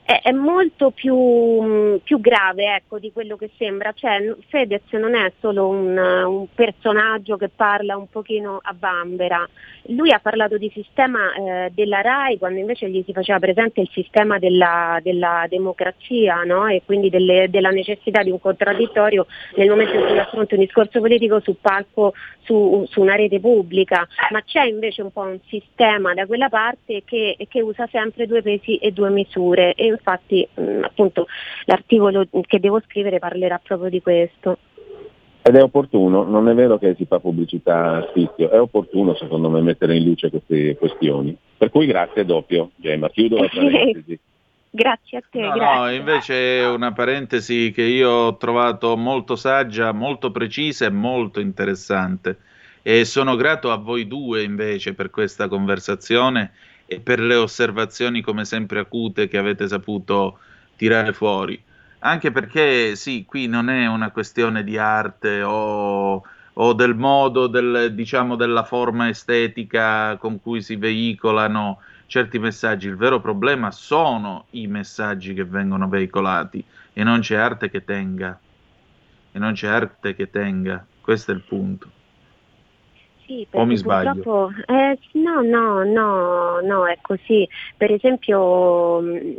è, 0.03 0.21
è 0.23 0.33
molto 0.33 0.91
più, 0.91 1.17
mh, 1.17 2.01
più 2.03 2.21
grave 2.21 2.75
ecco, 2.75 2.99
di 2.99 3.13
quello 3.13 3.37
che 3.37 3.51
sembra, 3.57 3.93
cioè 3.93 4.35
Fedez 4.49 4.91
non 4.93 5.15
è 5.15 5.33
solo 5.41 5.69
un, 5.69 5.97
un 5.97 6.47
personaggio 6.55 7.37
che 7.37 7.49
parla 7.49 7.97
un 7.97 8.09
pochino 8.09 8.59
a 8.61 8.73
bambera, 8.73 9.49
lui 9.85 10.13
ha 10.13 10.21
parlato 10.21 10.59
di 10.59 10.71
sistema 10.73 11.33
eh, 11.33 11.71
della 11.73 12.01
RAI 12.01 12.39
quando 12.39 12.59
invece 12.59 12.89
gli 12.91 13.03
si 13.05 13.13
faceva 13.13 13.39
presente 13.39 13.81
il 13.81 13.91
sistema 13.93 14.39
della, 14.39 14.99
della 15.03 15.47
democrazia 15.49 16.43
no? 16.43 16.67
e 16.67 16.83
quindi 16.85 17.09
delle- 17.09 17.49
della 17.49 17.71
necessità 17.71 18.23
di 18.23 18.31
un 18.31 18.41
contraddittorio 18.41 19.27
nel 19.57 19.69
momento 19.69 19.95
in 19.95 20.07
cui 20.07 20.19
affronta 20.19 20.55
un 20.55 20.61
discorso 20.61 21.01
politico 21.01 21.41
sul 21.41 21.57
palco 21.61 22.13
su, 22.43 22.85
su 22.89 23.01
una 23.01 23.15
rete 23.15 23.39
pubblica, 23.39 24.07
ma 24.31 24.43
c'è 24.43 24.65
invece 24.65 25.03
un 25.03 25.13
po' 25.13 25.21
un 25.23 25.39
sistema 25.47 26.15
da 26.15 26.27
quella 26.27 26.49
parte 26.49 27.03
che, 27.05 27.37
che 27.49 27.61
usa 27.61 27.89
sempre 27.91 28.27
due 28.27 28.43
pesi 28.43 28.77
e 28.79 28.91
due 28.91 29.11
misure. 29.11 29.75
E 29.75 29.93
infatti 30.01 30.47
mh, 30.53 30.81
appunto 30.83 31.27
l'articolo 31.67 32.27
che 32.47 32.59
devo 32.59 32.81
scrivere 32.87 33.19
parlerà 33.19 33.61
proprio 33.63 33.91
di 33.91 34.01
questo. 34.01 34.59
Ed 35.43 35.57
è 35.57 35.63
opportuno, 35.63 36.25
non 36.25 36.49
è 36.49 36.55
vero 36.55 36.79
che 36.79 36.95
si 36.97 37.07
fa 37.07 37.19
pubblicità 37.19 37.97
a 37.97 38.07
spizio, 38.11 38.51
è 38.51 38.61
opportuno 38.61 39.15
secondo 39.15 39.49
me 39.49 39.61
mettere 39.63 39.97
in 39.97 40.05
luce 40.05 40.29
queste 40.29 40.77
questioni. 40.77 41.35
Per 41.57 41.71
cui 41.71 41.87
grazie 41.87 42.25
doppio, 42.27 42.71
Gemma. 42.77 43.09
Chiudo 43.09 43.39
la 43.39 43.49
parentesi. 43.53 44.19
Grazie 44.73 45.19
a 45.19 45.23
te, 45.29 45.41
No, 45.41 45.51
grazie. 45.53 45.79
no, 45.79 45.91
invece 45.91 46.61
è 46.61 46.69
una 46.69 46.93
parentesi 46.93 47.73
che 47.75 47.83
io 47.83 48.09
ho 48.11 48.37
trovato 48.37 48.97
molto 48.97 49.35
saggia, 49.35 49.93
molto 49.93 50.31
precisa 50.31 50.87
e 50.87 50.91
molto 50.91 51.41
interessante. 51.41 52.37
E 52.83 53.05
sono 53.05 53.35
grato 53.35 53.73
a 53.73 53.77
voi 53.77 54.07
due 54.07 54.43
invece 54.43 54.95
per 54.95 55.11
questa 55.11 55.49
conversazione 55.49 56.53
e 56.93 56.99
per 56.99 57.21
le 57.21 57.37
osservazioni 57.37 58.21
come 58.21 58.45
sempre 58.45 58.81
acute 58.81 59.29
che 59.29 59.39
avete 59.39 59.69
saputo 59.69 60.41
tirare 60.75 61.13
fuori. 61.13 61.63
Anche 62.01 62.33
perché 62.33 62.97
sì, 62.97 63.25
qui 63.25 63.47
non 63.47 63.71
è 63.71 63.87
una 63.87 64.11
questione 64.11 64.65
di 64.65 64.77
arte 64.77 65.41
o, 65.41 66.21
o 66.53 66.73
del 66.73 66.97
modo, 66.97 67.47
del, 67.47 67.95
diciamo, 67.95 68.35
della 68.35 68.65
forma 68.65 69.09
estetica 69.09 70.17
con 70.17 70.43
cui 70.43 70.63
si 70.63 70.75
veicolano 70.75 71.79
certi 72.07 72.41
messaggi. 72.41 72.89
Il 72.89 72.97
vero 72.97 73.21
problema 73.21 73.71
sono 73.71 74.47
i 74.51 74.67
messaggi 74.67 75.33
che 75.33 75.45
vengono 75.45 75.89
veicolati 75.89 76.65
e 76.93 77.05
non 77.05 77.21
c'è 77.21 77.37
arte 77.37 77.71
che 77.71 77.85
tenga. 77.85 78.37
E 79.31 79.39
non 79.39 79.53
c'è 79.53 79.69
arte 79.69 80.17
che 80.17 80.29
tenga. 80.29 80.85
Questo 81.01 81.31
è 81.31 81.35
il 81.35 81.43
punto. 81.43 82.00
Sì, 83.31 83.47
O 83.53 83.65
mi 83.65 83.77
sbaglio? 83.77 84.51
eh, 84.67 84.99
no, 85.13 85.41
no, 85.41 85.85
no, 85.85 86.61
no, 86.61 86.85
è 86.89 86.99
così. 87.01 87.49
Per 87.77 87.93
esempio, 87.93 89.01
mh, 89.01 89.39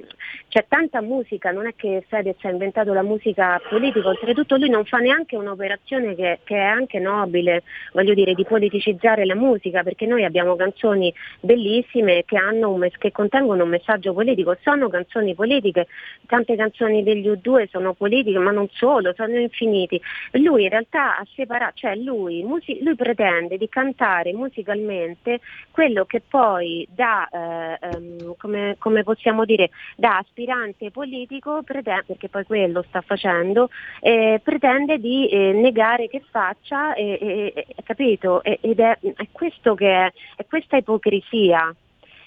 c'è 0.52 0.66
tanta 0.68 1.00
musica, 1.00 1.52
non 1.52 1.66
è 1.66 1.74
che 1.78 2.04
Fedez 2.10 2.36
ha 2.42 2.50
inventato 2.50 2.92
la 2.92 3.04
musica 3.04 3.58
politica, 3.70 4.10
oltretutto 4.10 4.58
lui 4.58 4.70
non 4.70 4.84
fa 4.84 4.98
neanche 4.98 5.38
un'operazione 5.38 6.14
che, 6.14 6.40
che 6.44 6.58
è 6.58 6.66
anche 6.66 7.00
nobile, 7.00 7.64
voglio 7.94 8.14
dire, 8.14 8.34
di 8.34 8.44
politicizzare 8.44 9.24
la 9.24 9.34
musica, 9.34 9.82
perché 9.82 10.06
noi 10.06 10.26
abbiamo 10.26 10.58
canzoni 10.58 11.14
bellissime 11.40 12.26
che, 12.26 12.36
un 12.36 12.90
che 12.98 13.14
contengono 13.14 13.64
un 13.64 13.70
messaggio 13.70 14.12
politico, 14.12 14.58
sono 14.62 14.90
canzoni 14.90 15.34
politiche, 15.36 15.88
tante 16.26 16.58
canzoni 16.58 17.02
degli 17.02 17.30
U2 17.30 17.70
sono 17.70 17.94
politiche, 17.94 18.38
ma 18.38 18.52
non 18.52 18.68
solo, 18.74 19.14
sono 19.16 19.38
infiniti. 19.38 20.02
Lui 20.32 20.64
in 20.64 20.70
realtà 20.70 21.18
ha 21.18 21.26
separato, 21.34 21.76
cioè 21.76 21.96
lui, 21.96 22.44
musi- 22.44 22.84
lui 22.84 22.96
pretende 22.96 23.56
di 23.58 23.70
cantare 23.70 24.34
musicalmente 24.34 25.40
quello 25.72 26.04
che 26.04 26.22
poi 26.28 26.86
da, 26.94 27.30
eh, 27.30 27.78
ehm, 27.80 28.36
come, 28.36 28.76
come 28.80 29.04
possiamo 29.04 29.46
dire, 29.46 29.70
da 29.96 30.18
aspirante 30.42 30.92
politico, 30.92 31.62
pretende, 31.64 32.04
perché 32.08 32.30
poi 32.30 32.44
quello 32.46 32.84
sta 32.88 33.02
facendo, 33.02 33.70
eh, 34.00 34.40
pretende 34.44 35.00
di 35.00 35.28
eh, 35.30 35.54
negare 35.54 36.08
che 36.08 36.22
faccia, 36.30 36.94
e, 36.94 37.18
e- 37.22 37.54
e- 37.56 37.76
capito? 37.84 38.44
Ed 38.44 38.80
è, 38.80 38.98
è 39.00 39.28
questo 39.32 39.76
che 39.76 39.92
è, 39.92 40.12
è 40.38 40.46
questa 40.46 40.78
ipocrisia. 40.78 41.74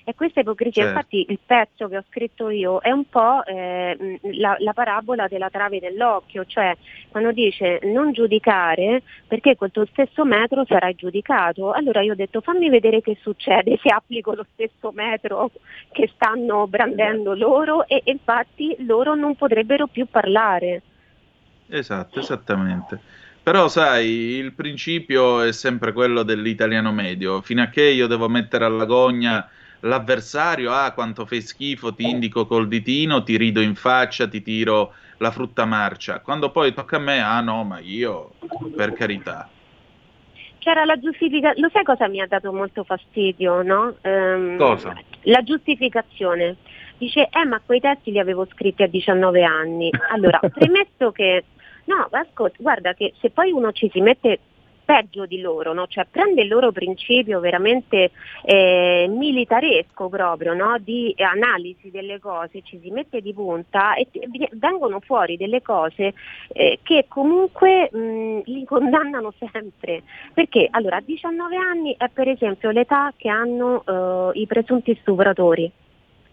È 0.05 0.14
questa 0.14 0.40
ipocrisia, 0.40 0.82
Certo. 0.82 0.98
infatti 0.98 1.26
il 1.30 1.38
pezzo 1.44 1.88
che 1.88 1.96
ho 1.96 2.05
scritto 2.11 2.50
io 2.50 2.78
è 2.80 2.90
un 2.90 3.09
po' 3.09 3.42
eh, 3.46 4.20
la, 4.34 4.55
la 4.59 4.72
parabola 4.74 5.28
della 5.28 5.48
trave 5.48 5.80
dell'occhio, 5.80 6.44
cioè 6.44 6.76
quando 7.09 7.32
dice 7.32 7.80
non 7.84 8.12
giudicare 8.12 9.02
perché 9.26 9.57
col 9.57 9.70
tuo 9.70 9.86
stesso 9.86 10.24
metro 10.26 10.64
sarai 10.66 10.94
giudicato. 10.94 11.72
Allora 11.72 12.02
io 12.02 12.12
ho 12.12 12.16
detto 12.16 12.42
fammi 12.42 12.68
vedere 12.68 13.00
che 13.00 13.16
succede 13.22 13.78
se 13.82 13.88
applico 13.88 14.34
lo 14.34 14.46
stesso 14.52 14.92
metro 14.92 15.50
che 15.90 16.11
stanno 16.14 16.66
brandendo 16.68 17.34
loro 17.34 17.86
e 17.86 18.02
e 18.05 18.11
infatti 18.11 18.76
loro 18.80 19.14
non 19.14 19.34
potrebbero 19.36 19.86
più 19.86 20.07
parlare. 20.11 20.82
Esatto, 21.66 22.20
esattamente. 22.20 23.00
Però 23.42 23.68
sai, 23.68 24.07
il 24.36 24.52
principio 24.55 25.40
è 25.42 25.52
sempre 25.52 25.92
quello 25.92 26.22
dell'italiano 26.22 26.92
medio. 26.92 27.40
Fino 27.42 27.62
a 27.62 27.68
che 27.68 27.82
io 27.82 28.07
devo 28.07 28.28
mettere 28.28 28.64
alla 28.64 28.84
gogna 28.86 29.46
l'avversario, 29.85 30.72
ah, 30.72 30.93
quanto 30.93 31.26
fai 31.26 31.41
schifo, 31.41 31.95
ti 31.95 32.09
indico 32.09 32.47
col 32.47 32.68
ditino, 32.68 33.22
ti 33.22 33.37
rido 33.37 33.61
in 33.61 33.74
faccia, 33.74 34.28
ti 34.28 34.43
tiro 34.43 34.95
la 35.18 35.30
frutta 35.30 35.64
marcia. 35.64 36.20
Quando 36.20 36.51
poi 36.51 36.72
tocca 36.72 36.97
a 36.97 37.01
me, 37.01 37.20
ah 37.20 37.41
no, 37.41 37.64
ma 37.64 37.78
io, 37.78 38.32
per 38.74 38.93
carità. 38.93 39.49
C'era 40.59 40.85
la 40.85 40.99
giustificazione, 40.99 41.61
lo 41.61 41.68
sai 41.72 41.85
cosa 41.85 42.09
mi 42.09 42.20
ha 42.20 42.26
dato 42.26 42.53
molto 42.53 42.85
fastidio, 42.85 43.62
no? 43.62 43.97
Ehm, 44.01 44.57
Cosa? 44.57 44.97
La 45.22 45.43
giustificazione. 45.43 46.57
Dice, 46.97 47.28
eh 47.30 47.45
ma 47.45 47.61
quei 47.64 47.80
testi 47.80 48.11
li 48.11 48.18
avevo 48.18 48.47
scritti 48.51 48.82
a 48.82 48.87
19 48.87 49.45
anni. 49.45 49.91
Allora, 50.11 50.41
premesso 50.53 51.12
che, 51.12 51.45
no, 51.85 52.09
ascolta, 52.11 52.57
guarda 52.59 52.95
che 52.95 53.12
se 53.20 53.28
poi 53.30 53.53
uno 53.53 53.72
ci 53.72 53.91
si 53.93 54.01
mette 54.01 54.41
peggio 54.85 55.26
di 55.26 55.41
loro, 55.41 55.72
no? 55.72 55.87
cioè 55.87 56.07
prende 56.11 56.43
il 56.43 56.49
loro 56.49 56.72
principio 56.72 57.41
veramente 57.41 58.11
eh, 58.45 59.07
militaresco 59.09 60.09
proprio, 60.09 60.55
no? 60.55 60.76
di 60.78 61.14
analisi 61.18 61.91
delle 61.91 62.18
cose, 62.20 62.62
ci 62.62 62.78
si 62.82 62.91
mette 62.91 63.20
di 63.20 63.32
punta 63.32 63.95
e 63.95 64.09
vengono 64.53 65.01
fuori 65.01 65.37
delle 65.37 65.62
cose 65.62 66.14
eh, 66.53 66.78
che 66.82 67.07
comunque 67.09 67.89
mh, 67.91 68.43
li 68.45 68.64
condannano 68.64 69.32
sempre. 69.51 70.03
Perché 70.32 70.68
allora 70.70 70.97
a 70.97 71.03
19 71.05 71.57
anni 71.57 71.95
è 71.97 72.09
per 72.09 72.28
esempio 72.28 72.70
l'età 72.70 73.12
che 73.16 73.28
hanno 73.28 73.82
eh, 73.87 74.39
i 74.41 74.47
presunti 74.47 74.97
stupratori 75.01 75.70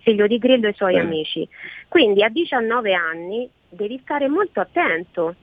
figlio 0.01 0.27
di 0.27 0.37
Grillo 0.37 0.67
e 0.67 0.71
i 0.71 0.75
suoi 0.75 0.93
Bene. 0.93 1.05
amici. 1.05 1.47
Quindi 1.87 2.23
a 2.23 2.29
19 2.29 2.93
anni 2.93 3.49
devi 3.69 3.99
stare 4.03 4.27
molto 4.27 4.59
attento, 4.59 5.35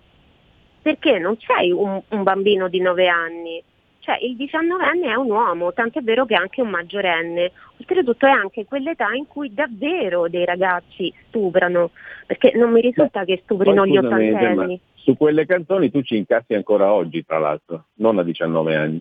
perché 0.88 1.18
non 1.18 1.36
sei 1.38 1.70
un, 1.70 2.00
un 2.08 2.22
bambino 2.22 2.66
di 2.68 2.80
9 2.80 3.08
anni, 3.08 3.62
cioè 3.98 4.16
il 4.22 4.36
19enne 4.36 5.10
è 5.10 5.14
un 5.16 5.30
uomo, 5.30 5.74
tant'è 5.74 6.00
vero 6.00 6.24
che 6.24 6.32
è 6.32 6.38
anche 6.38 6.62
un 6.62 6.70
maggiorenne, 6.70 7.52
oltretutto 7.76 8.24
è 8.24 8.30
anche 8.30 8.64
quell'età 8.64 9.12
in 9.12 9.26
cui 9.26 9.52
davvero 9.52 10.28
dei 10.28 10.46
ragazzi 10.46 11.12
stuprano, 11.26 11.90
perché 12.24 12.52
non 12.54 12.72
mi 12.72 12.80
risulta 12.80 13.24
che 13.24 13.38
stuprino 13.42 13.84
gli 13.84 13.96
scusami, 13.96 14.30
Gemma, 14.30 14.38
ottantenni. 14.38 14.80
su 14.94 15.14
quelle 15.14 15.44
canzoni 15.44 15.90
tu 15.90 16.00
ci 16.00 16.16
incassi 16.16 16.54
ancora 16.54 16.90
oggi, 16.90 17.22
tra 17.22 17.38
l'altro, 17.38 17.88
non 17.96 18.16
a 18.16 18.22
19 18.22 18.74
anni. 18.74 19.00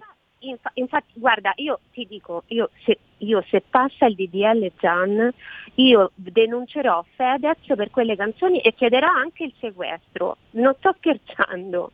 Infa- 0.49 0.71
infatti, 0.75 1.13
guarda, 1.15 1.53
io 1.55 1.79
ti 1.91 2.05
dico, 2.07 2.43
io 2.47 2.69
se, 2.83 2.99
io 3.19 3.43
se 3.49 3.61
passa 3.61 4.05
il 4.05 4.15
DDL 4.15 4.71
Zan, 4.79 5.33
io 5.75 6.11
denuncerò 6.15 7.03
Fedez 7.15 7.57
per 7.75 7.89
quelle 7.89 8.15
canzoni 8.15 8.59
e 8.59 8.73
chiederò 8.73 9.07
anche 9.07 9.43
il 9.43 9.53
sequestro. 9.59 10.37
Non 10.51 10.75
sto 10.77 10.95
scherzando. 10.97 11.91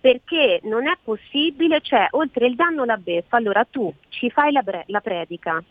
Perché 0.00 0.60
non 0.64 0.86
è 0.86 0.96
possibile, 1.02 1.80
cioè, 1.80 2.08
oltre 2.10 2.46
il 2.46 2.56
danno 2.56 2.84
la 2.84 2.98
beffa, 2.98 3.38
allora 3.38 3.64
tu 3.64 3.92
ci 4.10 4.28
fai 4.28 4.52
la, 4.52 4.60
bre- 4.60 4.84
la 4.88 5.00
predica, 5.00 5.62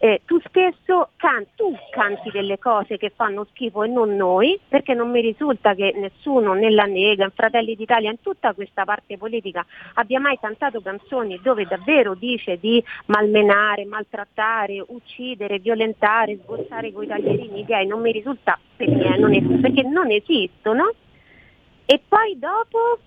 eh, 0.00 0.22
tu 0.24 0.38
stesso 0.46 1.10
can- 1.16 1.46
tu 1.56 1.74
canti 1.90 2.30
delle 2.30 2.58
cose 2.58 2.96
che 2.96 3.10
fanno 3.14 3.46
schifo 3.50 3.82
e 3.82 3.88
non 3.88 4.14
noi, 4.14 4.58
perché 4.68 4.94
non 4.94 5.10
mi 5.10 5.20
risulta 5.20 5.74
che 5.74 5.92
nessuno 5.96 6.52
nella 6.54 6.86
Lega, 6.86 7.24
in 7.24 7.32
Fratelli 7.34 7.74
d'Italia, 7.74 8.10
in 8.10 8.20
tutta 8.20 8.52
questa 8.54 8.84
parte 8.84 9.18
politica 9.18 9.66
abbia 9.94 10.20
mai 10.20 10.38
cantato 10.40 10.80
canzoni 10.80 11.40
dove 11.42 11.66
davvero 11.66 12.14
dice 12.14 12.58
di 12.58 12.82
malmenare, 13.06 13.84
maltrattare, 13.84 14.84
uccidere, 14.86 15.58
violentare, 15.58 16.38
sgozzare 16.42 16.92
coi 16.92 17.06
taglierini 17.08 17.64
gay, 17.64 17.86
non 17.86 18.00
mi 18.00 18.12
risulta 18.12 18.58
perché 18.76 19.16
non, 19.16 19.34
es- 19.34 19.60
perché 19.60 19.82
non 19.82 20.10
esistono. 20.10 20.92
E 21.86 22.00
poi 22.06 22.38
dopo 22.38 22.98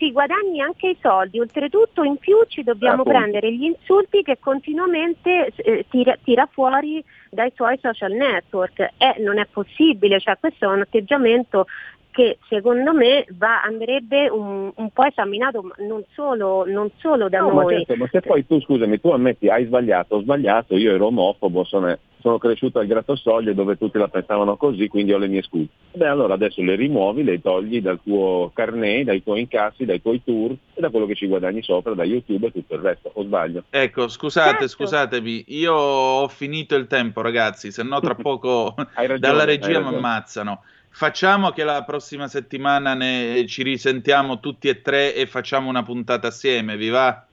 ci 0.00 0.12
guadagni 0.12 0.62
anche 0.62 0.88
i 0.88 0.96
soldi, 0.98 1.38
oltretutto 1.38 2.02
in 2.02 2.16
più 2.16 2.38
ci 2.48 2.62
dobbiamo 2.62 3.02
Appunto. 3.02 3.18
prendere 3.18 3.52
gli 3.52 3.64
insulti 3.64 4.22
che 4.22 4.38
continuamente 4.40 5.52
eh, 5.56 5.84
tira, 5.90 6.16
tira 6.24 6.48
fuori 6.50 7.04
dai 7.28 7.52
suoi 7.54 7.78
social 7.82 8.12
network 8.12 8.80
e 8.80 9.16
non 9.18 9.38
è 9.38 9.46
possibile, 9.52 10.18
cioè 10.18 10.38
questo 10.40 10.64
è 10.64 10.68
un 10.74 10.80
atteggiamento 10.80 11.66
che 12.12 12.38
secondo 12.48 12.94
me 12.94 13.26
va, 13.36 13.62
andrebbe 13.62 14.30
un, 14.30 14.72
un 14.74 14.90
po' 14.90 15.04
esaminato 15.04 15.62
ma 15.62 15.74
non 15.86 16.02
solo, 16.14 16.64
non 16.66 16.90
solo 16.96 17.28
da 17.28 17.40
No, 17.40 17.50
ma, 17.50 17.62
noi. 17.62 17.76
certo, 17.76 17.96
ma 17.96 18.08
se 18.10 18.22
poi 18.22 18.46
tu, 18.46 18.58
scusami, 18.58 18.98
tu 19.00 19.10
ammetti 19.10 19.50
hai 19.50 19.66
sbagliato, 19.66 20.16
ho 20.16 20.20
sbagliato, 20.22 20.76
io 20.76 20.94
ero 20.94 21.06
omofobo, 21.06 21.62
sono, 21.64 21.96
sono 22.20 22.38
cresciuto 22.38 22.78
al 22.78 22.86
Grattosoglie 22.86 23.54
dove 23.54 23.76
tutti 23.76 23.98
la 23.98 24.08
pensavano 24.08 24.56
così, 24.56 24.88
quindi 24.88 25.12
ho 25.12 25.18
le 25.18 25.28
mie 25.28 25.42
scuse. 25.42 25.68
Beh, 25.92 26.06
allora 26.06 26.34
adesso 26.34 26.62
le 26.62 26.76
rimuovi, 26.76 27.24
le 27.24 27.40
togli 27.40 27.80
dal 27.80 28.00
tuo 28.02 28.50
carnet, 28.54 29.04
dai 29.04 29.22
tuoi 29.22 29.40
incassi, 29.40 29.84
dai 29.84 30.00
tuoi 30.00 30.22
tour 30.24 30.52
e 30.74 30.80
da 30.80 30.90
quello 30.90 31.06
che 31.06 31.14
ci 31.14 31.26
guadagni 31.26 31.62
sopra, 31.62 31.94
da 31.94 32.04
YouTube 32.04 32.46
e 32.46 32.52
tutto 32.52 32.74
il 32.74 32.80
resto, 32.80 33.10
o 33.12 33.22
sbaglio? 33.24 33.64
Ecco, 33.70 34.08
scusate, 34.08 34.50
Certo. 34.50 34.68
scusatemi, 34.68 35.44
io 35.48 35.74
ho 35.74 36.28
finito 36.28 36.76
il 36.76 36.86
tempo, 36.86 37.20
ragazzi, 37.22 37.72
se 37.72 37.82
no 37.82 38.00
tra 38.00 38.14
poco 38.16 38.74
ragione, 38.76 39.18
dalla 39.18 39.44
regia 39.44 39.80
mi 39.80 39.94
ammazzano. 39.94 40.62
Facciamo 40.92 41.50
che 41.50 41.62
la 41.62 41.84
prossima 41.84 42.26
settimana 42.26 42.94
ne 42.94 43.46
ci 43.46 43.62
risentiamo 43.62 44.40
tutti 44.40 44.68
e 44.68 44.82
tre 44.82 45.14
e 45.14 45.26
facciamo 45.26 45.68
una 45.68 45.82
puntata 45.84 46.26
assieme, 46.26 46.76
vi 46.76 46.88
va? 46.88 47.24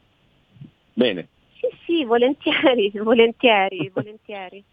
Bene. 0.93 1.27
Sì, 1.59 1.67
sì, 1.85 2.05
volentieri, 2.05 2.91
volentieri, 3.01 3.89
volentieri. 3.93 4.63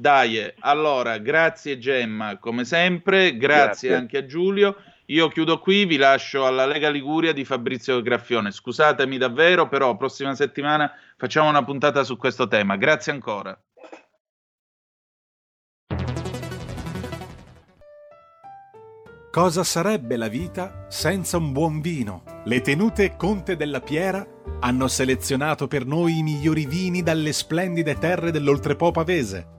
Dai, 0.00 0.50
allora, 0.60 1.18
grazie 1.18 1.76
Gemma, 1.76 2.38
come 2.38 2.64
sempre, 2.64 3.36
grazie, 3.36 3.90
Grazie. 3.90 3.94
anche 3.94 4.16
a 4.16 4.24
Giulio. 4.24 4.76
Io 5.08 5.28
chiudo 5.28 5.58
qui, 5.58 5.84
vi 5.84 5.98
lascio 5.98 6.46
alla 6.46 6.64
Lega 6.64 6.88
Liguria 6.88 7.34
di 7.34 7.44
Fabrizio 7.44 8.00
Graffione. 8.00 8.50
Scusatemi 8.50 9.18
davvero, 9.18 9.68
però 9.68 9.94
prossima 9.98 10.34
settimana 10.34 10.90
facciamo 11.18 11.50
una 11.50 11.62
puntata 11.62 12.02
su 12.02 12.16
questo 12.16 12.48
tema. 12.48 12.76
Grazie 12.76 13.12
ancora. 13.12 13.62
Cosa 19.30 19.64
sarebbe 19.64 20.16
la 20.16 20.28
vita 20.28 20.86
senza 20.88 21.36
un 21.36 21.52
buon 21.52 21.82
vino? 21.82 22.22
Le 22.46 22.62
tenute 22.62 23.16
Conte 23.18 23.54
della 23.54 23.82
Piera 23.82 24.26
hanno 24.60 24.88
selezionato 24.88 25.68
per 25.68 25.84
noi 25.84 26.16
i 26.16 26.22
migliori 26.22 26.64
vini 26.64 27.02
dalle 27.02 27.34
splendide 27.34 27.98
terre 27.98 28.30
dell'Oltrepo 28.30 28.92
pavese. 28.92 29.58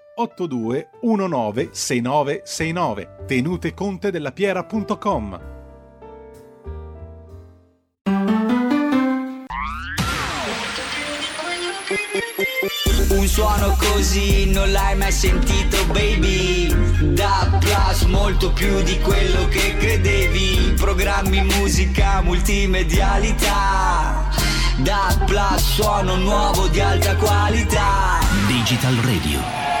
82 0.21 0.89
19 1.01 1.69
6969 1.71 3.25
tenuteconte 3.25 4.11
della 4.11 4.31
piera.com 4.31 5.49
Un 13.09 13.27
suono 13.27 13.75
così 13.77 14.49
non 14.49 14.71
l'hai 14.71 14.95
mai 14.95 15.11
sentito 15.11 15.85
baby. 15.87 16.73
Da 17.13 17.57
Plus 17.59 18.03
molto 18.03 18.53
più 18.53 18.81
di 18.83 18.97
quello 18.99 19.47
che 19.49 19.75
credevi. 19.77 20.75
Programmi, 20.77 21.43
musica, 21.43 22.21
multimedialità. 22.21 24.29
Da 24.77 25.13
Plus 25.25 25.73
suono 25.73 26.15
nuovo 26.15 26.67
di 26.67 26.79
alta 26.79 27.17
qualità. 27.17 28.19
Digital 28.47 28.95
Radio 28.95 29.80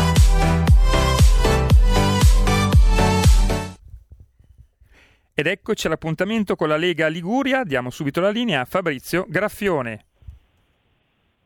Ed 5.41 5.47
eccoci 5.47 5.87
all'appuntamento 5.87 6.55
con 6.55 6.67
la 6.67 6.77
Lega 6.77 7.07
Liguria. 7.07 7.63
Diamo 7.63 7.89
subito 7.89 8.21
la 8.21 8.29
linea 8.29 8.61
a 8.61 8.65
Fabrizio 8.65 9.25
Graffione. 9.27 10.05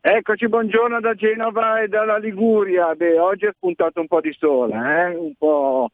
Eccoci, 0.02 0.48
buongiorno 0.48 1.00
da 1.00 1.14
Genova 1.14 1.80
e 1.80 1.88
dalla 1.88 2.18
Liguria. 2.18 2.94
Beh, 2.94 3.18
oggi 3.18 3.46
è 3.46 3.52
spuntato 3.54 4.00
un 4.00 4.06
po' 4.06 4.20
di 4.20 4.36
sole, 4.38 4.74
eh? 4.74 5.16
un 5.16 5.32
po', 5.38 5.92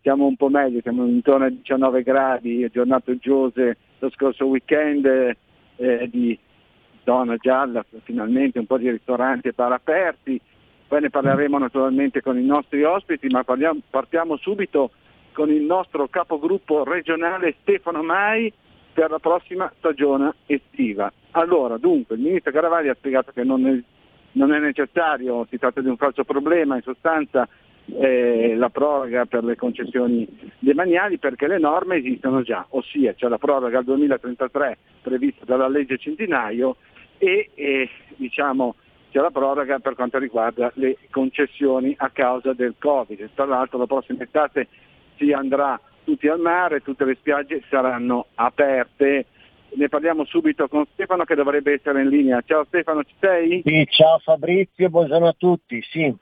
siamo 0.00 0.24
un 0.24 0.36
po' 0.36 0.48
meglio, 0.48 0.80
siamo 0.80 1.04
intorno 1.04 1.44
ai 1.44 1.56
19 1.58 2.02
gradi, 2.02 2.66
giornate 2.72 3.18
giose 3.18 3.76
lo 3.98 4.08
scorso 4.08 4.46
weekend 4.46 5.04
eh, 5.04 6.08
di 6.10 6.38
zona 7.04 7.36
gialla, 7.36 7.84
finalmente 8.04 8.60
un 8.60 8.66
po' 8.66 8.78
di 8.78 8.88
ristoranti 8.88 9.48
e 9.48 9.52
bar 9.52 9.72
aperti. 9.72 10.40
Poi 10.88 11.02
ne 11.02 11.10
parleremo 11.10 11.58
naturalmente 11.58 12.22
con 12.22 12.38
i 12.38 12.44
nostri 12.46 12.82
ospiti, 12.82 13.26
ma 13.26 13.44
parliamo, 13.44 13.80
partiamo 13.90 14.38
subito 14.38 14.92
con 15.32 15.50
il 15.50 15.62
nostro 15.62 16.08
capogruppo 16.08 16.84
regionale 16.84 17.56
Stefano 17.60 18.02
Mai 18.02 18.52
per 18.92 19.10
la 19.10 19.18
prossima 19.18 19.72
stagione 19.78 20.34
estiva. 20.46 21.12
Allora, 21.32 21.78
dunque, 21.78 22.16
il 22.16 22.22
ministro 22.22 22.52
Caravaglia 22.52 22.92
ha 22.92 22.96
spiegato 22.96 23.32
che 23.32 23.42
non 23.42 23.66
è, 23.66 23.78
non 24.32 24.52
è 24.52 24.58
necessario, 24.58 25.46
si 25.48 25.58
tratta 25.58 25.80
di 25.80 25.88
un 25.88 25.96
falso 25.96 26.24
problema, 26.24 26.76
in 26.76 26.82
sostanza 26.82 27.48
eh, 27.86 28.54
la 28.56 28.68
proroga 28.68 29.24
per 29.24 29.44
le 29.44 29.56
concessioni 29.56 30.26
demaniali 30.58 31.18
perché 31.18 31.46
le 31.46 31.58
norme 31.58 31.96
esistono 31.96 32.42
già, 32.42 32.64
ossia 32.70 33.14
c'è 33.14 33.28
la 33.28 33.38
proroga 33.38 33.78
al 33.78 33.84
2033 33.84 34.78
prevista 35.02 35.44
dalla 35.44 35.68
legge 35.68 35.98
Centinaio 35.98 36.76
e, 37.18 37.50
e 37.54 37.88
diciamo, 38.16 38.76
c'è 39.10 39.20
la 39.20 39.30
proroga 39.30 39.78
per 39.78 39.94
quanto 39.94 40.18
riguarda 40.18 40.70
le 40.74 40.96
concessioni 41.10 41.94
a 41.98 42.10
causa 42.10 42.52
del 42.52 42.74
Covid. 42.78 43.30
Tra 43.34 43.44
l'altro 43.44 43.78
la 43.78 43.86
prossima 43.86 44.22
estate 44.22 44.68
si 45.16 45.32
andrà 45.32 45.80
tutti 46.04 46.28
al 46.28 46.40
mare, 46.40 46.80
tutte 46.80 47.04
le 47.04 47.14
spiagge 47.14 47.62
saranno 47.68 48.26
aperte. 48.34 49.26
Ne 49.74 49.88
parliamo 49.88 50.24
subito 50.24 50.68
con 50.68 50.84
Stefano 50.92 51.24
che 51.24 51.34
dovrebbe 51.34 51.72
essere 51.72 52.02
in 52.02 52.08
linea. 52.08 52.42
Ciao 52.44 52.64
Stefano, 52.64 53.02
ci 53.04 53.14
sei? 53.18 53.62
Sì, 53.64 53.86
ciao 53.90 54.18
Fabrizio, 54.18 54.88
buongiorno 54.90 55.28
a 55.28 55.34
tutti, 55.36 55.80
sì. 55.82 56.14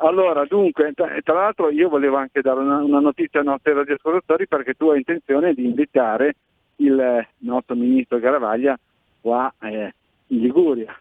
Allora, 0.00 0.44
dunque, 0.44 0.92
tra, 0.92 1.20
l'altro 1.24 1.70
io 1.70 1.88
volevo 1.88 2.16
anche 2.16 2.40
dare 2.40 2.60
una, 2.60 2.76
una 2.82 3.00
notizia 3.00 3.40
ai 3.40 3.46
nostri 3.46 3.72
radioascoltatori 3.72 4.46
perché 4.46 4.74
tu 4.74 4.88
hai 4.90 4.98
intenzione 4.98 5.54
di 5.54 5.64
invitare 5.64 6.36
il 6.76 7.00
eh, 7.00 7.28
nostro 7.38 7.74
ministro 7.74 8.18
Garavaglia 8.18 8.78
qua 9.20 9.52
eh, 9.60 9.92
in 10.28 10.40
Liguria. 10.40 10.96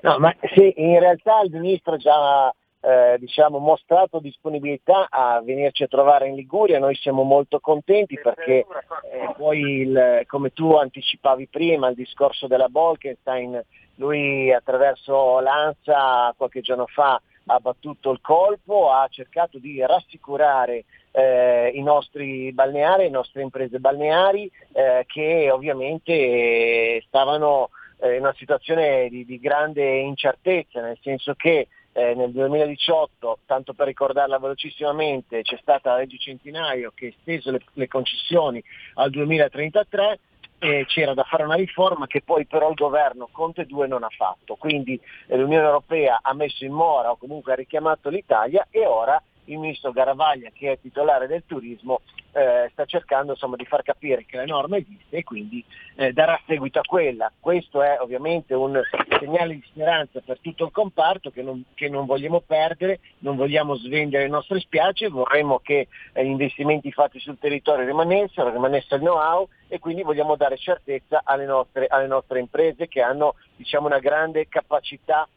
No, 0.00 0.18
ma 0.18 0.34
sì, 0.54 0.72
in 0.76 1.00
realtà 1.00 1.40
il 1.42 1.50
ministro 1.50 1.96
già 1.96 2.54
eh, 2.80 3.16
diciamo, 3.18 3.58
mostrato 3.58 4.20
disponibilità 4.20 5.08
a 5.10 5.40
venirci 5.42 5.82
a 5.82 5.88
trovare 5.88 6.28
in 6.28 6.34
Liguria, 6.34 6.78
noi 6.78 6.94
siamo 6.94 7.22
molto 7.22 7.58
contenti 7.60 8.18
perché 8.20 8.64
eh, 9.12 9.34
poi 9.36 9.60
il, 9.80 10.22
come 10.26 10.52
tu 10.52 10.74
anticipavi 10.74 11.48
prima 11.48 11.88
il 11.88 11.96
discorso 11.96 12.46
della 12.46 12.68
Bolkenstein, 12.68 13.60
lui 13.96 14.52
attraverso 14.52 15.40
l'ANSA 15.40 16.34
qualche 16.36 16.60
giorno 16.60 16.86
fa 16.86 17.20
ha 17.50 17.58
battuto 17.60 18.10
il 18.10 18.20
colpo, 18.20 18.90
ha 18.90 19.08
cercato 19.08 19.58
di 19.58 19.84
rassicurare 19.84 20.84
eh, 21.10 21.70
i 21.74 21.82
nostri 21.82 22.52
balneari, 22.52 23.04
le 23.04 23.10
nostre 23.10 23.42
imprese 23.42 23.80
balneari 23.80 24.50
eh, 24.72 25.04
che 25.06 25.50
ovviamente 25.50 27.02
stavano 27.06 27.70
eh, 28.00 28.14
in 28.14 28.20
una 28.20 28.34
situazione 28.36 29.08
di, 29.08 29.24
di 29.24 29.40
grande 29.40 29.98
incertezza, 29.98 30.80
nel 30.80 30.98
senso 31.00 31.34
che 31.34 31.68
eh, 31.98 32.14
nel 32.14 32.30
2018, 32.30 33.40
tanto 33.44 33.72
per 33.72 33.88
ricordarla 33.88 34.38
velocissimamente, 34.38 35.42
c'è 35.42 35.58
stata 35.60 35.90
la 35.90 35.96
legge 35.98 36.16
Centinaio 36.18 36.92
che 36.94 37.06
ha 37.06 37.08
esteso 37.08 37.50
le, 37.50 37.60
le 37.72 37.88
concessioni 37.88 38.62
al 38.94 39.10
2033 39.10 40.20
e 40.60 40.84
c'era 40.86 41.14
da 41.14 41.24
fare 41.24 41.42
una 41.42 41.56
riforma 41.56 42.06
che 42.06 42.22
poi 42.22 42.46
però 42.46 42.68
il 42.68 42.74
governo 42.74 43.28
Conte 43.32 43.66
2 43.66 43.88
non 43.88 44.04
ha 44.04 44.10
fatto. 44.16 44.54
Quindi 44.54 45.00
eh, 45.26 45.36
l'Unione 45.36 45.66
Europea 45.66 46.20
ha 46.22 46.34
messo 46.34 46.64
in 46.64 46.72
mora 46.72 47.10
o 47.10 47.16
comunque 47.16 47.52
ha 47.52 47.56
richiamato 47.56 48.10
l'Italia 48.10 48.68
e 48.70 48.86
ora 48.86 49.20
il 49.48 49.58
ministro 49.58 49.92
Garavaglia, 49.92 50.50
che 50.52 50.72
è 50.72 50.80
titolare 50.80 51.26
del 51.26 51.44
turismo, 51.46 52.00
eh, 52.32 52.68
sta 52.72 52.84
cercando 52.84 53.32
insomma, 53.32 53.56
di 53.56 53.64
far 53.64 53.82
capire 53.82 54.24
che 54.24 54.36
la 54.36 54.44
norma 54.44 54.76
esiste 54.76 55.16
e 55.16 55.24
quindi 55.24 55.64
eh, 55.96 56.12
darà 56.12 56.40
seguito 56.46 56.78
a 56.78 56.82
quella. 56.82 57.32
Questo 57.38 57.82
è 57.82 57.98
ovviamente 58.00 58.54
un 58.54 58.80
segnale 59.18 59.54
di 59.54 59.64
speranza 59.66 60.20
per 60.20 60.38
tutto 60.40 60.64
il 60.64 60.70
comparto 60.70 61.30
che 61.30 61.42
non, 61.42 61.64
che 61.74 61.88
non 61.88 62.06
vogliamo 62.06 62.40
perdere, 62.40 63.00
non 63.18 63.36
vogliamo 63.36 63.74
svendere 63.76 64.24
le 64.24 64.30
nostre 64.30 64.60
spiagge, 64.60 65.08
vorremmo 65.08 65.58
che 65.58 65.88
eh, 66.12 66.24
gli 66.24 66.28
investimenti 66.30 66.92
fatti 66.92 67.18
sul 67.18 67.38
territorio 67.38 67.86
rimanessero, 67.86 68.50
rimanesse 68.50 68.94
il 68.94 69.00
know-how 69.00 69.48
e 69.66 69.78
quindi 69.78 70.02
vogliamo 70.02 70.36
dare 70.36 70.56
certezza 70.56 71.22
alle 71.24 71.44
nostre, 71.44 71.86
alle 71.86 72.06
nostre 72.06 72.38
imprese 72.38 72.88
che 72.88 73.02
hanno 73.02 73.34
diciamo, 73.56 73.86
una 73.86 73.98
grande 73.98 74.48
capacità 74.48 75.28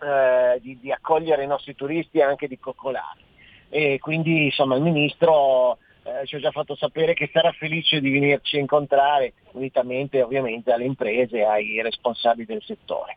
eh, 0.00 0.58
di, 0.60 0.78
di 0.78 0.92
accogliere 0.92 1.42
i 1.42 1.46
nostri 1.46 1.74
turisti 1.74 2.18
e 2.18 2.22
anche 2.22 2.46
di 2.46 2.58
coccolare 2.58 3.26
e 3.68 3.98
quindi 4.00 4.44
insomma 4.46 4.76
il 4.76 4.82
ministro 4.82 5.78
eh, 6.02 6.26
ci 6.26 6.36
ha 6.36 6.38
già 6.40 6.50
fatto 6.50 6.74
sapere 6.74 7.14
che 7.14 7.28
sarà 7.32 7.52
felice 7.52 8.00
di 8.00 8.10
venirci 8.10 8.56
a 8.56 8.60
incontrare 8.60 9.34
unitamente 9.52 10.22
ovviamente 10.22 10.72
alle 10.72 10.84
imprese 10.84 11.38
e 11.38 11.44
ai 11.44 11.82
responsabili 11.82 12.46
del 12.46 12.62
settore. 12.62 13.16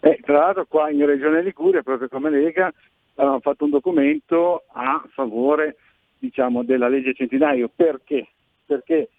Eh, 0.00 0.20
tra 0.22 0.38
l'altro 0.38 0.66
qua 0.66 0.90
in 0.90 1.04
Regione 1.06 1.42
Liguria, 1.42 1.82
proprio 1.82 2.08
come 2.08 2.30
Lega, 2.30 2.72
abbiamo 3.14 3.40
fatto 3.40 3.64
un 3.64 3.70
documento 3.70 4.64
a 4.72 5.02
favore 5.12 5.76
diciamo, 6.18 6.64
della 6.64 6.88
legge 6.88 7.14
Centinaio. 7.14 7.70
Perché? 7.74 8.28
Perché 8.66 9.10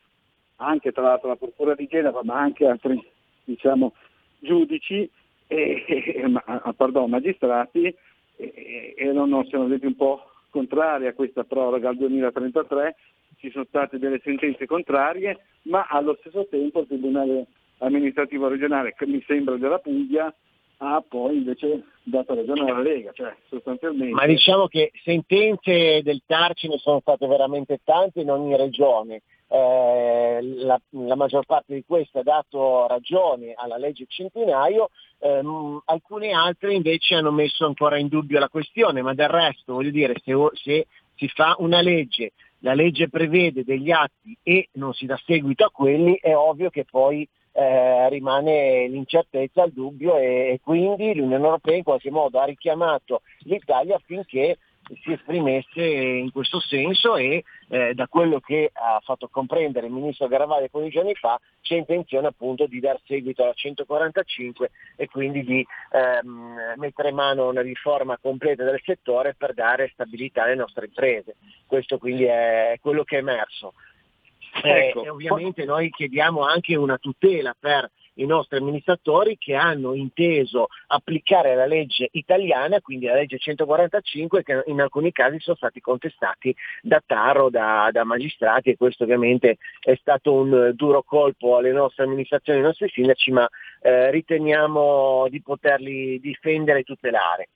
anche 0.57 0.91
tra 0.91 1.03
l'altro 1.03 1.29
la 1.29 1.35
Procura 1.35 1.75
di 1.75 1.87
Genova, 1.87 2.21
ma 2.23 2.39
anche 2.39 2.65
altri 2.65 3.01
diciamo, 3.43 3.93
giudici 4.39 5.09
e, 5.47 5.85
e, 5.87 6.27
ma, 6.27 6.41
pardon, 6.75 7.09
magistrati 7.09 7.93
erano, 8.35 9.45
siamo 9.45 9.67
stati 9.67 9.85
un 9.85 9.95
po' 9.95 10.23
contrari 10.49 11.07
a 11.07 11.13
questa 11.13 11.43
proroga 11.43 11.89
al 11.89 11.97
2033, 11.97 12.95
ci 13.37 13.49
sono 13.51 13.65
state 13.65 13.97
delle 13.97 14.21
sentenze 14.23 14.65
contrarie, 14.65 15.39
ma 15.63 15.85
allo 15.89 16.17
stesso 16.19 16.47
tempo 16.49 16.81
il 16.81 16.87
Tribunale 16.87 17.47
amministrativo 17.79 18.47
regionale, 18.47 18.93
che 18.93 19.05
mi 19.05 19.21
sembra 19.27 19.57
della 19.57 19.79
Puglia, 19.79 20.33
ha 20.77 21.03
poi 21.07 21.37
invece 21.37 21.83
dato 22.03 22.35
ragione 22.35 22.69
alla 22.69 22.81
Lega, 22.81 23.11
cioè 23.13 23.35
sostanzialmente... 23.47 24.13
Ma 24.13 24.25
diciamo 24.25 24.67
che 24.67 24.91
sentenze 25.03 26.01
del 26.03 26.21
TAR 26.25 26.53
ce 26.53 26.67
ne 26.67 26.77
sono 26.77 26.99
state 26.99 27.25
veramente 27.27 27.79
tante 27.83 28.21
in 28.21 28.29
ogni 28.29 28.55
regione. 28.57 29.21
Eh, 29.53 30.39
la, 30.41 30.81
la, 30.89 31.15
maggior 31.15 31.45
parte 31.45 31.75
di 31.75 31.83
queste 31.85 32.17
ha 32.17 32.23
dato 32.23 32.87
ragione 32.87 33.53
alla 33.55 33.77
legge 33.77 34.05
Centinaio, 34.07 34.89
ehm, 35.19 35.79
alcune 35.85 36.31
altre 36.31 36.73
invece 36.73 37.13
hanno 37.13 37.29
messo 37.29 37.63
ancora 37.63 37.99
in 37.99 38.07
dubbio 38.07 38.39
la 38.39 38.49
questione, 38.49 39.03
ma 39.03 39.13
del 39.13 39.27
resto 39.27 39.73
voglio 39.73 39.91
dire 39.91 40.15
se, 40.23 40.33
se 40.53 40.87
si 41.13 41.27
fa 41.27 41.53
una 41.59 41.81
legge, 41.81 42.31
la 42.61 42.73
legge 42.73 43.09
prevede 43.09 43.63
degli 43.63 43.91
atti 43.91 44.35
e 44.41 44.69
non 44.73 44.91
si 44.93 45.05
dà 45.05 45.21
seguito 45.23 45.65
a 45.65 45.71
quelli, 45.71 46.17
è 46.19 46.35
ovvio 46.35 46.71
che 46.71 46.85
poi 46.89 47.29
eh, 47.51 48.09
rimane 48.09 48.87
l'incertezza, 48.87 49.65
il 49.65 49.71
dubbio 49.71 50.17
e, 50.17 50.53
e, 50.53 50.59
quindi 50.63 51.13
l'Unione 51.13 51.45
Europea 51.45 51.75
in 51.75 51.83
qualche 51.83 52.09
modo 52.09 52.39
ha 52.39 52.45
richiamato 52.45 53.21
l'Italia 53.41 53.97
affinché 53.97 54.57
si 55.01 55.11
esprimesse 55.11 55.81
in 55.81 56.31
questo 56.31 56.59
senso 56.59 57.15
e 57.15 57.43
eh, 57.69 57.93
da 57.93 58.07
quello 58.07 58.39
che 58.39 58.69
ha 58.73 58.99
fatto 59.03 59.27
comprendere 59.29 59.87
il 59.87 59.93
ministro 59.93 60.27
Garavaglia 60.27 60.63
alcuni 60.63 60.89
giorni 60.89 61.13
fa 61.15 61.39
c'è 61.61 61.75
intenzione 61.75 62.27
appunto 62.27 62.67
di 62.67 62.79
dar 62.79 62.99
seguito 63.05 63.43
alla 63.43 63.53
145 63.53 64.71
e 64.95 65.07
quindi 65.07 65.43
di 65.43 65.65
ehm, 65.91 66.73
mettere 66.75 67.09
in 67.09 67.15
mano 67.15 67.49
una 67.49 67.61
riforma 67.61 68.17
completa 68.17 68.63
del 68.63 68.81
settore 68.83 69.33
per 69.35 69.53
dare 69.53 69.89
stabilità 69.93 70.43
alle 70.43 70.55
nostre 70.55 70.85
imprese. 70.85 71.35
Questo 71.65 71.97
quindi 71.97 72.25
è 72.25 72.77
quello 72.81 73.03
che 73.03 73.15
è 73.15 73.19
emerso. 73.19 73.73
Eh, 74.61 74.87
Ecco. 74.87 75.03
e 75.03 75.09
ovviamente 75.09 75.65
noi 75.65 75.89
chiediamo 75.89 76.41
anche 76.41 76.75
una 76.75 76.97
tutela 76.97 77.55
per 77.57 77.89
i 78.15 78.25
nostri 78.25 78.57
amministratori 78.57 79.37
che 79.37 79.55
hanno 79.55 79.93
inteso 79.93 80.67
applicare 80.87 81.55
la 81.55 81.65
legge 81.65 82.09
italiana, 82.11 82.81
quindi 82.81 83.05
la 83.05 83.15
legge 83.15 83.37
145, 83.37 84.43
che 84.43 84.63
in 84.67 84.81
alcuni 84.81 85.11
casi 85.11 85.39
sono 85.39 85.55
stati 85.55 85.79
contestati 85.79 86.55
da 86.81 87.01
Taro, 87.05 87.49
da, 87.49 87.89
da 87.91 88.03
magistrati 88.03 88.69
e 88.69 88.77
questo 88.77 89.03
ovviamente 89.03 89.57
è 89.79 89.95
stato 89.99 90.33
un 90.33 90.53
eh, 90.53 90.73
duro 90.73 91.03
colpo 91.03 91.57
alle 91.57 91.71
nostre 91.71 92.03
amministrazioni, 92.03 92.59
ai 92.59 92.65
nostri 92.65 92.89
sindaci, 92.89 93.31
ma 93.31 93.47
eh, 93.81 94.11
riteniamo 94.11 95.27
di 95.29 95.41
poterli 95.41 96.19
difendere 96.19 96.79
e 96.79 96.83
tutelare. 96.83 97.47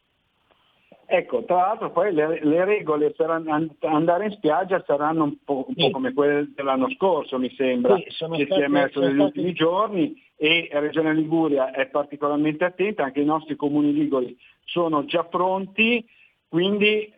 Ecco, 1.10 1.46
tra 1.46 1.56
l'altro 1.56 1.90
poi 1.92 2.14
le, 2.14 2.44
le 2.44 2.66
regole 2.66 3.12
per 3.12 3.30
an- 3.30 3.70
andare 3.80 4.26
in 4.26 4.32
spiaggia 4.32 4.84
saranno 4.86 5.24
un 5.24 5.38
po', 5.46 5.64
un 5.70 5.74
po' 5.74 5.90
come 5.92 6.12
quelle 6.12 6.52
dell'anno 6.54 6.90
scorso, 6.92 7.40
mi 7.40 7.50
sembra, 7.56 7.96
Sì, 7.96 8.04
che 8.04 8.12
state- 8.12 8.46
si 8.46 8.60
è 8.60 8.64
emerso 8.64 8.94
sono 9.00 9.06
negli 9.06 9.16
state- 9.16 9.24
ultimi 9.30 9.54
giorni 9.54 10.22
e 10.36 10.68
Regione 10.74 11.14
Liguria 11.14 11.72
è 11.72 11.88
particolarmente 11.88 12.66
attenta, 12.66 13.06
anche 13.06 13.22
i 13.22 13.26
nostri 13.26 13.56
comuni 13.56 13.94
liguri 13.94 14.38
sono 14.66 15.06
già 15.06 15.24
pronti, 15.24 16.06
quindi 16.50 17.06
eh, 17.06 17.14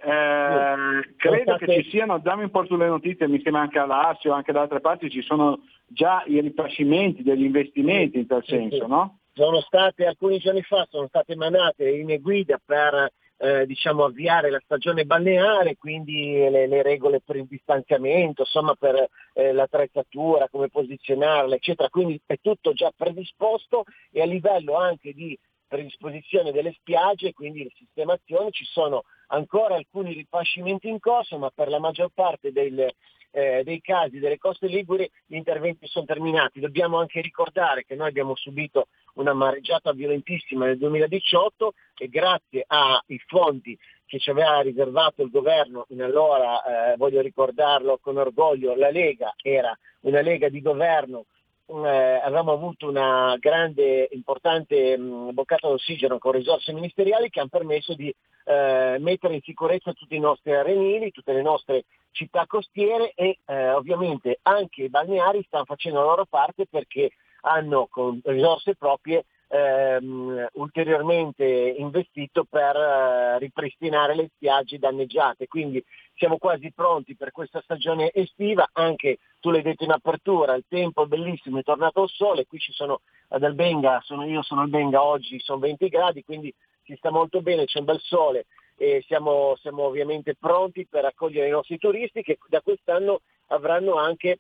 credo 1.18 1.42
state- 1.42 1.66
che 1.66 1.82
ci 1.84 1.90
siano, 1.90 2.20
dammi 2.20 2.44
un 2.44 2.52
po' 2.52 2.66
sulle 2.68 2.88
notizie, 2.88 3.28
mi 3.28 3.42
sembra 3.42 3.62
anche 3.64 3.80
a 3.80 3.88
Lazio, 3.88 4.34
anche 4.34 4.52
da 4.52 4.62
altre 4.62 4.82
parti 4.82 5.10
ci 5.10 5.24
sono 5.24 5.62
già 5.88 6.22
i 6.28 6.40
rifacimenti 6.42 7.24
degli 7.24 7.44
investimenti 7.44 8.20
in 8.20 8.28
tal 8.28 8.44
Sì, 8.44 8.52
sì. 8.52 8.56
senso, 8.70 8.86
no? 8.86 9.18
Sono 9.34 9.62
state, 9.62 10.06
alcuni 10.06 10.38
giorni 10.38 10.62
fa 10.62 10.86
sono 10.92 11.08
state 11.08 11.32
emanate 11.34 11.90
linee 11.90 12.20
guida 12.20 12.60
per 12.64 13.12
eh, 13.42 13.66
diciamo, 13.66 14.04
avviare 14.04 14.50
la 14.50 14.62
stagione 14.64 15.06
balneare, 15.06 15.78
quindi 15.78 16.34
le, 16.50 16.68
le 16.68 16.82
regole 16.82 17.22
per 17.22 17.38
il 17.38 17.48
distanziamento, 17.48 18.42
insomma 18.42 18.76
per 18.76 19.08
eh, 19.34 19.54
l'attrezzatura, 19.54 20.50
come 20.50 20.70
posizionarla, 20.70 21.56
eccetera. 21.56 21.90
Quindi 21.90 22.20
è 22.26 22.36
tutto 22.42 22.74
già 22.74 22.92
predisposto 22.96 23.86
e 24.12 24.22
a 24.22 24.26
livello 24.26 24.76
anche 24.76 25.14
di 25.14 25.38
predisposizione 25.68 26.52
delle 26.52 26.74
spiagge, 26.74 27.32
quindi 27.32 27.64
le 27.64 27.72
sistemazioni, 27.76 28.52
ci 28.52 28.66
sono 28.66 29.04
ancora 29.28 29.76
alcuni 29.76 30.14
rifacimenti 30.14 30.90
in 30.90 31.00
corso, 31.00 31.38
ma 31.38 31.52
per 31.54 31.70
la 31.70 31.80
maggior 31.80 32.10
parte 32.14 32.52
del, 32.52 32.92
eh, 33.32 33.62
dei 33.64 33.82
casi 33.82 34.20
delle 34.20 34.38
coste 34.38 34.68
liguri 34.68 35.10
gli 35.26 35.36
interventi 35.36 35.88
sono 35.88 36.06
terminati. 36.06 36.60
Dobbiamo 36.60 37.00
anche 37.00 37.22
ricordare 37.22 37.86
che 37.86 37.96
noi 37.96 38.10
abbiamo 38.10 38.36
subito 38.36 38.88
una 39.16 39.34
mareggiata 39.34 39.92
violentissima 39.94 40.66
nel 40.66 40.78
2018 40.78 41.74
e 41.98 42.08
grazie 42.08 42.64
ai 42.68 43.20
fondi 43.28 43.78
che 44.06 44.20
ci 44.20 44.32
aveva 44.32 44.62
riservato 44.62 45.22
il 45.22 45.30
governo 45.30 45.86
in 45.90 46.02
allora, 46.02 46.94
eh, 46.94 46.98
voglio 46.98 47.22
ricordarlo 47.22 48.00
con 48.02 48.18
orgoglio, 48.18 48.76
la 48.76 48.90
Lega 48.90 49.34
era 49.42 49.78
una 50.02 50.22
Lega 50.22 50.50
di 50.50 50.62
governo 50.62 51.26
eh, 51.70 52.22
avevamo 52.24 52.52
avuto 52.52 52.90
una 52.90 53.36
grande, 53.40 54.08
importante 54.12 54.98
mh, 54.98 55.34
boccata 55.34 55.68
d'ossigeno 55.68 56.18
con 56.18 56.32
risorse 56.32 56.74
ministeriali 56.74 57.30
che 57.30 57.40
hanno 57.40 57.50
permesso 57.50 57.94
di 57.94 58.14
eh, 58.50 58.98
mettere 59.00 59.36
in 59.36 59.42
sicurezza 59.42 59.94
tutti 59.94 60.16
i 60.16 60.20
nostri 60.20 60.56
arenili, 60.56 61.12
tutte 61.12 61.34
le 61.34 61.44
nostre 61.44 61.84
città 62.10 62.48
costiere 62.48 63.12
e 63.14 63.38
eh, 63.46 63.70
ovviamente 63.74 64.40
anche 64.42 64.84
i 64.86 64.90
balneari 64.90 65.44
stanno 65.46 65.66
facendo 65.66 66.00
la 66.00 66.06
loro 66.06 66.26
parte 66.26 66.66
perché 66.66 67.12
hanno 67.42 67.88
con 67.92 68.20
risorse 68.24 68.76
proprie 68.76 69.24
ehm, 69.50 70.48
ulteriormente 70.54 71.46
investito 71.46 72.44
per 72.50 72.76
eh, 72.76 73.38
ripristinare 73.38 74.16
le 74.16 74.32
spiagge 74.34 74.80
danneggiate. 74.80 75.48
Quindi 75.48 75.84
siamo 76.16 76.40
quasi 76.40 76.72
pronti 76.72 77.16
per 77.16 77.32
questa 77.32 77.62
stagione 77.62 78.12
estiva, 78.12 78.68
anche 78.74 79.20
tu 79.40 79.52
l'hai 79.52 79.62
detto 79.62 79.84
in 79.84 79.92
apertura, 79.92 80.56
il 80.56 80.66
tempo 80.68 81.04
è 81.04 81.06
bellissimo, 81.06 81.60
è 81.60 81.64
tornato 81.64 82.02
il 82.02 82.10
sole, 82.10 82.48
qui 82.48 82.58
ci 82.58 82.74
sono 82.74 83.02
ad 83.28 83.44
Albenga, 83.44 84.02
sono, 84.04 84.26
io 84.26 84.42
sono 84.42 84.62
Albenga 84.62 85.04
oggi, 85.04 85.40
sono 85.40 85.60
20 85.60 85.88
gradi, 85.88 86.24
quindi 86.24 86.52
si 86.90 86.96
sta 86.98 87.12
molto 87.12 87.42
bene, 87.42 87.66
c'è 87.66 87.80
un 87.80 87.86
bel 87.86 88.00
sole 88.00 88.48
e 88.76 89.04
siamo, 89.06 89.56
siamo 89.58 89.84
ovviamente 89.84 90.36
pronti 90.36 90.88
per 90.88 91.06
accogliere 91.06 91.48
i 91.48 91.52
nostri 91.52 91.78
turisti 91.78 92.24
che 92.24 92.40
da 92.48 92.62
quest'anno 92.62 93.22
avranno 93.48 93.96
anche 93.96 94.40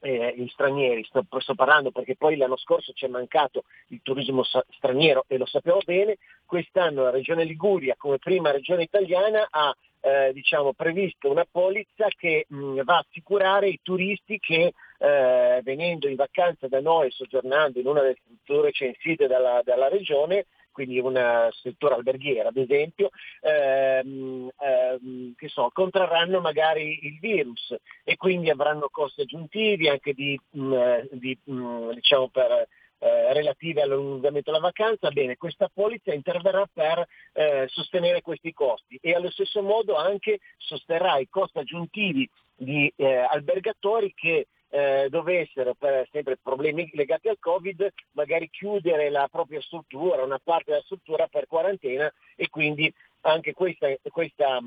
eh, 0.00 0.34
gli 0.36 0.48
stranieri, 0.48 1.04
sto, 1.04 1.24
sto 1.38 1.54
parlando 1.54 1.90
perché 1.90 2.16
poi 2.16 2.36
l'anno 2.36 2.56
scorso 2.56 2.92
ci 2.92 3.04
è 3.04 3.08
mancato 3.08 3.64
il 3.88 4.00
turismo 4.02 4.42
straniero 4.70 5.24
e 5.28 5.36
lo 5.36 5.46
sappiamo 5.46 5.80
bene, 5.84 6.16
quest'anno 6.46 7.02
la 7.02 7.10
Regione 7.10 7.44
Liguria 7.44 7.94
come 7.96 8.18
prima 8.18 8.50
regione 8.50 8.82
italiana 8.82 9.46
ha 9.50 9.74
eh, 10.00 10.32
diciamo, 10.32 10.72
previsto 10.72 11.30
una 11.30 11.46
polizza 11.48 12.08
che 12.16 12.46
mh, 12.48 12.82
va 12.82 12.96
a 12.96 13.04
assicurare 13.06 13.68
i 13.68 13.78
turisti 13.82 14.38
che 14.40 14.72
eh, 14.98 15.60
venendo 15.62 16.08
in 16.08 16.16
vacanza 16.16 16.66
da 16.66 16.80
noi, 16.80 17.10
soggiornando 17.12 17.78
in 17.78 17.86
una 17.86 18.00
delle 18.00 18.18
strutture 18.20 18.72
censite 18.72 19.28
dalla, 19.28 19.60
dalla 19.62 19.88
regione, 19.88 20.46
quindi 20.72 20.98
una 20.98 21.48
struttura 21.52 21.94
alberghiera 21.94 22.48
ad 22.48 22.56
esempio, 22.56 23.10
ehm, 23.40 24.50
ehm, 24.58 25.34
che 25.36 25.48
so, 25.48 25.70
contrarranno 25.72 26.40
magari 26.40 27.06
il 27.06 27.18
virus 27.20 27.74
e 28.02 28.16
quindi 28.16 28.50
avranno 28.50 28.88
costi 28.90 29.22
aggiuntivi 29.22 29.88
anche 29.88 30.12
di, 30.12 30.38
mh, 30.50 31.08
di, 31.12 31.38
mh, 31.44 31.92
diciamo 31.92 32.28
per, 32.28 32.66
eh, 33.02 33.32
relative 33.32 33.82
all'allungamento 33.82 34.52
della 34.52 34.62
vacanza, 34.62 35.10
bene, 35.10 35.36
questa 35.36 35.68
polizza 35.72 36.14
interverrà 36.14 36.68
per 36.72 37.04
eh, 37.32 37.66
sostenere 37.68 38.20
questi 38.20 38.52
costi 38.52 38.96
e 39.02 39.12
allo 39.12 39.30
stesso 39.30 39.60
modo 39.60 39.96
anche 39.96 40.38
sosterrà 40.56 41.18
i 41.18 41.28
costi 41.28 41.58
aggiuntivi 41.58 42.28
di 42.54 42.92
eh, 42.94 43.16
albergatori 43.16 44.12
che 44.14 44.46
eh, 44.74 45.08
dovessero 45.10 45.74
per 45.74 46.08
sempre 46.10 46.38
problemi 46.42 46.88
legati 46.94 47.28
al 47.28 47.38
Covid 47.38 47.92
magari 48.12 48.48
chiudere 48.48 49.10
la 49.10 49.28
propria 49.30 49.60
struttura, 49.60 50.24
una 50.24 50.40
parte 50.42 50.70
della 50.70 50.82
struttura 50.82 51.26
per 51.26 51.46
quarantena 51.46 52.10
e 52.34 52.48
quindi 52.48 52.92
anche 53.20 53.52
questa, 53.52 53.88
questa 54.10 54.60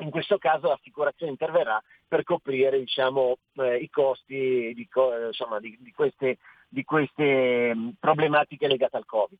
in 0.00 0.10
questo 0.10 0.36
caso 0.36 0.68
l'assicurazione 0.68 1.32
interverrà 1.32 1.82
per 2.06 2.24
coprire 2.24 2.78
diciamo, 2.78 3.38
eh, 3.54 3.76
i 3.76 3.88
costi 3.88 4.72
di, 4.74 4.86
insomma, 5.26 5.58
di, 5.60 5.76
di 5.80 5.92
queste, 5.92 6.36
di 6.68 6.84
queste 6.84 7.74
mh, 7.74 7.92
problematiche 7.98 8.68
legate 8.68 8.98
al 8.98 9.06
Covid. 9.06 9.38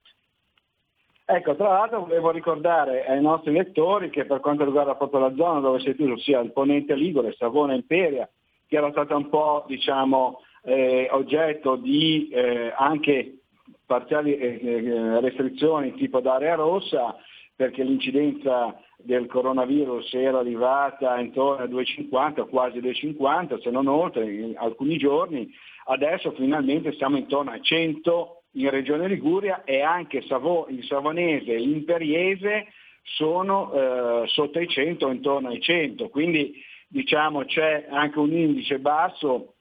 Ecco, 1.27 1.55
tra 1.55 1.69
l'altro 1.69 2.01
volevo 2.01 2.31
ricordare 2.31 3.07
ai 3.07 3.21
nostri 3.21 3.53
lettori 3.53 4.09
che 4.09 4.25
per 4.25 4.41
quanto 4.41 4.65
riguarda 4.65 4.95
proprio 4.95 5.21
la 5.21 5.35
zona 5.35 5.61
dove 5.61 5.81
sei 5.81 5.95
tu, 5.95 6.05
ossia 6.05 6.41
il 6.41 6.53
Ponente 6.53 6.95
Ligure, 6.95 7.35
Savona 7.35 7.75
Imperia, 7.75 8.27
che 8.69 8.77
era 8.77 8.91
stata 8.91 9.17
un 9.17 9.29
po' 9.29 9.65
diciamo, 9.67 10.43
eh, 10.63 11.09
oggetto 11.11 11.77
di 11.77 12.29
eh, 12.29 12.73
anche 12.77 13.39
parziali 13.87 14.37
eh, 14.37 14.61
eh, 14.63 15.21
restrizioni 15.21 15.95
tipo 15.95 16.21
d'area 16.21 16.55
rossa, 16.55 17.17
perché 17.57 17.83
l'incidenza 17.83 18.79
del 18.99 19.27
coronavirus 19.27 20.13
era 20.15 20.39
arrivata 20.39 21.19
intorno 21.19 21.65
a 21.65 21.67
2,50, 21.67 22.49
quasi 22.49 22.79
2,50, 22.79 23.63
se 23.63 23.71
non 23.71 23.87
oltre, 23.87 24.31
in 24.31 24.55
alcuni 24.57 24.99
giorni, 24.99 25.51
adesso 25.87 26.33
finalmente 26.33 26.93
siamo 26.93 27.17
intorno 27.17 27.51
a 27.51 27.61
100 27.61 28.43
in 28.53 28.71
Regione 28.71 29.09
Liguria 29.09 29.65
e 29.65 29.81
anche 29.81 30.19
il 30.19 30.85
Savonese 30.85 31.53
e 31.53 31.59
l'Imperiese 31.59 32.67
sono 33.03 33.73
eh, 33.73 34.23
sotto 34.27 34.61
i 34.61 34.69
100, 34.69 35.11
intorno 35.11 35.49
ai 35.49 35.61
100, 35.61 36.09
quindi 36.09 36.63
diciamo 36.89 37.45
c'è 37.45 37.87
anche 37.91 38.19
un 38.19 38.33
indice 38.33 38.79
basso 38.79 39.55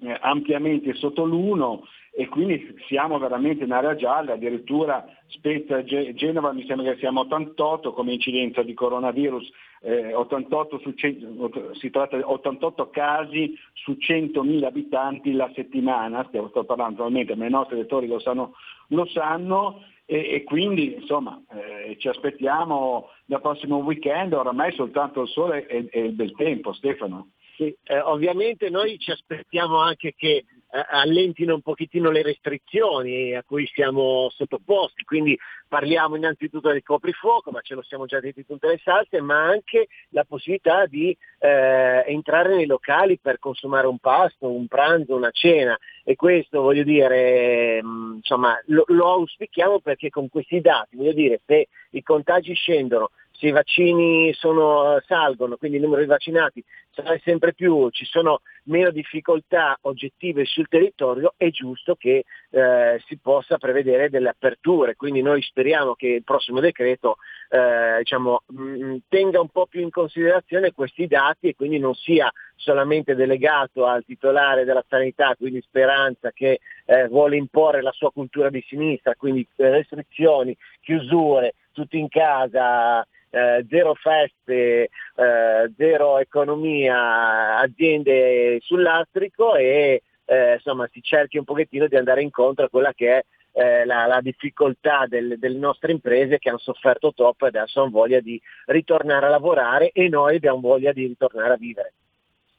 eh, 0.00 0.16
ampiamente 0.20 0.92
sotto 0.94 1.24
l'1 1.24 1.80
e 2.18 2.28
quindi 2.28 2.74
siamo 2.86 3.18
veramente 3.18 3.64
in 3.64 3.72
area 3.72 3.94
gialla, 3.94 4.32
addirittura 4.32 5.04
Spezia 5.26 5.78
e 5.78 5.84
Ge- 5.84 6.14
Genova 6.14 6.52
mi 6.52 6.64
sembra 6.66 6.92
che 6.92 6.98
siamo 6.98 7.20
88 7.20 7.92
come 7.92 8.14
incidenza 8.14 8.62
di 8.62 8.72
coronavirus, 8.72 9.50
eh, 9.82 10.14
88 10.14 10.78
su 10.78 10.94
100 10.94 11.74
si 11.74 11.90
tratta 11.90 12.16
di 12.16 12.22
88 12.24 12.88
casi 12.88 13.54
su 13.74 13.98
100.000 14.00 14.64
abitanti 14.64 15.32
la 15.32 15.50
settimana, 15.54 16.24
stiamo 16.28 16.48
sto 16.48 16.64
parlando 16.64 17.02
naturalmente, 17.02 17.34
ma 17.34 17.46
i 17.46 17.50
nostri 17.50 17.76
lettori 17.76 18.06
lo 18.06 18.18
sanno, 18.18 18.54
lo 18.88 19.04
sanno 19.06 19.82
e, 20.06 20.34
e 20.34 20.44
quindi 20.44 20.94
insomma 20.94 21.42
eh, 21.50 21.96
ci 21.98 22.08
aspettiamo 22.08 23.10
dal 23.26 23.40
prossimo 23.40 23.78
weekend, 23.78 24.32
oramai 24.32 24.72
soltanto 24.72 25.22
il 25.22 25.28
sole 25.28 25.66
e, 25.66 25.88
e 25.90 26.00
il 26.04 26.12
bel 26.12 26.32
tempo, 26.32 26.72
Stefano. 26.72 27.32
Sì, 27.56 27.74
eh, 27.84 28.00
ovviamente 28.00 28.70
noi 28.70 28.98
ci 28.98 29.10
aspettiamo 29.10 29.78
anche 29.78 30.14
che 30.14 30.44
allentino 30.68 31.54
un 31.54 31.62
pochettino 31.62 32.10
le 32.10 32.22
restrizioni 32.22 33.34
a 33.34 33.42
cui 33.42 33.66
siamo 33.66 34.28
sottoposti, 34.30 35.04
quindi 35.04 35.38
parliamo 35.68 36.16
innanzitutto 36.16 36.70
del 36.70 36.82
coprifuoco, 36.82 37.50
ma 37.50 37.60
ce 37.60 37.74
lo 37.74 37.82
siamo 37.82 38.06
già 38.06 38.20
detti 38.20 38.44
tutte 38.44 38.68
le 38.68 38.80
salse, 38.82 39.20
ma 39.20 39.44
anche 39.44 39.88
la 40.10 40.24
possibilità 40.24 40.86
di 40.86 41.16
eh, 41.38 42.04
entrare 42.06 42.54
nei 42.54 42.66
locali 42.66 43.18
per 43.18 43.38
consumare 43.38 43.86
un 43.86 43.98
pasto, 43.98 44.50
un 44.50 44.66
pranzo, 44.66 45.16
una 45.16 45.30
cena. 45.30 45.78
E 46.04 46.14
questo 46.14 46.60
voglio 46.60 46.84
dire, 46.84 47.82
mh, 47.82 48.14
insomma, 48.16 48.60
lo, 48.66 48.84
lo 48.88 49.10
auspichiamo 49.10 49.80
perché 49.80 50.10
con 50.10 50.28
questi 50.28 50.60
dati, 50.60 50.96
voglio 50.96 51.12
dire, 51.12 51.40
se 51.44 51.68
i 51.90 52.02
contagi 52.02 52.54
scendono, 52.54 53.10
se 53.38 53.48
i 53.48 53.50
vaccini 53.50 54.32
sono, 54.32 55.00
salgono, 55.06 55.56
quindi 55.56 55.76
il 55.76 55.82
numero 55.82 56.02
di 56.02 56.08
vaccinati 56.08 56.64
sarà 56.90 57.18
sempre 57.22 57.52
più, 57.52 57.90
ci 57.90 58.06
sono 58.06 58.40
meno 58.64 58.90
difficoltà 58.90 59.76
oggettive 59.82 60.46
sul 60.46 60.68
territorio, 60.68 61.34
è 61.36 61.50
giusto 61.50 61.94
che 61.94 62.24
eh, 62.50 63.02
si 63.06 63.18
possa 63.18 63.58
prevedere 63.58 64.08
delle 64.08 64.30
aperture. 64.30 64.96
Quindi 64.96 65.20
noi 65.20 65.42
speriamo 65.42 65.94
che 65.94 66.08
il 66.08 66.24
prossimo 66.24 66.60
decreto 66.60 67.16
eh, 67.50 67.98
diciamo, 67.98 68.42
mh, 68.46 68.96
tenga 69.08 69.40
un 69.40 69.48
po' 69.48 69.66
più 69.66 69.82
in 69.82 69.90
considerazione 69.90 70.72
questi 70.72 71.06
dati 71.06 71.48
e 71.48 71.54
quindi 71.54 71.78
non 71.78 71.94
sia 71.94 72.32
solamente 72.54 73.14
delegato 73.14 73.84
al 73.84 74.04
titolare 74.04 74.64
della 74.64 74.84
sanità, 74.88 75.34
quindi 75.36 75.60
Speranza 75.60 76.30
che 76.32 76.60
eh, 76.86 77.06
vuole 77.08 77.36
imporre 77.36 77.82
la 77.82 77.92
sua 77.92 78.10
cultura 78.10 78.48
di 78.48 78.64
sinistra, 78.66 79.14
quindi 79.14 79.46
eh, 79.56 79.70
restrizioni, 79.70 80.56
chiusure, 80.80 81.54
tutti 81.72 81.98
in 81.98 82.08
casa, 82.08 83.06
eh, 83.30 83.64
zero 83.68 83.94
feste, 83.94 84.88
eh, 85.14 85.70
zero 85.76 86.18
economia, 86.18 87.58
aziende 87.58 88.58
sul 88.60 88.82
lastrico 88.82 89.54
e 89.54 90.02
eh, 90.24 90.54
insomma 90.54 90.88
si 90.92 91.00
cerchi 91.02 91.38
un 91.38 91.44
pochettino 91.44 91.86
di 91.86 91.96
andare 91.96 92.22
incontro 92.22 92.64
a 92.64 92.68
quella 92.68 92.92
che 92.92 93.18
è 93.18 93.24
eh, 93.52 93.84
la, 93.86 94.06
la 94.06 94.20
difficoltà 94.20 95.06
del- 95.06 95.38
delle 95.38 95.58
nostre 95.58 95.92
imprese 95.92 96.38
che 96.38 96.50
hanno 96.50 96.58
sofferto 96.58 97.12
troppo 97.14 97.46
e 97.46 97.48
adesso 97.48 97.80
hanno 97.80 97.90
voglia 97.90 98.20
di 98.20 98.40
ritornare 98.66 99.26
a 99.26 99.30
lavorare 99.30 99.90
e 99.92 100.08
noi 100.08 100.36
abbiamo 100.36 100.60
voglia 100.60 100.92
di 100.92 101.06
ritornare 101.06 101.54
a 101.54 101.56
vivere. 101.56 101.92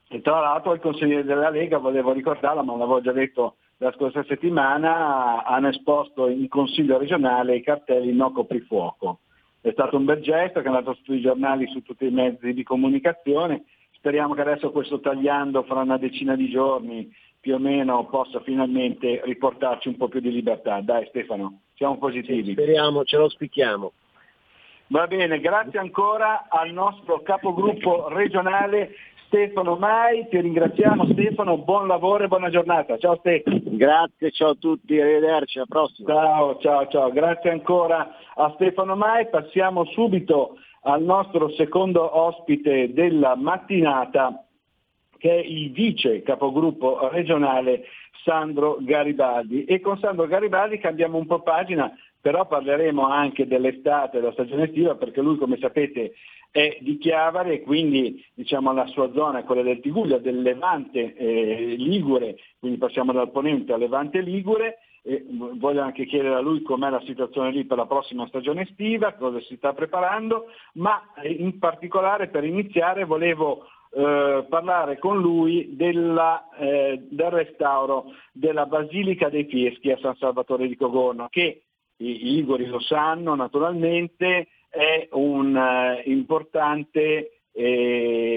E 0.10 0.22
tra 0.22 0.40
l'altro 0.40 0.74
il 0.74 0.80
consigliere 0.80 1.24
della 1.24 1.50
Lega, 1.50 1.78
volevo 1.78 2.14
ricordarlo, 2.14 2.64
ma 2.64 2.74
l'avevo 2.78 3.02
già 3.02 3.12
detto 3.12 3.58
la 3.78 3.92
scorsa 3.92 4.24
settimana, 4.24 5.44
hanno 5.44 5.68
esposto 5.68 6.28
in 6.30 6.48
consiglio 6.48 6.98
regionale 6.98 7.58
i 7.58 7.62
cartelli 7.62 8.14
no 8.14 8.32
coprifuoco. 8.32 9.20
È 9.68 9.74
stato 9.74 9.98
un 9.98 10.06
bel 10.06 10.22
gesto 10.22 10.62
che 10.62 10.66
è 10.66 10.70
andato 10.70 10.98
sui 11.04 11.20
giornali, 11.20 11.68
su 11.68 11.82
tutti 11.82 12.06
i 12.06 12.12
mezzi 12.12 12.54
di 12.54 12.64
comunicazione. 12.64 13.66
Speriamo 13.92 14.34
che 14.34 14.40
adesso 14.40 14.72
questo 14.72 15.02
tagliando 15.02 15.64
fra 15.64 15.82
una 15.82 15.98
decina 15.98 16.38
di 16.38 16.50
giorni 16.50 17.14
più 17.38 17.56
o 17.56 17.60
meno 17.60 18.06
possa 18.06 18.40
finalmente 18.40 19.22
riportarci 19.26 19.90
un 19.90 19.98
po' 19.98 20.08
più 20.08 20.22
di 20.22 20.32
libertà. 20.32 20.80
Dai 20.80 21.06
Stefano, 21.08 21.64
siamo 21.76 21.98
positivi. 21.98 22.54
Speriamo, 22.54 23.04
ce 23.04 23.18
lo 23.18 23.24
auspichiamo. 23.24 23.92
Va 24.88 25.06
bene, 25.06 25.38
grazie 25.42 25.80
ancora 25.80 26.46
al 26.48 26.72
nostro 26.72 27.22
capogruppo 27.22 28.08
regionale 28.08 28.92
Stefano 29.28 29.76
Mai, 29.76 30.26
ti 30.30 30.40
ringraziamo 30.40 31.06
Stefano, 31.12 31.58
buon 31.58 31.86
lavoro 31.86 32.24
e 32.24 32.28
buona 32.30 32.50
giornata. 32.50 32.98
Ciao 32.98 33.18
Stefano. 33.18 33.60
Grazie, 33.62 34.32
ciao 34.32 34.52
a 34.52 34.56
tutti, 34.56 35.00
arrivederci, 35.00 35.58
alla 35.58 35.68
prossima. 35.68 36.14
Ciao, 36.14 36.58
ciao, 36.60 36.88
ciao, 36.88 37.12
grazie 37.12 37.52
ancora 37.52 38.16
a 38.36 38.52
Stefano 38.56 38.96
Mai. 38.96 39.28
Passiamo 39.28 39.84
subito 39.88 40.56
al 40.84 41.04
nostro 41.04 41.50
secondo 41.52 42.18
ospite 42.18 42.94
della 42.94 43.36
mattinata 43.36 44.46
che 45.18 45.30
è 45.30 45.46
il 45.46 45.72
vice 45.72 46.22
capogruppo 46.22 47.10
regionale 47.10 47.84
Sandro 48.24 48.78
Garibaldi 48.80 49.66
e 49.66 49.82
con 49.82 49.98
Sandro 50.00 50.28
Garibaldi 50.28 50.78
cambiamo 50.78 51.18
un 51.18 51.26
po' 51.26 51.42
pagina, 51.42 51.92
però 52.22 52.48
parleremo 52.48 53.06
anche 53.06 53.46
dell'estate, 53.46 54.20
della 54.20 54.32
stagione 54.32 54.66
estiva, 54.66 54.96
perché 54.96 55.22
lui 55.22 55.38
come 55.38 55.58
sapete 55.60 56.14
è 56.58 56.76
di 56.82 56.98
Chiavari 56.98 57.52
e 57.52 57.62
quindi 57.62 58.26
diciamo 58.34 58.74
la 58.74 58.88
sua 58.88 59.12
zona 59.14 59.40
è 59.40 59.44
quella 59.44 59.62
del 59.62 59.80
Tiguglio, 59.80 60.18
del 60.18 60.42
Levante 60.42 61.14
eh, 61.14 61.76
Ligure, 61.78 62.38
quindi 62.58 62.80
passiamo 62.80 63.12
dal 63.12 63.30
Ponente 63.30 63.74
al 63.74 63.80
Levante 63.80 64.22
Ligure. 64.22 64.80
E 65.04 65.24
voglio 65.30 65.84
anche 65.84 66.06
chiedere 66.06 66.34
a 66.36 66.40
lui 66.42 66.64
com'è 66.64 66.90
la 66.90 67.02
situazione 67.06 67.52
lì 67.52 67.64
per 67.64 67.78
la 67.78 67.86
prossima 67.86 68.28
stagione 68.28 68.64
estiva, 68.64 69.14
cosa 69.14 69.40
si 69.40 69.56
sta 69.56 69.72
preparando, 69.72 70.48
ma 70.74 71.14
eh, 71.22 71.32
in 71.32 71.60
particolare 71.60 72.28
per 72.28 72.44
iniziare 72.44 73.06
volevo 73.06 73.68
eh, 73.92 74.46
parlare 74.50 74.98
con 74.98 75.22
lui 75.22 75.76
della, 75.76 76.50
eh, 76.58 77.06
del 77.08 77.30
restauro 77.30 78.06
della 78.34 78.66
Basilica 78.66 79.30
dei 79.30 79.46
Fieschi 79.46 79.92
a 79.92 79.98
San 80.00 80.16
Salvatore 80.16 80.68
di 80.68 80.76
Cogorno, 80.76 81.28
che 81.30 81.62
i, 81.98 82.38
i 82.38 82.44
lo 82.44 82.80
sanno 82.80 83.36
naturalmente, 83.36 84.48
è 84.70 85.08
un'importante 85.12 87.32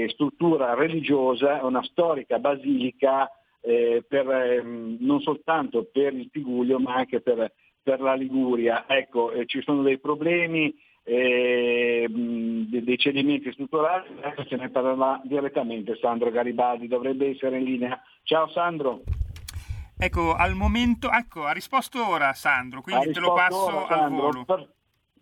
struttura 0.09 0.75
religiosa, 0.75 1.63
una 1.65 1.83
storica 1.83 2.39
basilica 2.39 3.31
eh, 3.61 4.03
per, 4.09 4.31
ehm, 4.31 4.97
non 5.01 5.21
soltanto 5.21 5.89
per 5.93 6.15
il 6.15 6.31
Tiguglio 6.31 6.79
ma 6.79 6.95
anche 6.95 7.21
per, 7.21 7.53
per 7.83 8.01
la 8.01 8.15
Liguria. 8.15 8.87
Ecco, 8.89 9.31
eh, 9.33 9.45
ci 9.45 9.61
sono 9.61 9.83
dei 9.83 9.99
problemi, 9.99 10.75
eh, 11.03 12.09
mh, 12.09 12.81
dei 12.83 12.97
cedimenti 12.99 13.53
strutturali, 13.53 14.07
adesso 14.23 14.47
ce 14.47 14.57
ne 14.57 14.71
parlerà 14.71 15.21
direttamente 15.25 15.99
Sandro 16.01 16.31
Garibaldi, 16.31 16.89
dovrebbe 16.89 17.29
essere 17.29 17.59
in 17.59 17.65
linea. 17.65 18.01
Ciao 18.23 18.49
Sandro. 18.49 19.03
Ecco, 19.99 20.33
al 20.35 20.55
momento, 20.55 21.11
ecco, 21.11 21.45
ha 21.45 21.53
risposto 21.53 22.09
ora 22.09 22.33
Sandro, 22.33 22.81
quindi 22.81 23.11
Ha 23.11 23.13
te 23.13 23.21
lo 23.21 23.35
passo 23.35 23.67
ora, 23.67 23.81
al 23.81 23.87
Sandro. 23.89 24.23
volo. 24.23 24.45
Per- 24.47 24.69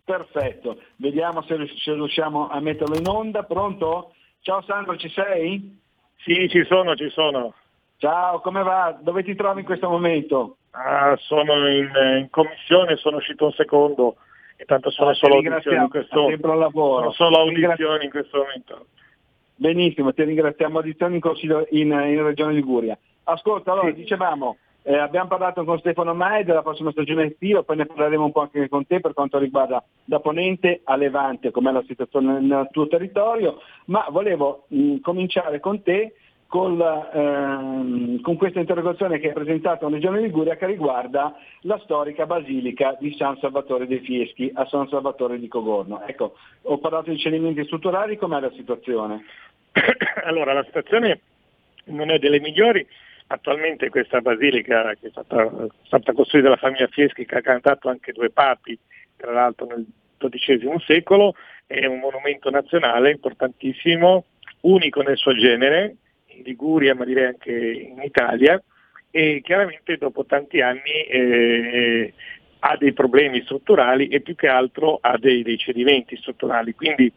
perfetto, 0.09 0.81
vediamo 0.95 1.43
se, 1.43 1.55
rius- 1.55 1.83
se 1.83 1.93
riusciamo 1.93 2.49
a 2.49 2.59
metterlo 2.59 2.97
in 2.97 3.07
onda. 3.07 3.43
Pronto? 3.43 4.13
Ciao 4.41 4.63
Sandro, 4.63 4.97
ci 4.97 5.07
sei? 5.09 5.77
Sì, 6.17 6.49
ci 6.49 6.65
sono, 6.65 6.95
ci 6.95 7.09
sono. 7.09 7.53
Ciao, 7.97 8.39
come 8.41 8.63
va? 8.63 8.97
Dove 8.99 9.23
ti 9.23 9.35
trovi 9.35 9.59
in 9.59 9.65
questo 9.67 9.87
momento? 9.87 10.57
Ah, 10.71 11.15
sono 11.17 11.67
in, 11.69 11.91
in 12.21 12.27
commissione, 12.31 12.95
sono 12.95 13.17
uscito 13.17 13.45
un 13.45 13.51
secondo 13.51 14.15
e 14.55 14.65
tanto 14.65 14.89
sono 14.89 15.09
Ah, 15.11 15.13
solo 15.13 15.35
audizioni 15.35 15.77
in 15.83 15.89
questo 15.89 16.27
lavoro. 16.55 17.11
sono 17.11 17.29
solo 17.29 17.37
audizioni 17.41 18.05
in 18.05 18.09
questo 18.09 18.37
momento. 18.39 18.85
Benissimo, 19.55 20.11
ti 20.13 20.23
ringraziamo. 20.23 20.79
Audizioni 20.79 21.19
in, 21.21 21.65
in, 21.71 21.91
in 21.91 22.23
Regione 22.23 22.53
Liguria. 22.53 22.97
Ascolta, 23.25 23.73
allora, 23.73 23.91
dicevamo, 23.91 24.57
eh, 24.83 24.97
abbiamo 24.97 25.27
parlato 25.27 25.63
con 25.63 25.79
Stefano 25.79 26.13
Mai 26.13 26.43
della 26.43 26.61
prossima 26.61 26.91
stagione 26.91 27.25
estiva, 27.25 27.63
poi 27.63 27.77
ne 27.77 27.85
parleremo 27.85 28.25
un 28.25 28.31
po' 28.31 28.41
anche 28.41 28.69
con 28.69 28.85
te 28.87 28.99
per 28.99 29.13
quanto 29.13 29.37
riguarda 29.37 29.83
da 30.05 30.19
Ponente 30.19 30.81
a 30.83 30.95
Levante, 30.95 31.51
com'è 31.51 31.71
la 31.71 31.83
situazione 31.85 32.39
nel 32.39 32.69
tuo 32.71 32.87
territorio, 32.87 33.61
ma 33.85 34.05
volevo 34.09 34.65
mh, 34.67 34.99
cominciare 34.99 35.59
con 35.59 35.83
te 35.83 36.13
col, 36.49 36.81
ehm, 36.81 38.21
con 38.21 38.35
questa 38.35 38.59
interrogazione 38.59 39.19
che 39.19 39.27
hai 39.27 39.33
presentato 39.33 39.85
in 39.85 39.93
Regione 39.93 40.19
Liguria 40.19 40.55
che 40.55 40.65
riguarda 40.65 41.35
la 41.61 41.79
storica 41.83 42.25
basilica 42.25 42.97
di 42.99 43.13
San 43.15 43.37
Salvatore 43.37 43.85
dei 43.85 43.99
Fieschi 43.99 44.49
a 44.55 44.65
San 44.65 44.87
Salvatore 44.87 45.37
di 45.39 45.47
Cogorno. 45.47 46.01
Ecco, 46.07 46.33
ho 46.63 46.79
parlato 46.79 47.11
di 47.11 47.19
cedimenti 47.19 47.63
strutturali, 47.65 48.17
com'è 48.17 48.39
la 48.39 48.51
situazione? 48.55 49.23
Allora, 50.23 50.53
la 50.53 50.63
situazione 50.63 51.21
non 51.85 52.09
è 52.09 52.17
delle 52.17 52.39
migliori. 52.39 52.85
Attualmente 53.31 53.89
questa 53.89 54.21
basilica 54.21 54.91
che 54.99 55.07
è 55.07 55.09
stata, 55.11 55.67
stata 55.83 56.13
costruita 56.13 56.47
dalla 56.47 56.59
famiglia 56.59 56.87
Fieschi, 56.87 57.25
che 57.25 57.35
ha 57.35 57.41
cantato 57.41 57.87
anche 57.87 58.11
due 58.11 58.31
papi, 58.31 58.77
tra 59.15 59.31
l'altro 59.31 59.67
nel 59.67 59.85
XII 60.17 60.83
secolo, 60.85 61.35
è 61.67 61.85
un 61.85 61.99
monumento 61.99 62.49
nazionale 62.49 63.11
importantissimo, 63.11 64.25
unico 64.61 65.01
nel 65.01 65.15
suo 65.15 65.35
genere, 65.35 65.95
in 66.25 66.41
Liguria 66.43 66.95
ma 66.95 67.05
direi 67.05 67.25
anche 67.25 67.51
in 67.51 68.01
Italia, 68.01 68.59
e 69.11 69.41
chiaramente 69.43 69.97
dopo 69.97 70.25
tanti 70.25 70.61
anni 70.61 71.03
eh, 71.07 72.13
ha 72.61 72.77
dei 72.77 72.93
problemi 72.93 73.43
strutturali 73.43 74.07
e 74.07 74.21
più 74.21 74.33
che 74.33 74.47
altro 74.47 74.97
ha 75.01 75.19
dei, 75.19 75.43
dei 75.43 75.57
cedimenti 75.57 76.17
strutturali. 76.17 76.73
Quindi 76.73 77.11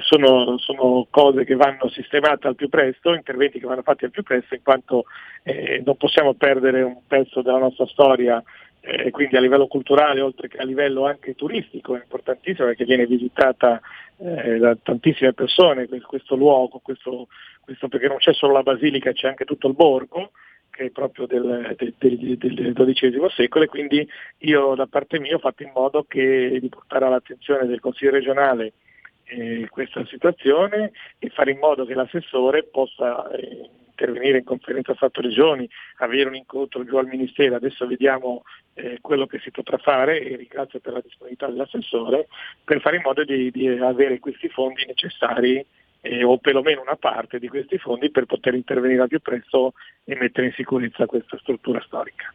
sono, 0.00 0.58
sono 0.58 1.06
cose 1.10 1.44
che 1.44 1.54
vanno 1.54 1.88
sistemate 1.88 2.46
al 2.46 2.54
più 2.54 2.68
presto, 2.68 3.14
interventi 3.14 3.58
che 3.58 3.66
vanno 3.66 3.82
fatti 3.82 4.04
al 4.04 4.10
più 4.10 4.22
presto, 4.22 4.54
in 4.54 4.62
quanto 4.62 5.04
eh, 5.42 5.82
non 5.84 5.96
possiamo 5.96 6.34
perdere 6.34 6.82
un 6.82 6.98
pezzo 7.06 7.40
della 7.40 7.58
nostra 7.58 7.86
storia, 7.86 8.42
eh, 8.80 9.10
quindi 9.10 9.36
a 9.36 9.40
livello 9.40 9.66
culturale, 9.66 10.20
oltre 10.20 10.48
che 10.48 10.58
a 10.58 10.64
livello 10.64 11.06
anche 11.06 11.34
turistico, 11.34 11.96
è 11.96 12.00
importantissimo 12.02 12.66
perché 12.66 12.84
viene 12.84 13.06
visitata 13.06 13.80
eh, 14.18 14.58
da 14.58 14.76
tantissime 14.82 15.32
persone 15.32 15.88
que- 15.88 16.00
questo 16.02 16.36
luogo, 16.36 16.80
questo, 16.82 17.28
questo- 17.60 17.88
perché 17.88 18.08
non 18.08 18.18
c'è 18.18 18.34
solo 18.34 18.52
la 18.52 18.62
basilica, 18.62 19.12
c'è 19.12 19.28
anche 19.28 19.44
tutto 19.46 19.66
il 19.68 19.74
borgo 19.74 20.32
che 20.70 20.86
è 20.86 20.90
proprio 20.90 21.26
del, 21.26 21.74
del- 21.76 21.94
del- 21.98 22.72
del 22.72 22.94
XII 22.94 23.28
secolo 23.30 23.64
e 23.64 23.68
quindi 23.68 24.06
io 24.38 24.74
da 24.74 24.86
parte 24.86 25.18
mia 25.18 25.34
ho 25.36 25.38
fatto 25.40 25.62
in 25.62 25.72
modo 25.74 26.04
che, 26.06 26.58
di 26.60 26.68
portare 26.68 27.06
all'attenzione 27.06 27.66
del 27.66 27.80
Consiglio 27.80 28.12
regionale 28.12 28.72
eh, 29.30 29.68
questa 29.68 30.04
situazione 30.06 30.92
e 31.18 31.28
fare 31.30 31.52
in 31.52 31.58
modo 31.58 31.84
che 31.84 31.94
l'assessore 31.94 32.64
possa 32.64 33.30
eh, 33.30 33.70
intervenire 34.00 34.38
in 34.38 34.44
conferenza 34.44 34.94
Stato-Regioni, 34.94 35.68
avere 35.98 36.28
un 36.28 36.34
incontro 36.34 36.84
giù 36.84 36.96
al 36.96 37.06
Ministero, 37.06 37.56
adesso 37.56 37.86
vediamo 37.86 38.42
eh, 38.74 38.98
quello 39.00 39.26
che 39.26 39.38
si 39.40 39.50
potrà 39.50 39.76
fare 39.76 40.20
e 40.20 40.36
ringrazio 40.36 40.80
per 40.80 40.94
la 40.94 41.00
disponibilità 41.00 41.46
dell'assessore 41.46 42.28
per 42.64 42.80
fare 42.80 42.96
in 42.96 43.02
modo 43.04 43.24
di, 43.24 43.50
di 43.50 43.68
avere 43.68 44.18
questi 44.18 44.48
fondi 44.48 44.84
necessari 44.86 45.64
eh, 46.00 46.24
o 46.24 46.38
perlomeno 46.38 46.80
una 46.80 46.96
parte 46.96 47.38
di 47.38 47.48
questi 47.48 47.76
fondi 47.78 48.10
per 48.10 48.24
poter 48.24 48.54
intervenire 48.54 49.02
al 49.02 49.08
più 49.08 49.20
presto 49.20 49.74
e 50.04 50.16
mettere 50.16 50.46
in 50.46 50.52
sicurezza 50.54 51.06
questa 51.06 51.36
struttura 51.38 51.80
storica. 51.82 52.32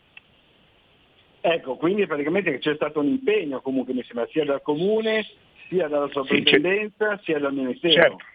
Ecco, 1.42 1.76
quindi 1.76 2.08
praticamente 2.08 2.58
c'è 2.58 2.74
stato 2.76 3.00
un 3.00 3.08
impegno 3.08 3.62
comunque 3.62 3.94
mi 3.94 4.04
sembra 4.04 4.28
sia 4.32 4.46
dal 4.46 4.62
comune, 4.62 5.26
sia 5.68 5.88
dalla 5.88 6.10
sovrintendenza, 6.10 7.20
sia 7.24 7.40
dal 7.40 7.54
Ministero. 7.54 7.94
Certo. 7.94 8.26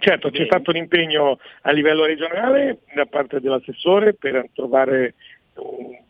Certo, 0.00 0.30
c'è 0.30 0.46
stato 0.46 0.70
un 0.70 0.76
impegno 0.76 1.38
a 1.62 1.72
livello 1.72 2.06
regionale 2.06 2.78
da 2.94 3.04
parte 3.04 3.38
dell'assessore 3.38 4.14
per 4.14 4.48
trovare 4.54 5.14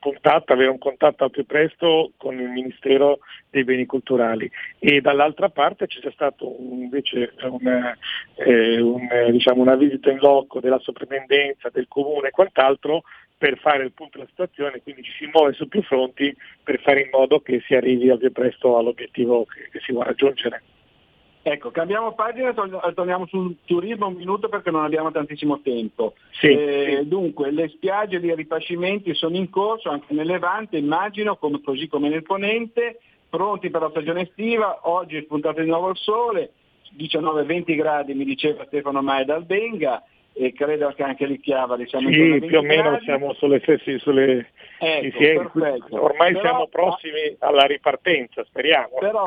contatto, 0.00 0.52
avere 0.52 0.70
un 0.70 0.78
contatto 0.78 1.24
al 1.24 1.30
più 1.30 1.44
presto 1.44 2.12
con 2.16 2.38
il 2.38 2.48
Ministero 2.48 3.20
dei 3.50 3.64
Beni 3.64 3.86
Culturali 3.86 4.50
e 4.78 5.00
dall'altra 5.00 5.48
parte 5.50 5.86
c'è 5.86 6.10
stata 6.10 6.44
invece 6.58 7.34
una, 7.42 7.96
eh, 8.36 8.80
un, 8.80 9.08
diciamo, 9.30 9.60
una 9.60 9.76
visita 9.76 10.10
in 10.10 10.18
loco 10.18 10.60
della 10.60 10.78
soprintendenza, 10.78 11.68
del 11.70 11.86
comune 11.88 12.28
e 12.28 12.32
quant'altro 12.32 13.02
per 13.36 13.58
fare 13.58 13.84
il 13.84 13.92
punto 13.92 14.18
della 14.18 14.28
situazione, 14.28 14.82
quindi 14.82 15.02
ci 15.02 15.12
si 15.12 15.30
muove 15.32 15.54
su 15.54 15.66
più 15.66 15.82
fronti 15.82 16.34
per 16.62 16.78
fare 16.80 17.02
in 17.02 17.08
modo 17.10 17.40
che 17.40 17.62
si 17.66 17.74
arrivi 17.74 18.10
al 18.10 18.18
più 18.18 18.32
presto 18.32 18.76
all'obiettivo 18.76 19.46
che, 19.46 19.68
che 19.70 19.80
si 19.80 19.92
vuole 19.92 20.08
raggiungere. 20.08 20.62
Ecco, 21.42 21.70
cambiamo 21.70 22.12
pagina 22.12 22.50
e 22.50 22.94
torniamo 22.94 23.26
sul 23.26 23.56
turismo 23.64 24.08
un 24.08 24.14
minuto 24.14 24.48
perché 24.48 24.70
non 24.70 24.84
abbiamo 24.84 25.10
tantissimo 25.10 25.60
tempo. 25.60 26.14
Sì, 26.32 26.48
Eh, 26.48 26.98
sì. 27.00 27.08
Dunque, 27.08 27.50
le 27.50 27.68
spiagge 27.68 28.20
di 28.20 28.34
ripascimenti 28.34 29.14
sono 29.14 29.36
in 29.36 29.48
corso 29.48 29.88
anche 29.88 30.12
nel 30.12 30.26
Levante, 30.26 30.76
immagino, 30.76 31.36
come- 31.36 31.62
così 31.62 31.88
come 31.88 32.10
nel 32.10 32.22
Ponente, 32.24 33.00
pronti 33.28 33.70
per 33.70 33.80
la 33.80 33.90
stagione 33.90 34.22
estiva, 34.22 34.80
oggi 34.82 35.16
è 35.16 35.22
spuntato 35.22 35.60
di 35.62 35.68
nuovo 35.68 35.88
il 35.88 35.96
sole, 35.96 36.52
19-20 36.98 37.74
gradi 37.74 38.14
mi 38.14 38.24
diceva 38.24 38.64
Stefano 38.66 39.00
Mai 39.00 39.24
dal 39.24 39.44
Benga 39.44 40.02
e 40.32 40.52
credo 40.52 40.92
che 40.94 41.02
anche 41.02 41.26
lì 41.26 41.40
intorno 41.42 41.74
ai 41.74 41.86
Sì, 41.86 41.96
20 41.96 42.46
più 42.46 42.58
o 42.58 42.62
meno 42.62 42.90
gradi. 42.90 43.04
siamo 43.04 43.34
sulle 43.34 43.60
stesse, 43.60 43.98
sulle, 43.98 44.46
Ecco, 44.82 45.18
sì, 45.18 45.26
ormai 45.90 46.32
Però- 46.32 46.40
siamo 46.40 46.66
prossimi 46.68 47.36
alla 47.40 47.64
ripartenza, 47.64 48.42
speriamo. 48.44 48.96
Però 48.98 49.26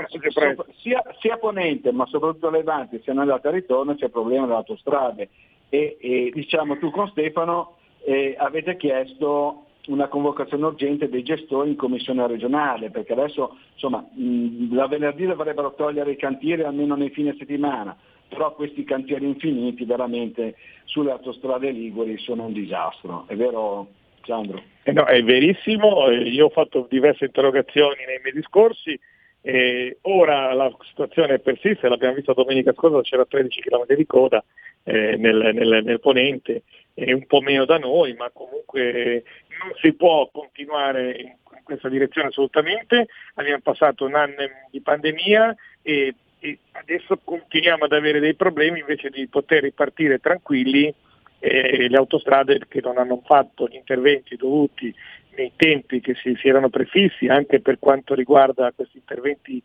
sia, 0.78 1.04
sia 1.20 1.38
Ponente 1.38 1.92
ma 1.92 2.08
soprattutto 2.08 2.50
Levante 2.50 3.02
siano 3.04 3.22
andate 3.22 3.50
e 3.50 3.52
ritorno 3.52 3.94
c'è 3.94 4.06
il 4.06 4.12
problema 4.12 4.46
delle 4.46 4.58
autostrade. 4.58 5.30
E, 5.70 5.98
e, 6.00 6.32
diciamo 6.34 6.78
tu 6.80 6.90
con 6.90 7.08
Stefano 7.10 7.76
eh, 8.04 8.36
avete 8.38 8.78
chiesto 8.78 9.66
una 9.88 10.08
convocazione 10.08 10.66
urgente 10.66 11.10
dei 11.10 11.24
gestori 11.24 11.70
in 11.70 11.76
commissione 11.76 12.26
regionale 12.26 12.90
perché 12.90 13.14
adesso 13.14 13.58
insomma 13.74 14.00
mh, 14.00 14.74
la 14.74 14.88
venerdì 14.88 15.26
dovrebbero 15.26 15.74
togliere 15.76 16.12
i 16.12 16.16
cantieri 16.16 16.64
almeno 16.64 16.96
nei 16.96 17.10
fine 17.10 17.36
settimana 17.38 17.96
però 18.34 18.54
questi 18.54 18.84
cantieri 18.84 19.26
infiniti 19.26 19.86
veramente 19.86 20.56
sulle 20.86 21.12
autostrade 21.12 21.70
liguri 21.72 22.18
sono 22.18 22.46
un 22.46 22.54
disastro. 22.54 23.26
È 23.28 23.36
vero 23.36 23.88
Sandro? 24.26 24.62
Eh 24.84 24.92
no, 24.92 25.06
è 25.06 25.24
verissimo, 25.24 26.10
eh, 26.10 26.18
io 26.30 26.46
ho 26.48 26.50
fatto 26.50 26.88
diverse 26.90 27.26
interrogazioni 27.26 28.04
nei 28.06 28.20
mesi 28.22 28.42
scorsi, 28.44 29.00
eh, 29.42 29.98
ora 30.02 30.54
la 30.54 30.74
situazione 30.88 31.40
persiste, 31.40 31.88
l'abbiamo 31.88 32.16
visto 32.16 32.34
domenica 32.34 32.74
scorsa, 32.74 33.02
c'era 33.02 33.26
13 33.26 33.62
km 33.62 33.94
di 33.96 34.06
coda 34.06 34.44
eh, 34.84 35.16
nel, 35.18 35.52
nel- 35.54 35.84
nel 35.84 36.00
ponente, 36.00 36.64
è 36.94 37.12
un 37.12 37.26
po' 37.26 37.42
meno 37.42 37.66
da 37.66 37.78
noi, 37.78 38.14
ma 38.14 38.30
comunque 38.32 39.24
non 39.62 39.74
si 39.82 39.94
può 39.94 40.30
continuare 40.32 41.12
in, 41.12 41.28
in 41.28 41.64
questa 41.64 41.90
direzione 41.90 42.28
assolutamente, 42.28 43.08
abbiamo 43.36 43.62
passato 43.62 44.06
un 44.06 44.16
anno 44.16 44.36
di 44.70 44.82
pandemia 44.82 45.56
e, 45.82 46.14
e 46.44 46.60
adesso 46.74 47.18
continuiamo 47.24 47.86
ad 47.86 47.94
avere 47.94 48.20
dei 48.20 48.36
problemi 48.36 48.80
invece 48.80 49.10
di 49.10 49.26
poter 49.28 49.64
ripartire 49.64 50.20
tranquilli 50.20 50.94
e 51.40 51.88
le 51.88 51.98
autostrade 51.98 52.60
che 52.68 52.82
non 52.82 52.98
hanno 52.98 53.22
fatto 53.24 53.66
gli 53.70 53.76
interventi 53.76 54.36
dovuti 54.36 54.94
nei 55.36 55.54
tempi 55.56 56.02
che 56.02 56.16
si, 56.16 56.36
si 56.38 56.50
erano 56.50 56.68
prefissi 56.68 57.28
anche 57.28 57.62
per 57.62 57.80
quanto 57.80 58.14
riguarda 58.14 58.74
questi 58.76 58.98
interventi 58.98 59.62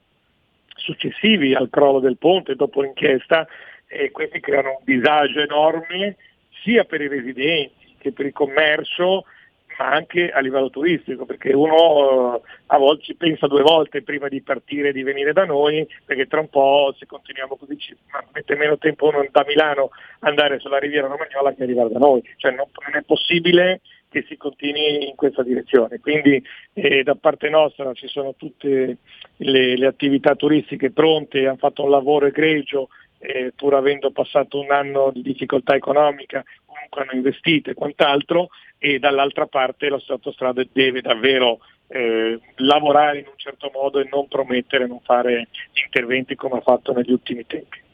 successivi 0.77 1.53
al 1.53 1.69
crollo 1.69 1.99
del 1.99 2.17
ponte 2.17 2.55
dopo 2.55 2.81
l'inchiesta 2.81 3.49
e 3.89 4.13
questi 4.13 4.39
creano 4.39 4.79
un 4.79 4.85
disagio 4.85 5.41
enorme 5.41 6.15
sia 6.63 6.85
per 6.85 7.01
i 7.01 7.09
residenti 7.09 7.97
che 7.99 8.13
per 8.13 8.27
il 8.27 8.33
commercio 8.33 9.25
anche 9.87 10.31
a 10.31 10.41
livello 10.41 10.71
turistico, 10.71 11.25
perché 11.25 11.53
uno 11.53 12.37
eh, 12.37 12.41
a 12.67 12.79
volte 12.79 13.05
ci 13.05 13.15
pensa 13.15 13.47
due 13.47 13.63
volte 13.63 14.03
prima 14.03 14.29
di 14.29 14.43
partire 14.43 14.89
e 14.89 14.93
di 14.93 15.03
venire 15.03 15.33
da 15.33 15.45
noi, 15.45 15.87
perché 16.05 16.27
tra 16.27 16.41
un 16.41 16.49
po' 16.49 16.95
se 16.99 17.07
continuiamo 17.07 17.57
così 17.57 17.79
ci 17.79 17.97
mette 18.33 18.57
meno 18.57 18.79
tempo 18.79 19.09
uno 19.09 19.27
da 19.31 19.45
Milano 19.47 19.91
andare 20.21 20.59
sulla 20.59 20.79
riviera 20.79 21.07
romagnola 21.07 21.55
che 21.55 21.63
arrivare 21.63 21.91
da 21.91 21.99
noi, 21.99 22.23
cioè 22.37 22.53
non, 22.53 22.67
non 22.87 23.01
è 23.01 23.05
possibile 23.05 23.81
che 24.11 24.25
si 24.27 24.37
continui 24.37 25.09
in 25.09 25.15
questa 25.15 25.43
direzione. 25.43 26.01
Quindi 26.01 26.43
eh, 26.73 27.03
da 27.03 27.15
parte 27.15 27.49
nostra 27.49 27.93
ci 27.93 28.09
sono 28.09 28.35
tutte 28.37 28.97
le, 29.37 29.77
le 29.77 29.87
attività 29.87 30.35
turistiche 30.35 30.91
pronte, 30.91 31.47
hanno 31.47 31.57
fatto 31.57 31.85
un 31.85 31.91
lavoro 31.91 32.27
egregio, 32.27 32.89
eh, 33.19 33.53
pur 33.55 33.75
avendo 33.75 34.11
passato 34.11 34.61
un 34.61 34.71
anno 34.71 35.11
di 35.13 35.23
difficoltà 35.23 35.75
economica, 35.75 36.45
comunque 36.89 37.03
hanno 37.03 37.13
investito 37.13 37.71
e 37.71 37.75
quant'altro, 37.75 38.49
e 38.79 38.99
dall'altra 38.99 39.47
parte 39.47 39.89
la 39.89 40.01
autostrada 40.09 40.63
deve 40.73 41.01
davvero 41.01 41.59
eh, 41.89 42.39
lavorare 42.57 43.21
in 43.21 43.27
un 43.27 43.37
certo 43.37 43.71
modo 43.73 44.01
e 44.01 44.09
non 44.11 44.29
promettere, 44.29 44.87
non 44.87 45.01
fare 45.01 45.49
interventi 45.73 46.35
come 46.35 46.59
ha 46.59 46.63
fatto 46.63 46.93
negli 46.93 47.13
ultimi 47.13 47.47
tempi. 47.47 47.87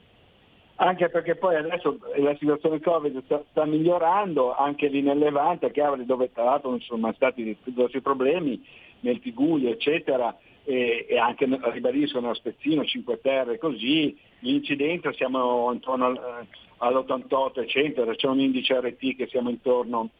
Anche 0.76 1.08
perché 1.08 1.36
poi 1.36 1.54
adesso 1.54 1.98
la 2.16 2.34
situazione 2.36 2.80
Covid 2.80 3.22
sta, 3.24 3.42
sta 3.50 3.64
migliorando, 3.64 4.56
anche 4.56 4.88
lì 4.88 5.02
nel 5.02 5.18
Levante, 5.18 5.70
Chiavari 5.70 6.04
dove 6.04 6.32
tra 6.32 6.42
l'altro 6.44 6.70
non 6.70 6.80
sono 6.80 7.00
mai 7.00 7.14
stati 7.14 7.56
grossi 7.66 8.00
problemi, 8.00 8.60
nel 9.00 9.20
Tiguglio 9.20 9.70
eccetera, 9.70 10.36
e, 10.64 11.06
e 11.08 11.18
anche 11.18 11.46
ribadisco 11.46 12.20
nello 12.20 12.34
Spezzino, 12.34 12.84
Cinque 12.84 13.20
Terre 13.20 13.58
così, 13.58 14.16
l'incidenza 14.40 15.12
siamo 15.12 15.70
intorno 15.72 16.06
al, 16.06 16.16
eh, 16.16 16.46
all'88 16.78 17.60
eccetera, 17.60 18.14
c'è 18.14 18.26
un 18.26 18.40
indice 18.40 18.80
RT 18.80 19.16
che 19.16 19.26
siamo 19.28 19.50
intorno 19.50 20.10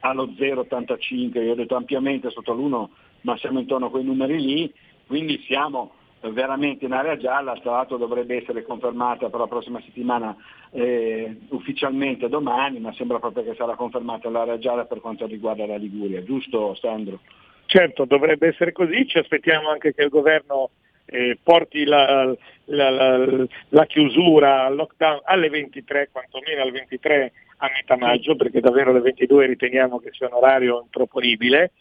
allo 0.00 0.26
0,85, 0.26 1.42
io 1.42 1.52
ho 1.52 1.56
detto 1.56 1.76
ampiamente 1.76 2.30
sotto 2.30 2.52
l'1, 2.52 2.88
ma 3.22 3.36
siamo 3.38 3.58
intorno 3.58 3.86
a 3.86 3.90
quei 3.90 4.04
numeri 4.04 4.40
lì, 4.40 4.72
quindi 5.06 5.42
siamo 5.46 5.92
veramente 6.20 6.84
in 6.84 6.92
area 6.92 7.16
gialla, 7.16 7.54
tra 7.54 7.72
l'altro 7.72 7.96
dovrebbe 7.96 8.36
essere 8.36 8.62
confermata 8.62 9.28
per 9.28 9.40
la 9.40 9.46
prossima 9.46 9.80
settimana 9.82 10.34
eh, 10.70 11.38
ufficialmente 11.48 12.28
domani, 12.28 12.80
ma 12.80 12.92
sembra 12.94 13.18
proprio 13.18 13.44
che 13.44 13.54
sarà 13.54 13.74
confermata 13.76 14.30
l'area 14.30 14.58
gialla 14.58 14.84
per 14.84 15.00
quanto 15.00 15.26
riguarda 15.26 15.66
la 15.66 15.76
Liguria, 15.76 16.22
giusto 16.22 16.74
Sandro? 16.74 17.20
Certo, 17.66 18.04
dovrebbe 18.04 18.48
essere 18.48 18.72
così, 18.72 19.06
ci 19.06 19.18
aspettiamo 19.18 19.68
anche 19.68 19.94
che 19.94 20.02
il 20.02 20.08
governo 20.10 20.70
eh, 21.06 21.38
porti 21.42 21.84
la, 21.84 22.24
la- 22.66 22.90
la- 22.90 23.46
la 23.68 23.86
chiusura, 23.86 24.68
il 24.68 24.74
lockdown 24.76 25.20
alle 25.24 25.48
23, 25.50 26.08
quantomeno 26.10 26.62
alle 26.62 26.70
23 26.70 27.32
a 27.58 27.70
metà 27.74 27.96
maggio, 27.96 28.36
perché 28.36 28.60
davvero 28.60 28.90
alle 28.90 29.00
22 29.00 29.46
riteniamo 29.46 29.98
che 29.98 30.10
sia 30.12 30.26
un 30.28 30.34
orario 30.34 30.80
improponibile. 30.82 31.72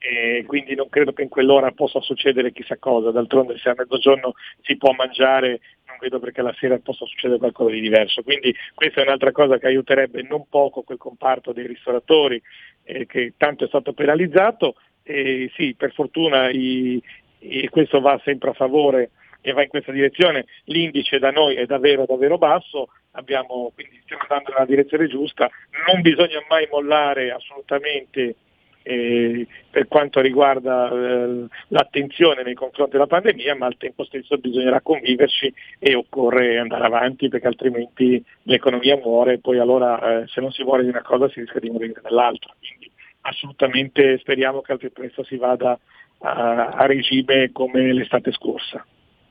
E 0.00 0.44
quindi 0.46 0.76
non 0.76 0.88
credo 0.88 1.12
che 1.12 1.22
in 1.22 1.28
quell'ora 1.28 1.72
possa 1.72 2.00
succedere 2.00 2.52
chissà 2.52 2.76
cosa, 2.78 3.10
d'altronde 3.10 3.58
se 3.58 3.68
a 3.68 3.74
mezzogiorno 3.76 4.34
si 4.62 4.76
può 4.76 4.92
mangiare 4.92 5.58
non 5.88 5.96
vedo 5.98 6.20
perché 6.20 6.40
la 6.40 6.54
sera 6.56 6.78
possa 6.78 7.04
succedere 7.04 7.40
qualcosa 7.40 7.70
di 7.72 7.80
diverso, 7.80 8.22
quindi 8.22 8.54
questa 8.74 9.00
è 9.00 9.04
un'altra 9.04 9.32
cosa 9.32 9.58
che 9.58 9.66
aiuterebbe 9.66 10.22
non 10.22 10.46
poco 10.48 10.82
quel 10.82 10.98
comparto 10.98 11.52
dei 11.52 11.66
ristoratori 11.66 12.40
eh, 12.84 13.06
che 13.06 13.34
tanto 13.36 13.64
è 13.64 13.66
stato 13.66 13.92
penalizzato 13.92 14.76
e 15.08 15.50
sì, 15.54 15.74
per 15.74 15.92
fortuna 15.92 16.50
i- 16.50 17.02
e 17.40 17.68
questo 17.70 18.00
va 18.00 18.20
sempre 18.24 18.50
a 18.50 18.52
favore 18.52 19.10
e 19.40 19.52
va 19.52 19.62
in 19.62 19.68
questa 19.68 19.92
direzione, 19.92 20.46
l'indice 20.64 21.18
da 21.18 21.30
noi 21.30 21.54
è 21.54 21.64
davvero 21.64 22.04
davvero 22.06 22.36
basso, 22.36 22.88
abbiamo, 23.12 23.70
quindi 23.74 24.00
stiamo 24.02 24.22
andando 24.22 24.50
nella 24.50 24.66
direzione 24.66 25.06
giusta, 25.06 25.48
non 25.86 26.02
bisogna 26.02 26.44
mai 26.48 26.68
mollare 26.70 27.30
assolutamente 27.30 28.34
eh, 28.82 29.46
per 29.70 29.86
quanto 29.86 30.20
riguarda 30.20 30.90
eh, 30.90 31.46
l'attenzione 31.68 32.42
nei 32.42 32.54
confronti 32.54 32.92
della 32.92 33.06
pandemia, 33.06 33.54
ma 33.54 33.66
al 33.66 33.76
tempo 33.76 34.04
stesso 34.04 34.36
bisognerà 34.38 34.80
conviverci 34.80 35.52
e 35.78 35.94
occorre 35.94 36.58
andare 36.58 36.84
avanti 36.84 37.28
perché 37.28 37.46
altrimenti 37.46 38.22
l'economia 38.44 38.96
muore 38.96 39.34
e 39.34 39.40
poi 39.40 39.58
allora 39.58 40.22
eh, 40.22 40.26
se 40.26 40.40
non 40.40 40.50
si 40.52 40.64
muore 40.64 40.82
di 40.82 40.88
una 40.88 41.02
cosa 41.02 41.28
si 41.28 41.40
rischia 41.40 41.60
di 41.60 41.70
morire 41.70 42.00
dell'altra. 42.02 42.54
Quindi 42.58 42.87
assolutamente 43.22 44.18
speriamo 44.18 44.60
che 44.60 44.72
al 44.72 44.78
più 44.78 44.92
presto 44.92 45.22
si 45.24 45.36
vada 45.36 45.78
a, 46.20 46.68
a 46.68 46.86
regime 46.86 47.50
come 47.52 47.92
l'estate 47.92 48.32
scorsa. 48.32 48.84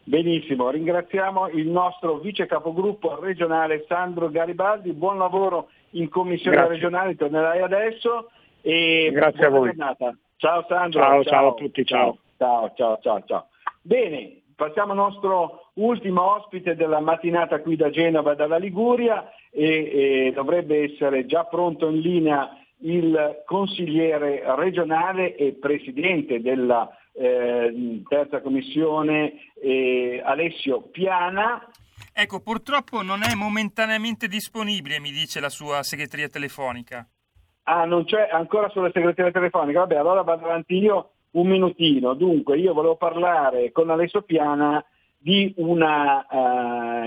Benissimo, 0.03 0.69
ringraziamo 0.69 1.49
il 1.49 1.67
nostro 1.67 2.19
vice 2.19 2.45
capogruppo 2.45 3.19
regionale 3.19 3.83
Sandro 3.89 4.29
Garibaldi, 4.29 4.93
buon 4.93 5.17
lavoro 5.17 5.69
in 5.91 6.07
commissione 6.07 6.55
Grazie. 6.55 6.73
regionale, 6.75 7.15
tornerai 7.15 7.61
adesso 7.61 8.29
e 8.61 9.09
Grazie 9.11 9.45
a 9.45 9.49
voi. 9.49 9.67
giornata. 9.67 10.15
Ciao 10.37 10.65
Sandro. 10.69 11.01
Ciao, 11.01 11.23
ciao 11.23 11.47
a 11.49 11.53
tutti, 11.55 11.83
ciao. 11.83 12.17
Ciao, 12.37 12.71
ciao, 12.75 12.99
ciao, 13.01 13.23
ciao. 13.25 13.47
Bene, 13.81 14.43
passiamo 14.55 14.91
al 14.91 14.97
nostro 14.97 15.71
ultimo 15.73 16.35
ospite 16.35 16.75
della 16.75 17.01
mattinata 17.01 17.59
qui 17.59 17.75
da 17.75 17.89
Genova, 17.89 18.33
dalla 18.33 18.57
Liguria 18.57 19.29
e, 19.51 20.27
e 20.27 20.31
dovrebbe 20.33 20.83
essere 20.83 21.25
già 21.25 21.43
pronto 21.43 21.89
in 21.89 21.99
linea 21.99 22.49
il 22.79 23.43
consigliere 23.45 24.43
regionale 24.55 25.35
e 25.35 25.53
presidente 25.53 26.41
della 26.41 26.89
eh, 27.13 28.03
terza 28.07 28.41
commissione 28.41 29.33
eh, 29.61 30.21
Alessio 30.23 30.81
Piana. 30.81 31.67
Ecco, 32.13 32.41
purtroppo 32.41 33.01
non 33.01 33.23
è 33.23 33.33
momentaneamente 33.35 34.27
disponibile, 34.27 34.99
mi 34.99 35.11
dice 35.11 35.39
la 35.39 35.49
sua 35.49 35.83
segreteria 35.83 36.29
telefonica. 36.29 37.07
Ah, 37.63 37.85
non 37.85 38.05
c'è 38.05 38.29
ancora 38.31 38.69
sulla 38.69 38.91
segreteria 38.93 39.31
telefonica, 39.31 39.79
vabbè, 39.79 39.95
allora 39.95 40.21
vado 40.21 40.45
avanti 40.45 40.75
io 40.77 41.11
un 41.31 41.47
minutino. 41.47 42.13
Dunque, 42.13 42.57
io 42.57 42.73
volevo 42.73 42.95
parlare 42.95 43.71
con 43.71 43.89
Alessio 43.89 44.21
Piana 44.21 44.83
di, 45.17 45.53
una, 45.57 46.25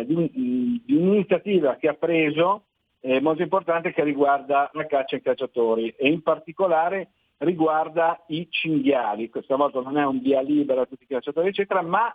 eh, 0.01 0.05
di, 0.05 0.15
un- 0.15 0.81
di 0.85 0.95
un'iniziativa 0.95 1.77
che 1.77 1.89
ha 1.89 1.95
preso 1.95 2.65
eh, 3.01 3.21
molto 3.21 3.43
importante 3.43 3.93
che 3.93 4.05
riguarda 4.05 4.71
la 4.75 4.87
caccia 4.87 5.17
ai 5.17 5.23
cacciatori 5.23 5.95
e 5.97 6.09
in 6.09 6.23
particolare 6.23 7.13
riguarda 7.39 8.23
i 8.29 8.47
cinghiali. 8.51 9.31
Questa 9.31 9.57
volta 9.57 9.81
non 9.81 9.97
è 9.97 10.05
un 10.05 10.21
via 10.21 10.41
libera 10.43 10.83
a 10.83 10.87
tutti 10.87 11.05
i 11.05 11.07
cacciatori, 11.07 11.49
eccetera, 11.49 11.83
ma 11.83 12.15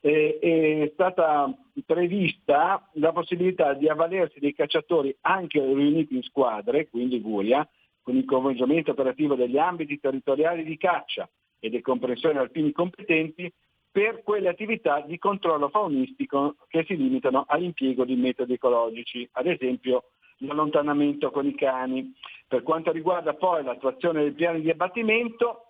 eh, 0.00 0.38
è 0.40 0.90
stata 0.92 1.52
prevista 1.84 2.88
la 2.94 3.12
possibilità 3.12 3.72
di 3.72 3.88
avvalersi 3.88 4.38
dei 4.38 4.54
cacciatori 4.54 5.16
anche 5.22 5.60
riuniti 5.60 6.14
in 6.14 6.22
squadre, 6.22 6.88
qui 6.88 7.02
in 7.02 7.08
Liguria, 7.08 7.66
con 8.02 8.16
il 8.16 8.24
coinvolgimento 8.24 8.92
operativo 8.92 9.34
degli 9.34 9.58
ambiti 9.58 9.98
territoriali 9.98 10.62
di 10.62 10.76
caccia 10.76 11.28
e 11.58 11.70
dei 11.70 11.80
comprensori 11.80 12.36
alpini 12.36 12.70
competenti 12.70 13.52
per 13.90 14.22
quelle 14.22 14.50
attività 14.50 15.00
di 15.00 15.18
controllo 15.18 15.70
faunistico 15.70 16.56
che 16.68 16.84
si 16.86 16.96
limitano 16.96 17.46
all'impiego 17.48 18.04
di 18.04 18.14
metodi 18.14 18.52
ecologici, 18.52 19.26
ad 19.32 19.46
esempio 19.46 20.04
l'allontanamento 20.38 21.30
con 21.30 21.46
i 21.46 21.54
cani. 21.54 22.14
Per 22.46 22.62
quanto 22.62 22.92
riguarda 22.92 23.34
poi 23.34 23.64
l'attuazione 23.64 24.22
del 24.22 24.34
piano 24.34 24.58
di 24.58 24.70
abbattimento, 24.70 25.62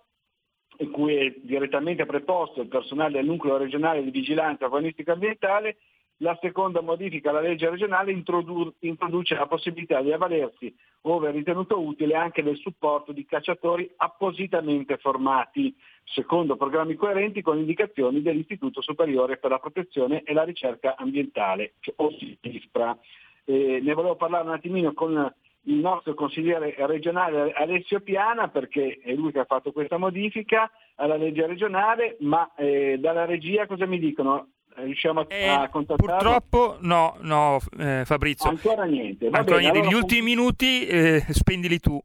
in 0.79 0.91
cui 0.91 1.15
è 1.15 1.33
direttamente 1.41 2.05
preposto 2.05 2.61
il 2.61 2.67
personale 2.67 3.13
del 3.13 3.25
nucleo 3.25 3.57
regionale 3.57 4.03
di 4.03 4.11
vigilanza 4.11 4.69
faunistica 4.69 5.13
ambientale, 5.13 5.77
la 6.21 6.37
seconda 6.41 6.81
modifica 6.81 7.29
alla 7.29 7.41
legge 7.41 7.69
regionale 7.69 8.11
introdu- 8.11 8.73
introduce 8.79 9.35
la 9.35 9.45
possibilità 9.45 10.01
di 10.01 10.11
avvalersi, 10.11 10.73
ove 11.01 11.31
ritenuto 11.31 11.79
utile, 11.79 12.15
anche 12.15 12.41
del 12.41 12.57
supporto 12.57 13.11
di 13.11 13.25
cacciatori 13.25 13.91
appositamente 13.97 14.97
formati, 14.97 15.75
secondo 16.03 16.55
programmi 16.55 16.95
coerenti 16.95 17.41
con 17.41 17.57
indicazioni 17.57 18.21
dell'Istituto 18.21 18.81
Superiore 18.81 19.37
per 19.37 19.51
la 19.51 19.59
Protezione 19.59 20.23
e 20.23 20.33
la 20.33 20.43
Ricerca 20.43 20.95
Ambientale, 20.97 21.73
cioè 21.81 21.93
OSISPRA. 21.97 22.97
Eh, 23.49 23.79
ne 23.81 23.93
volevo 23.93 24.17
parlare 24.17 24.45
un 24.45 24.53
attimino 24.53 24.91
con 24.91 25.33
il 25.63 25.75
nostro 25.75 26.13
consigliere 26.13 26.75
regionale 26.79 27.53
Alessio 27.53 28.01
Piana 28.01 28.49
perché 28.49 28.99
è 29.01 29.13
lui 29.13 29.31
che 29.31 29.39
ha 29.39 29.45
fatto 29.45 29.71
questa 29.71 29.97
modifica 29.97 30.69
alla 30.95 31.15
legge 31.15 31.47
regionale, 31.47 32.17
ma 32.19 32.51
eh, 32.57 32.97
dalla 32.99 33.23
regia 33.23 33.65
cosa 33.65 33.85
mi 33.85 33.99
dicono? 33.99 34.47
Eh, 34.75 34.83
Riusciamo 34.83 35.21
a, 35.21 35.61
a 35.61 35.69
contattarlo? 35.69 36.13
Purtroppo 36.13 36.77
no, 36.81 37.15
no, 37.21 37.59
eh, 37.79 38.03
Fabrizio. 38.03 38.49
Ancora 38.49 38.83
niente. 38.83 39.29
Va 39.29 39.37
Ancora 39.39 39.57
bene, 39.57 39.71
niente. 39.71 39.87
allora 39.87 39.95
Gli 39.95 40.01
ultimi 40.01 40.21
minuti 40.23 40.85
eh, 40.85 41.23
spendili 41.29 41.79
tu. 41.79 42.01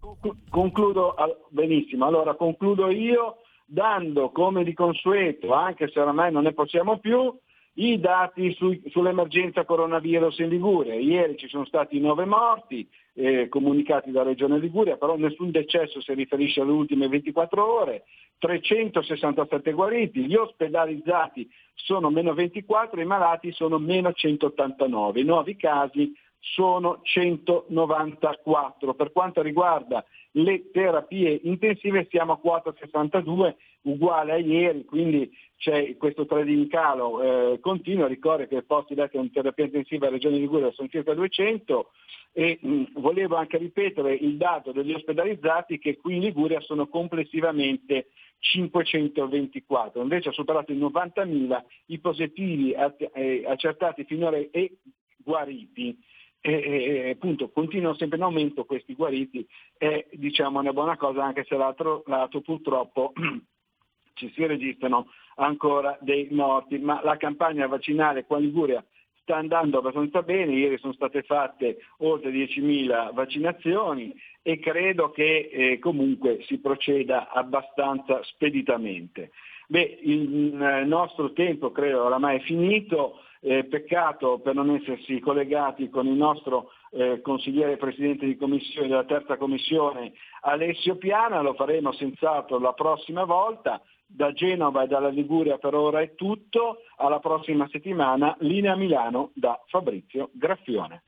Concludo 0.48 1.16
benissimo, 1.48 2.06
allora 2.06 2.34
concludo 2.34 2.88
io 2.88 3.38
dando 3.64 4.30
come 4.30 4.62
di 4.62 4.74
consueto, 4.74 5.52
anche 5.54 5.88
se 5.88 5.98
oramai 5.98 6.30
non 6.30 6.44
ne 6.44 6.52
possiamo 6.52 6.98
più, 6.98 7.34
i 7.74 7.98
dati 7.98 8.52
sui- 8.54 8.82
sull'emergenza 8.88 9.64
coronavirus 9.64 10.38
in 10.40 10.48
Liguria. 10.48 10.94
Ieri 10.94 11.36
ci 11.36 11.48
sono 11.48 11.64
stati 11.64 11.98
nove 12.00 12.24
morti 12.24 12.86
eh, 13.14 13.48
comunicati 13.48 14.10
dalla 14.10 14.28
Regione 14.28 14.58
Liguria, 14.58 14.96
però 14.96 15.16
nessun 15.16 15.50
decesso 15.50 16.00
si 16.00 16.12
riferisce 16.14 16.60
alle 16.60 16.72
ultime 16.72 17.08
24 17.08 17.64
ore, 17.64 18.04
367 18.38 19.72
guariti, 19.72 20.26
gli 20.26 20.34
ospedalizzati 20.34 21.48
sono 21.74 22.10
meno 22.10 22.34
24, 22.34 23.00
i 23.00 23.04
malati 23.04 23.52
sono 23.52 23.78
meno 23.78 24.12
189, 24.12 25.20
i 25.20 25.24
nuovi 25.24 25.56
casi 25.56 26.12
sono 26.42 27.00
194. 27.02 28.94
Per 28.94 29.12
quanto 29.12 29.42
riguarda 29.42 30.04
le 30.32 30.70
terapie 30.70 31.40
intensive 31.44 32.06
siamo 32.10 32.32
a 32.32 32.38
462, 32.38 33.56
uguale 33.82 34.32
a 34.32 34.36
ieri, 34.36 34.84
quindi 34.84 35.30
c'è 35.56 35.96
questo 35.96 36.26
trend 36.26 36.48
in 36.48 36.68
calo 36.68 37.52
eh, 37.52 37.60
continuo, 37.60 38.06
ricordo 38.06 38.46
che 38.46 38.56
i 38.56 38.62
posti 38.62 38.94
letti 38.94 39.16
in 39.16 39.30
terapia 39.30 39.64
intensiva 39.64 40.06
a 40.06 40.10
Regione 40.10 40.38
Liguria 40.38 40.72
sono 40.72 40.88
circa 40.88 41.14
200 41.14 41.90
e 42.32 42.58
mh, 42.60 43.00
volevo 43.00 43.36
anche 43.36 43.58
ripetere 43.58 44.14
il 44.14 44.36
dato 44.36 44.72
degli 44.72 44.92
ospedalizzati 44.92 45.78
che 45.78 45.96
qui 45.96 46.16
in 46.16 46.22
Liguria 46.22 46.60
sono 46.60 46.88
complessivamente 46.88 48.08
524, 48.38 50.02
invece 50.02 50.30
ha 50.30 50.32
superato 50.32 50.72
i 50.72 50.78
90.000 50.78 51.62
i 51.86 51.98
positivi 52.00 52.72
eh, 52.72 53.44
accertati 53.46 54.04
finora 54.04 54.36
e 54.36 54.78
guariti. 55.16 55.96
E, 56.44 56.52
e- 56.52 56.84
e, 57.06 57.10
appunto 57.10 57.50
continuano 57.50 57.94
sempre 57.94 58.18
in 58.18 58.24
aumento 58.24 58.64
questi 58.64 58.94
guariti, 58.94 59.46
è 59.78 60.08
diciamo 60.10 60.58
una 60.58 60.72
buona 60.72 60.96
cosa 60.96 61.22
anche 61.22 61.44
se 61.44 61.56
l'altro 61.56 62.02
lato 62.06 62.40
purtroppo 62.40 63.12
ci 64.14 64.28
si 64.34 64.44
registrano 64.44 65.06
ancora 65.36 65.96
dei 66.00 66.26
morti, 66.32 66.78
ma 66.78 67.00
la 67.04 67.16
campagna 67.16 67.66
vaccinale 67.68 68.24
qua 68.24 68.38
in 68.38 68.44
Liguria 68.44 68.84
sta 69.22 69.36
andando 69.36 69.78
abbastanza 69.78 70.22
bene, 70.22 70.52
ieri 70.52 70.78
sono 70.78 70.92
state 70.92 71.22
fatte 71.22 71.78
oltre 71.98 72.30
10.000 72.30 73.12
vaccinazioni 73.12 74.12
e 74.42 74.58
credo 74.58 75.10
che 75.10 75.48
eh, 75.52 75.78
comunque 75.78 76.42
si 76.42 76.58
proceda 76.58 77.30
abbastanza 77.30 78.20
speditamente. 78.24 79.30
Beh, 79.68 80.00
il 80.02 80.60
eh, 80.60 80.84
nostro 80.84 81.32
tempo 81.32 81.70
credo 81.70 82.04
oramai 82.04 82.38
è 82.38 82.40
finito, 82.40 83.20
eh, 83.44 83.64
peccato 83.64 84.38
per 84.38 84.54
non 84.54 84.70
essersi 84.70 85.18
collegati 85.18 85.90
con 85.90 86.06
il 86.06 86.14
nostro 86.14 86.70
eh, 86.90 87.20
consigliere 87.20 87.76
presidente 87.76 88.36
della 88.36 89.04
terza 89.04 89.36
commissione 89.36 90.12
Alessio 90.42 90.96
Piana, 90.96 91.40
lo 91.40 91.54
faremo 91.54 91.92
senz'altro 91.92 92.58
la 92.58 92.72
prossima 92.72 93.24
volta. 93.24 93.80
Da 94.14 94.30
Genova 94.32 94.82
e 94.82 94.88
dalla 94.88 95.08
Liguria 95.08 95.56
per 95.56 95.74
ora 95.74 96.02
è 96.02 96.14
tutto, 96.14 96.80
alla 96.96 97.18
prossima 97.18 97.66
settimana, 97.70 98.36
linea 98.40 98.76
Milano 98.76 99.30
da 99.32 99.58
Fabrizio 99.68 100.28
Graffione. 100.34 101.04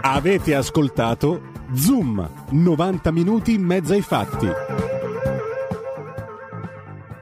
Avete 0.00 0.54
ascoltato 0.54 1.40
Zoom, 1.74 2.26
90 2.50 3.12
minuti 3.12 3.52
in 3.52 3.62
mezzo 3.62 3.92
ai 3.92 4.00
fatti. 4.00 4.91